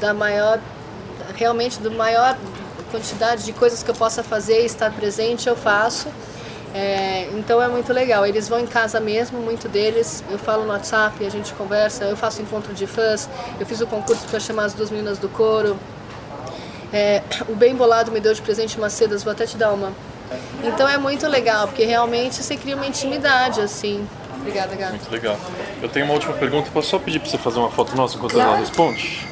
[0.00, 0.58] da maior,
[1.36, 2.36] realmente do maior
[2.90, 6.08] quantidade de coisas que eu possa fazer e estar presente, eu faço.
[6.74, 8.26] É, então é muito legal.
[8.26, 10.22] Eles vão em casa mesmo, muito deles.
[10.30, 12.04] Eu falo no WhatsApp, a gente conversa.
[12.04, 13.28] Eu faço encontro de fãs.
[13.58, 15.78] Eu fiz o concurso para chamar as duas meninas do coro.
[16.92, 19.92] É, o Bem Bolado me deu de presente umas sedas, vou até te dar uma.
[20.62, 24.06] Então é muito legal, porque realmente você cria uma intimidade, assim.
[24.40, 24.92] Obrigada, gata.
[24.92, 25.36] Muito legal.
[25.82, 28.32] Eu tenho uma última pergunta, posso só pedir pra você fazer uma foto nossa enquanto
[28.32, 28.50] Claro.
[28.50, 29.27] ela responde?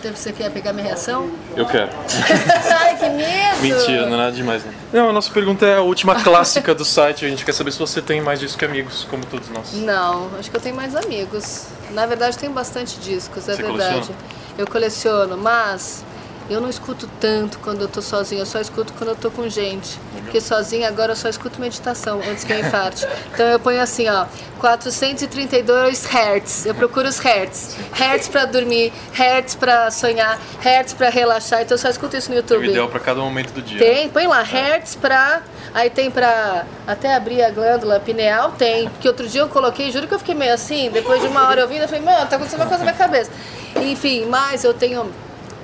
[0.00, 1.30] Então você quer pegar minha reação?
[1.54, 1.90] Eu quero.
[2.80, 3.60] Ai, que medo!
[3.60, 4.64] Mentira, não é nada demais.
[4.64, 5.02] Não.
[5.02, 7.26] não, a nossa pergunta é a última clássica do site.
[7.26, 9.74] A gente quer saber se você tem mais disso que amigos, como todos nós.
[9.74, 11.66] Não, acho que eu tenho mais amigos.
[11.90, 13.92] Na verdade, eu tenho bastante discos, é Você verdade.
[13.92, 14.18] coleciona?
[14.56, 16.02] Eu coleciono, mas
[16.50, 19.48] eu não escuto tanto quando eu tô sozinha, eu só escuto quando eu tô com
[19.48, 19.98] gente.
[20.16, 23.06] Porque sozinha agora eu só escuto meditação antes que eu infarte.
[23.32, 24.26] Então eu ponho assim, ó,
[24.58, 26.66] 432 Hz.
[26.66, 27.76] Eu procuro os Hertz.
[27.92, 31.62] Hertz pra dormir, Hertz pra sonhar, Hertz pra relaxar.
[31.62, 32.70] Então eu só escuto isso no Tem o YouTube.
[32.70, 33.78] ideal pra cada momento do dia.
[33.78, 35.42] Tem, põe lá, Hertz pra.
[35.72, 38.88] Aí tem pra até abrir a glândula pineal, tem.
[38.88, 41.62] Porque outro dia eu coloquei, juro que eu fiquei meio assim, depois de uma hora
[41.62, 43.30] ouvindo, eu falei, mano, tá acontecendo uma coisa na minha cabeça.
[43.76, 45.08] Enfim, mas eu tenho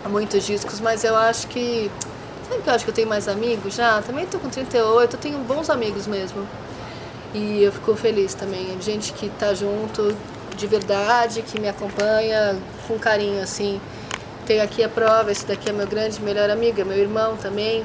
[0.09, 1.91] muitos discos, mas eu acho que.
[2.49, 4.01] Sabe que eu acho que eu tenho mais amigos já?
[4.03, 6.47] Também tô com 38, eu tenho bons amigos mesmo.
[7.35, 8.81] E eu fico feliz também.
[8.81, 10.17] Gente que tá junto
[10.57, 12.57] de verdade, que me acompanha
[12.87, 13.81] com carinho, assim.
[14.47, 17.85] Tenho aqui a prova, esse daqui é meu grande melhor amigo, é meu irmão também.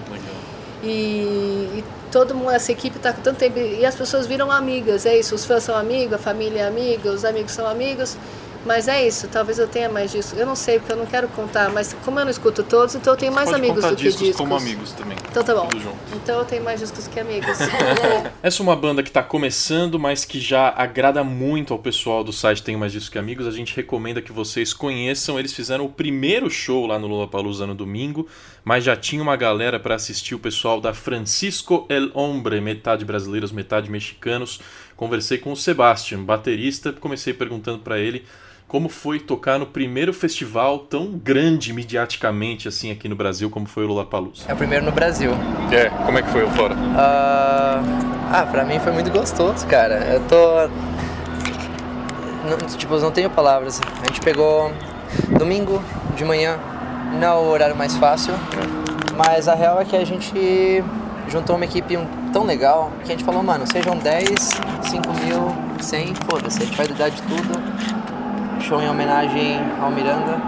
[0.84, 3.58] E, e todo mundo, essa equipe tá com tanto tempo.
[3.58, 5.34] E as pessoas viram amigas, é isso.
[5.36, 8.18] Os fãs são amigos, a família é amiga, os amigos são amigos.
[8.66, 10.36] Mas é isso, talvez eu tenha mais disso.
[10.36, 13.14] Eu não sei, porque eu não quero contar, mas como eu não escuto todos, então
[13.14, 14.38] eu tenho mais amigos do que discos discos.
[14.38, 15.18] como amigos também.
[15.30, 15.68] Então tá bom.
[15.68, 15.98] Tudo junto.
[16.16, 17.58] Então eu tenho mais discos que amigos.
[18.44, 22.32] Essa é uma banda que está começando, mas que já agrada muito ao pessoal do
[22.32, 23.48] site Tem Mais Disso Que Amigos.
[23.48, 25.40] A gente recomenda que vocês conheçam.
[25.40, 28.28] Eles fizeram o primeiro show lá no Lollapalooza no domingo,
[28.64, 33.52] mas já tinha uma galera para assistir o pessoal da Francisco El Hombre, metade brasileiros,
[33.52, 34.60] metade mexicanos.
[34.96, 38.24] Conversei com o Sebastian, baterista, comecei perguntando para ele
[38.72, 43.84] como foi tocar no primeiro festival tão grande mediaticamente assim aqui no Brasil como foi
[43.84, 44.44] o Lollapalooza.
[44.48, 45.32] É o primeiro no Brasil.
[45.70, 46.74] É, como é que foi o fora?
[46.96, 47.82] Ah,
[48.32, 49.96] ah, pra mim foi muito gostoso, cara.
[50.14, 50.70] Eu tô.
[52.50, 53.82] não, tipo, não tenho palavras.
[54.04, 54.72] A gente pegou
[55.38, 55.84] domingo
[56.16, 56.58] de manhã,
[57.20, 58.34] não é o horário mais fácil,
[59.18, 60.82] mas a real é que a gente
[61.28, 61.98] juntou uma equipe
[62.32, 66.78] tão legal que a gente falou, mano, sejam 10, 5 mil, 100, foda-se, a gente
[66.78, 68.01] vai dar de tudo.
[68.62, 70.40] Show em homenagem ao Miranda.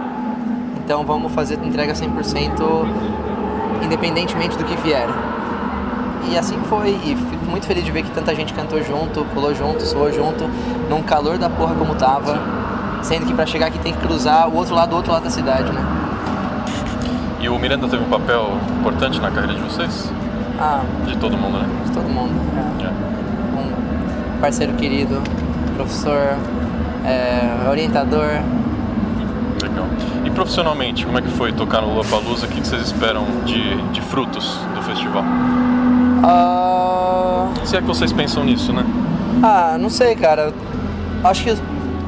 [0.84, 2.86] Então vamos fazer entrega 100%
[3.82, 5.08] independentemente do que vier.
[6.30, 9.54] E assim foi, e fico muito feliz de ver que tanta gente cantou junto, pulou
[9.54, 10.48] junto, soou junto,
[10.88, 12.40] num calor da porra como tava,
[13.02, 15.30] sendo que para chegar aqui tem que cruzar o outro lado do outro lado da
[15.30, 15.84] cidade, né?
[17.40, 20.10] E o Miranda teve um papel importante na carreira de vocês?
[20.58, 21.68] Ah, de todo mundo, né?
[21.84, 22.32] De todo mundo,
[22.80, 22.84] é.
[22.84, 22.90] é.
[23.60, 25.20] Um parceiro querido,
[25.76, 26.38] professor,
[27.04, 28.40] é, orientador.
[29.62, 29.86] Legal.
[30.24, 32.46] E profissionalmente, como é que foi tocar no Lollapalooza?
[32.46, 35.22] O que vocês esperam de, de frutos do festival?
[36.22, 37.66] Uh...
[37.66, 38.84] Se é que vocês pensam nisso, né?
[39.42, 40.52] Ah, não sei, cara.
[41.22, 41.54] Acho que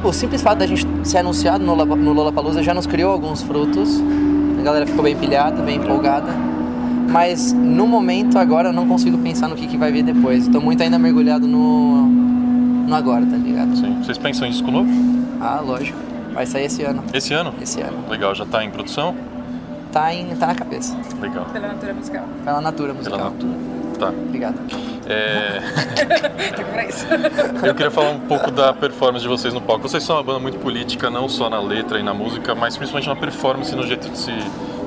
[0.03, 4.01] o simples fato da gente ser anunciado no, no Lollapalooza já nos criou alguns frutos.
[4.59, 6.31] A galera ficou bem pilhada, bem empolgada.
[7.09, 10.45] Mas no momento agora eu não consigo pensar no que, que vai vir depois.
[10.45, 12.26] Estou muito ainda mergulhado no,
[12.87, 13.75] no agora, tá ligado?
[13.75, 14.01] Sim.
[14.01, 14.89] Vocês pensam em disco novo?
[15.41, 15.99] Ah, lógico.
[16.33, 17.03] Vai sair esse ano.
[17.13, 17.53] Esse ano?
[17.61, 18.09] Esse ano.
[18.09, 19.15] Legal, já tá em produção?
[19.91, 20.97] Tá, em, tá na cabeça.
[21.19, 21.45] Legal.
[21.45, 22.25] Pela Natura Musical.
[22.43, 23.17] Pela Natura Musical.
[23.17, 23.77] Pela Natura.
[23.99, 24.09] Tá.
[24.09, 24.55] Obrigado.
[25.07, 25.61] É...
[27.67, 29.87] Eu queria falar um pouco da performance de vocês no palco.
[29.87, 33.09] Vocês são uma banda muito política, não só na letra e na música, mas principalmente
[33.09, 34.31] na performance e no jeito de se,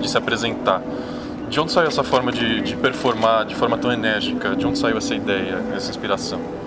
[0.00, 0.80] de se apresentar.
[1.48, 4.54] De onde saiu essa forma de, de performar de forma tão enérgica?
[4.54, 6.59] De onde saiu essa ideia, essa inspiração?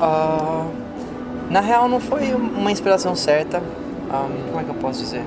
[0.00, 0.70] Uh,
[1.50, 3.58] na real, não foi uma inspiração certa.
[3.58, 5.24] Um, como é que eu posso dizer?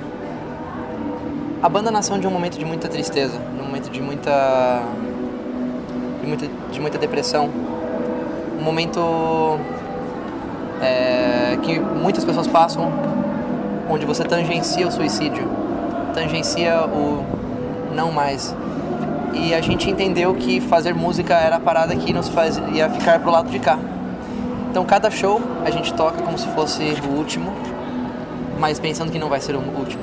[1.61, 4.81] A banda nasceu de um momento de muita tristeza, de um momento de muita
[6.21, 7.49] de muita, de muita depressão.
[8.59, 9.59] Um momento
[10.81, 12.91] é, que muitas pessoas passam,
[13.89, 15.47] onde você tangencia o suicídio,
[16.13, 17.23] tangencia o
[17.93, 18.55] não mais.
[19.33, 23.31] E a gente entendeu que fazer música era a parada que nos fazia ficar pro
[23.31, 23.77] lado de cá.
[24.73, 27.53] Então cada show a gente toca como se fosse o último,
[28.59, 30.01] mas pensando que não vai ser o último.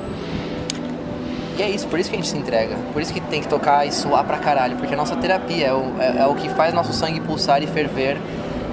[1.57, 2.77] E é isso, por isso que a gente se entrega.
[2.93, 4.77] Por isso que tem que tocar e suar pra caralho.
[4.77, 7.67] Porque a nossa terapia é o, é, é o que faz nosso sangue pulsar e
[7.67, 8.17] ferver.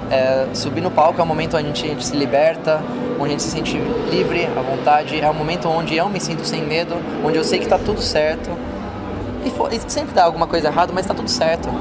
[0.09, 2.81] É, subir no palco é o momento onde a gente, a gente, se liberta,
[3.19, 3.77] onde a gente se sente
[4.09, 5.19] livre, à vontade.
[5.19, 6.95] É o momento onde eu me sinto sem medo,
[7.25, 8.49] onde eu sei que tá tudo certo.
[9.43, 11.67] E, for, e sempre dá alguma coisa errada, mas tá tudo certo.
[11.67, 11.73] Uh,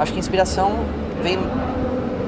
[0.00, 0.86] acho que a inspiração
[1.22, 1.38] vem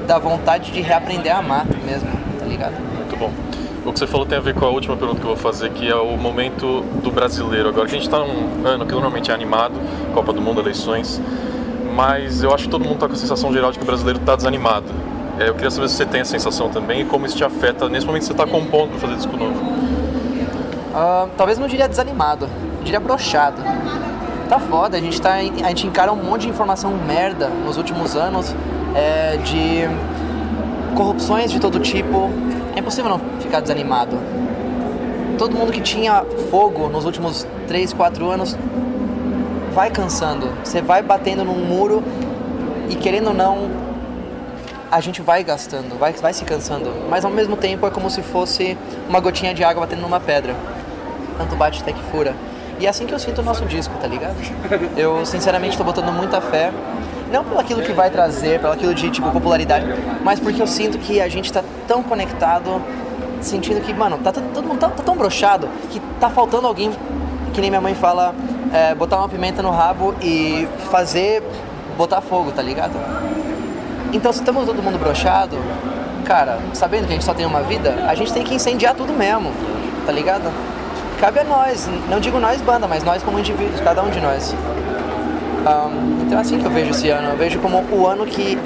[0.05, 2.09] da vontade de reaprender a amar mesmo,
[2.39, 2.73] tá ligado?
[2.95, 3.31] Muito bom.
[3.85, 5.69] O que você falou tem a ver com a última pergunta que eu vou fazer,
[5.71, 7.69] que é o momento do brasileiro.
[7.69, 9.73] Agora que a gente está num ano que normalmente é animado,
[10.13, 11.21] Copa do Mundo, eleições,
[11.93, 14.19] mas eu acho que todo mundo está com a sensação geral de que o brasileiro
[14.19, 14.87] está desanimado.
[15.39, 17.87] É, eu queria saber se você tem a sensação também e como isso te afeta
[17.87, 19.61] nesse momento que você está compondo para fazer disco novo.
[20.95, 22.49] Uh, talvez não diria desanimado,
[22.83, 23.61] diria brochado.
[24.49, 28.15] Tá foda, a gente, tá, a gente encara um monte de informação merda nos últimos
[28.15, 28.55] anos,
[28.95, 29.83] é, de
[30.95, 32.29] corrupções de todo tipo,
[32.75, 34.17] é impossível não ficar desanimado.
[35.37, 38.57] Todo mundo que tinha fogo nos últimos 3, 4 anos
[39.73, 40.47] vai cansando.
[40.63, 42.01] Você vai batendo num muro
[42.89, 43.69] e querendo ou não,
[44.89, 46.89] a gente vai gastando, vai, vai se cansando.
[47.09, 48.77] Mas ao mesmo tempo é como se fosse
[49.09, 50.55] uma gotinha de água batendo numa pedra.
[51.37, 52.33] Tanto bate até que fura.
[52.79, 54.35] E é assim que eu sinto o nosso disco, tá ligado?
[54.95, 56.71] Eu sinceramente estou botando muita fé
[57.31, 59.85] não pelo aquilo que vai trazer, pelo aquilo de tipo popularidade,
[60.23, 62.81] mas porque eu sinto que a gente tá tão conectado,
[63.41, 66.91] sentindo que, mano, tá todo mundo tá, tá tão brochado que tá faltando alguém,
[67.53, 68.33] que nem minha mãe fala,
[68.73, 71.43] é, botar uma pimenta no rabo e fazer
[71.97, 72.93] botar fogo, tá ligado?
[74.13, 75.57] Então se estamos todo mundo brochado,
[76.25, 79.13] cara, sabendo que a gente só tem uma vida, a gente tem que incendiar tudo
[79.13, 79.51] mesmo,
[80.05, 80.51] tá ligado?
[81.19, 84.53] Cabe a nós, não digo nós banda, mas nós como indivíduos, cada um de nós.
[85.65, 87.29] Um, então é assim que eu vejo esse ano.
[87.29, 88.57] Eu vejo como o ano que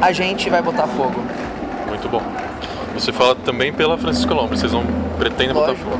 [0.00, 1.22] a gente vai botar fogo.
[1.88, 2.22] Muito bom.
[2.94, 4.84] Você fala também pela Francisco Lombre, vocês vão
[5.18, 5.98] pretendem botar fogo.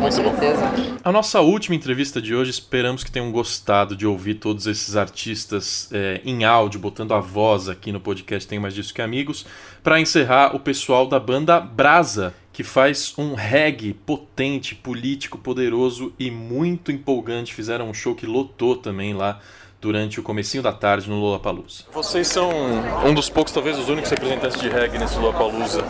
[0.00, 0.62] Com certeza.
[1.02, 5.88] A nossa última entrevista de hoje, esperamos que tenham gostado de ouvir todos esses artistas
[5.92, 9.46] é, em áudio, botando a voz aqui no podcast Tem Mais Disso Que Amigos.
[9.82, 16.30] Para encerrar, o pessoal da banda Brasa, que faz um reggae potente, político, poderoso e
[16.30, 17.54] muito empolgante.
[17.54, 19.40] Fizeram um show que lotou também lá
[19.80, 21.84] durante o comecinho da tarde no Lollapalooza.
[21.92, 22.50] Vocês são
[23.06, 25.84] um dos poucos, talvez os únicos representantes de reggae nesse Lollapalooza.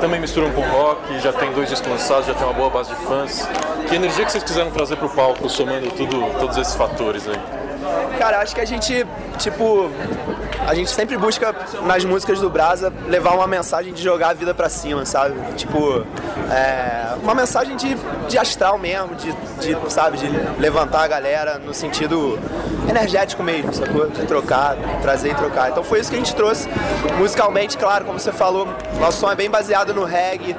[0.00, 2.96] Também misturam com rock, já tem dois discos lançados, já tem uma boa base de
[3.04, 3.46] fãs.
[3.88, 7.59] Que energia que vocês quiseram trazer para o palco, somando tudo, todos esses fatores aí?
[8.18, 9.06] Cara, acho que a gente,
[9.38, 9.90] tipo,
[10.66, 14.54] a gente sempre busca nas músicas do Brasa levar uma mensagem de jogar a vida
[14.54, 15.34] pra cima, sabe?
[15.56, 16.04] Tipo,
[16.50, 17.96] é, uma mensagem de,
[18.28, 20.28] de astral mesmo, de, de, sabe, de
[20.60, 22.38] levantar a galera no sentido
[22.88, 24.08] energético mesmo, sacou?
[24.08, 25.70] De trocar, trazer e trocar.
[25.70, 26.68] Então foi isso que a gente trouxe.
[27.18, 30.56] Musicalmente, claro, como você falou, nosso som é bem baseado no reggae,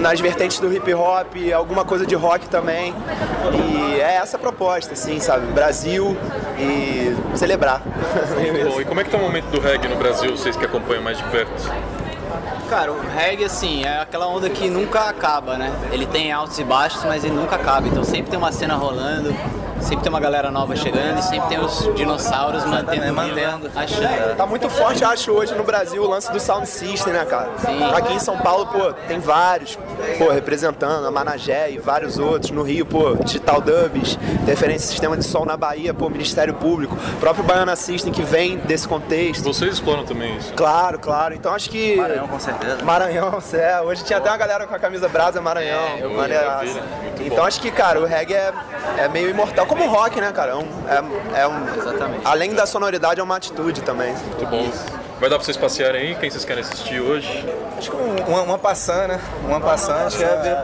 [0.00, 2.94] nas vertentes do hip hop, alguma coisa de rock também.
[3.52, 5.46] E é essa a proposta, assim, sabe?
[5.52, 6.16] Brasil
[6.58, 7.82] e celebrar.
[8.70, 11.02] Bom, e como é que tá o momento do reggae no Brasil, vocês que acompanham
[11.02, 11.72] mais de perto?
[12.68, 15.72] Cara, o reggae, assim, é aquela onda que nunca acaba, né?
[15.90, 17.88] Ele tem altos e baixos, mas ele nunca acaba.
[17.88, 19.34] Então sempre tem uma cena rolando,
[19.80, 24.34] sempre tem uma galera nova chegando e sempre tem os dinossauros mantendo, mantendo a chama.
[24.36, 27.50] Tá muito forte, acho, hoje no Brasil o lance do Sound System, né, cara?
[27.58, 27.82] Sim.
[27.94, 29.78] Aqui em São Paulo, pô, tem vários,
[30.18, 32.50] pô, representando a Managé e vários outros.
[32.50, 37.44] No Rio, pô, Digital Dubs, referência sistema de som na Bahia, pô, Ministério Público, próprio
[37.44, 39.44] Baiana System que vem desse contexto.
[39.44, 40.52] Vocês exploram também isso?
[40.54, 41.34] Claro, claro.
[41.34, 41.96] Então acho que.
[41.96, 42.84] Maranhão, com certeza.
[42.84, 43.80] Maranhão, é.
[43.80, 45.80] Hoje tinha até uma galera com a camisa Brasa Maranhão.
[45.80, 47.44] É, eu eu muito Então bom.
[47.44, 48.52] acho que, cara, o reggae é,
[48.98, 49.66] é meio imortal.
[49.68, 50.52] Como o rock, né, cara?
[50.52, 50.66] É um,
[51.36, 52.22] é, é um, Exatamente.
[52.26, 54.12] Além da sonoridade, é uma atitude também.
[54.12, 54.68] Muito bom.
[55.20, 56.14] Vai dar pra vocês passearem aí?
[56.14, 57.44] Quem vocês querem assistir hoje?
[57.76, 59.20] Acho que um- uma, uma passando, né?
[59.44, 60.58] Uma passando, acho que é ver,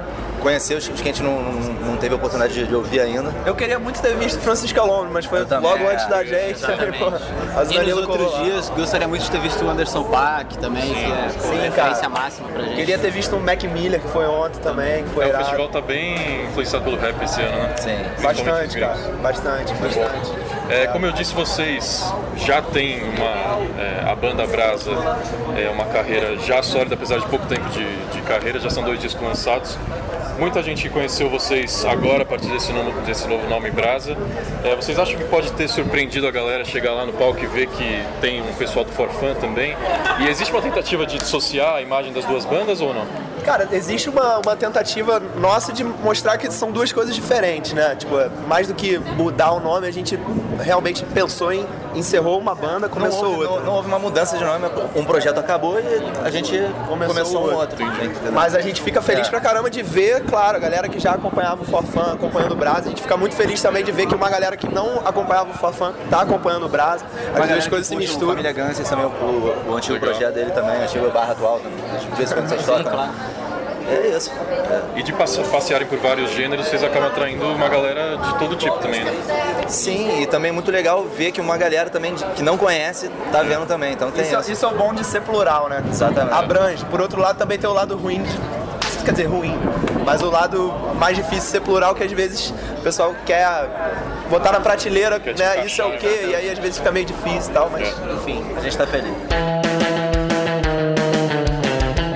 [0.44, 1.60] conhecer os, os que a gente não, não,
[1.92, 3.32] não teve a oportunidade de, de ouvir ainda.
[3.46, 6.60] Eu queria muito ter visto Francisco Alonso, mas foi também, logo é, antes da gente.
[7.54, 10.82] Mas E nos outros colou dias, gostaria muito de ter visto o Anderson Paak também,
[10.82, 12.08] que é Sim, referência cara.
[12.10, 12.76] máxima pra gente.
[12.76, 15.68] Queria ter visto o Mac Miller, que foi ontem também, que foi É, o festival
[15.68, 17.74] tá bem influenciado pelo rap esse ano, né?
[17.78, 18.22] Sim.
[18.22, 18.98] Bastante, cara.
[19.22, 20.32] Bastante, bastante.
[20.68, 22.02] É, como eu disse, vocês
[22.36, 23.80] já têm uma.
[23.80, 24.92] é, a banda Brasa
[25.56, 28.98] é uma carreira já sólida, apesar de pouco tempo de, de carreira, já são dois
[28.98, 29.76] discos lançados.
[30.38, 34.16] Muita gente conheceu vocês agora a partir desse, nome, desse novo nome Brasa.
[34.64, 37.68] É, vocês acham que pode ter surpreendido a galera chegar lá no palco e ver
[37.68, 39.76] que tem um pessoal do Forfã também?
[40.18, 43.06] E existe uma tentativa de dissociar a imagem das duas bandas ou não?
[43.44, 47.94] Cara, existe uma, uma tentativa nossa de mostrar que são duas coisas diferentes, né?
[47.94, 48.16] Tipo,
[48.48, 50.18] mais do que mudar o nome, a gente
[50.60, 53.58] realmente pensou em encerrou uma banda, começou não houve, outra.
[53.60, 54.66] Não, não houve uma mudança de nome,
[54.96, 55.84] um projeto acabou e
[56.24, 56.58] a gente
[56.88, 57.80] começou, um outro.
[57.80, 58.32] entendeu?
[58.32, 59.30] Mas a gente fica feliz É.
[59.30, 62.80] pra caramba de ver, claro, a galera que já acompanhava o Forfã, acompanhando o Brasa.
[62.86, 65.54] A gente fica muito feliz também de ver que uma galera que não acompanhava o
[65.54, 67.04] Forfã tá acompanhando o Brasa.
[67.34, 68.30] Uma As duas coisas se misturam.
[68.30, 71.78] Família Ganses também, o, o, o antigo projeto dele também, a antiga barra atual também.
[72.10, 72.92] De vez em quando vocês Sim, tocam.
[72.92, 73.12] claro.
[73.88, 74.30] É isso.
[74.96, 78.78] E de passe- passearem por vários gêneros, vocês acabam atraindo uma galera de todo tipo
[78.78, 79.12] também, né?
[79.68, 83.10] Sim, e também é muito legal ver que uma galera também de- que não conhece
[83.32, 83.92] tá vendo também.
[83.92, 84.52] Então tem Isso, isso.
[84.52, 85.82] isso é o bom de ser plural, né?
[85.88, 86.34] Exatamente.
[86.34, 86.84] Abrange.
[86.86, 88.64] Por outro lado, também tem o lado ruim de.
[89.04, 89.54] Quer dizer, ruim.
[90.06, 93.44] Mas o lado mais difícil de ser plural, que às vezes o pessoal quer
[94.30, 95.64] botar na prateleira, te né?
[95.66, 96.26] Isso é o quê?
[96.30, 98.42] E aí às vezes fica meio difícil e tal, mas enfim.
[98.56, 99.12] A gente tá feliz.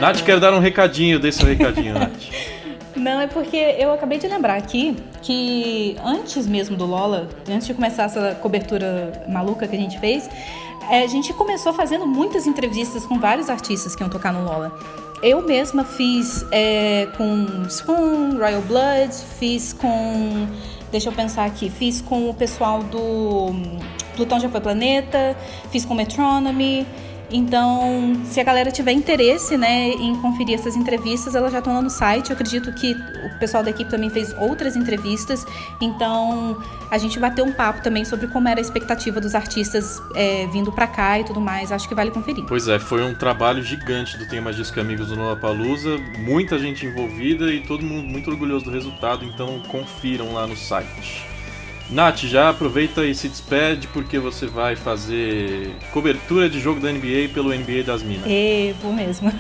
[0.00, 2.12] Nath, quero dar um recadinho, dê seu recadinho, Nath.
[2.96, 7.74] Não, é porque eu acabei de lembrar aqui que antes mesmo do Lola, antes de
[7.74, 10.28] começar essa cobertura maluca que a gente fez,
[10.90, 14.76] é, a gente começou fazendo muitas entrevistas com vários artistas que iam tocar no Lola.
[15.22, 20.46] Eu mesma fiz é, com Spoon, Royal Blood, fiz com.
[20.90, 23.52] Deixa eu pensar aqui, fiz com o pessoal do
[24.16, 25.36] Plutão Já Foi Planeta,
[25.70, 26.86] fiz com Metronomy.
[27.30, 31.82] Então, se a galera tiver interesse, né, em conferir essas entrevistas, elas já estão lá
[31.82, 32.30] no site.
[32.30, 35.46] Eu acredito que o pessoal da equipe também fez outras entrevistas.
[35.80, 36.56] Então,
[36.90, 40.72] a gente bateu um papo também sobre como era a expectativa dos artistas é, vindo
[40.72, 41.70] pra cá e tudo mais.
[41.70, 42.44] Acho que vale conferir.
[42.46, 46.86] Pois é, foi um trabalho gigante do Tem Mais Disco Amigos do Lollapalooza, muita gente
[46.86, 51.37] envolvida e todo mundo muito orgulhoso do resultado, então confiram lá no site.
[51.90, 57.30] Nath, já aproveita e se despede porque você vai fazer cobertura de jogo da NBA
[57.32, 58.26] pelo NBA das Minas.
[58.26, 59.32] E, vou mesmo.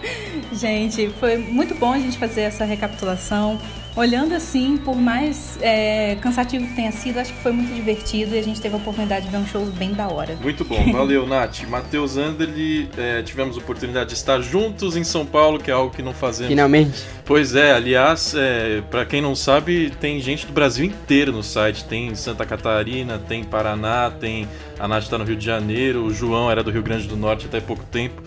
[0.52, 3.60] gente, foi muito bom a gente fazer essa recapitulação.
[3.96, 8.38] Olhando assim, por mais é, cansativo que tenha sido, acho que foi muito divertido e
[8.38, 10.36] a gente teve a oportunidade de ver um show bem da hora.
[10.40, 11.62] Muito bom, valeu Nath.
[11.68, 15.94] Matheus Anderli, é, tivemos a oportunidade de estar juntos em São Paulo, que é algo
[15.94, 16.50] que não fazemos.
[16.50, 17.04] Finalmente.
[17.24, 21.84] Pois é, aliás, é, para quem não sabe, tem gente do Brasil inteiro no site.
[21.84, 24.48] Tem Santa Catarina, tem Paraná, tem.
[24.78, 27.46] A Nath tá no Rio de Janeiro, o João era do Rio Grande do Norte
[27.46, 28.22] até pouco tempo.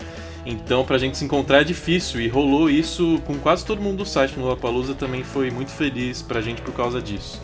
[0.46, 4.06] Então, pra gente se encontrar é difícil e rolou isso com quase todo mundo do
[4.06, 7.40] site no Lollapalooza também foi muito feliz pra gente por causa disso.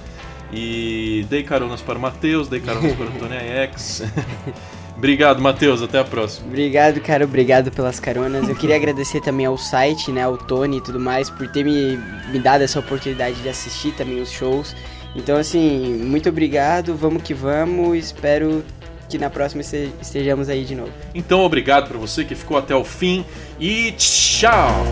[0.53, 4.03] E dei caronas para o Matheus, dei caronas para o Tony X.
[5.01, 6.49] Obrigado, Matheus, até a próxima.
[6.49, 8.47] Obrigado, cara, obrigado pelas caronas.
[8.47, 11.97] Eu queria agradecer também ao site, né, ao Tony e tudo mais, por ter me,
[12.31, 14.77] me dado essa oportunidade de assistir também os shows
[15.17, 18.63] Então, assim, muito obrigado, vamos que vamos, espero
[19.11, 19.61] que na próxima
[20.01, 20.93] estejamos aí de novo.
[21.15, 23.25] Então, obrigado para você que ficou até o fim
[23.59, 24.87] e tchau!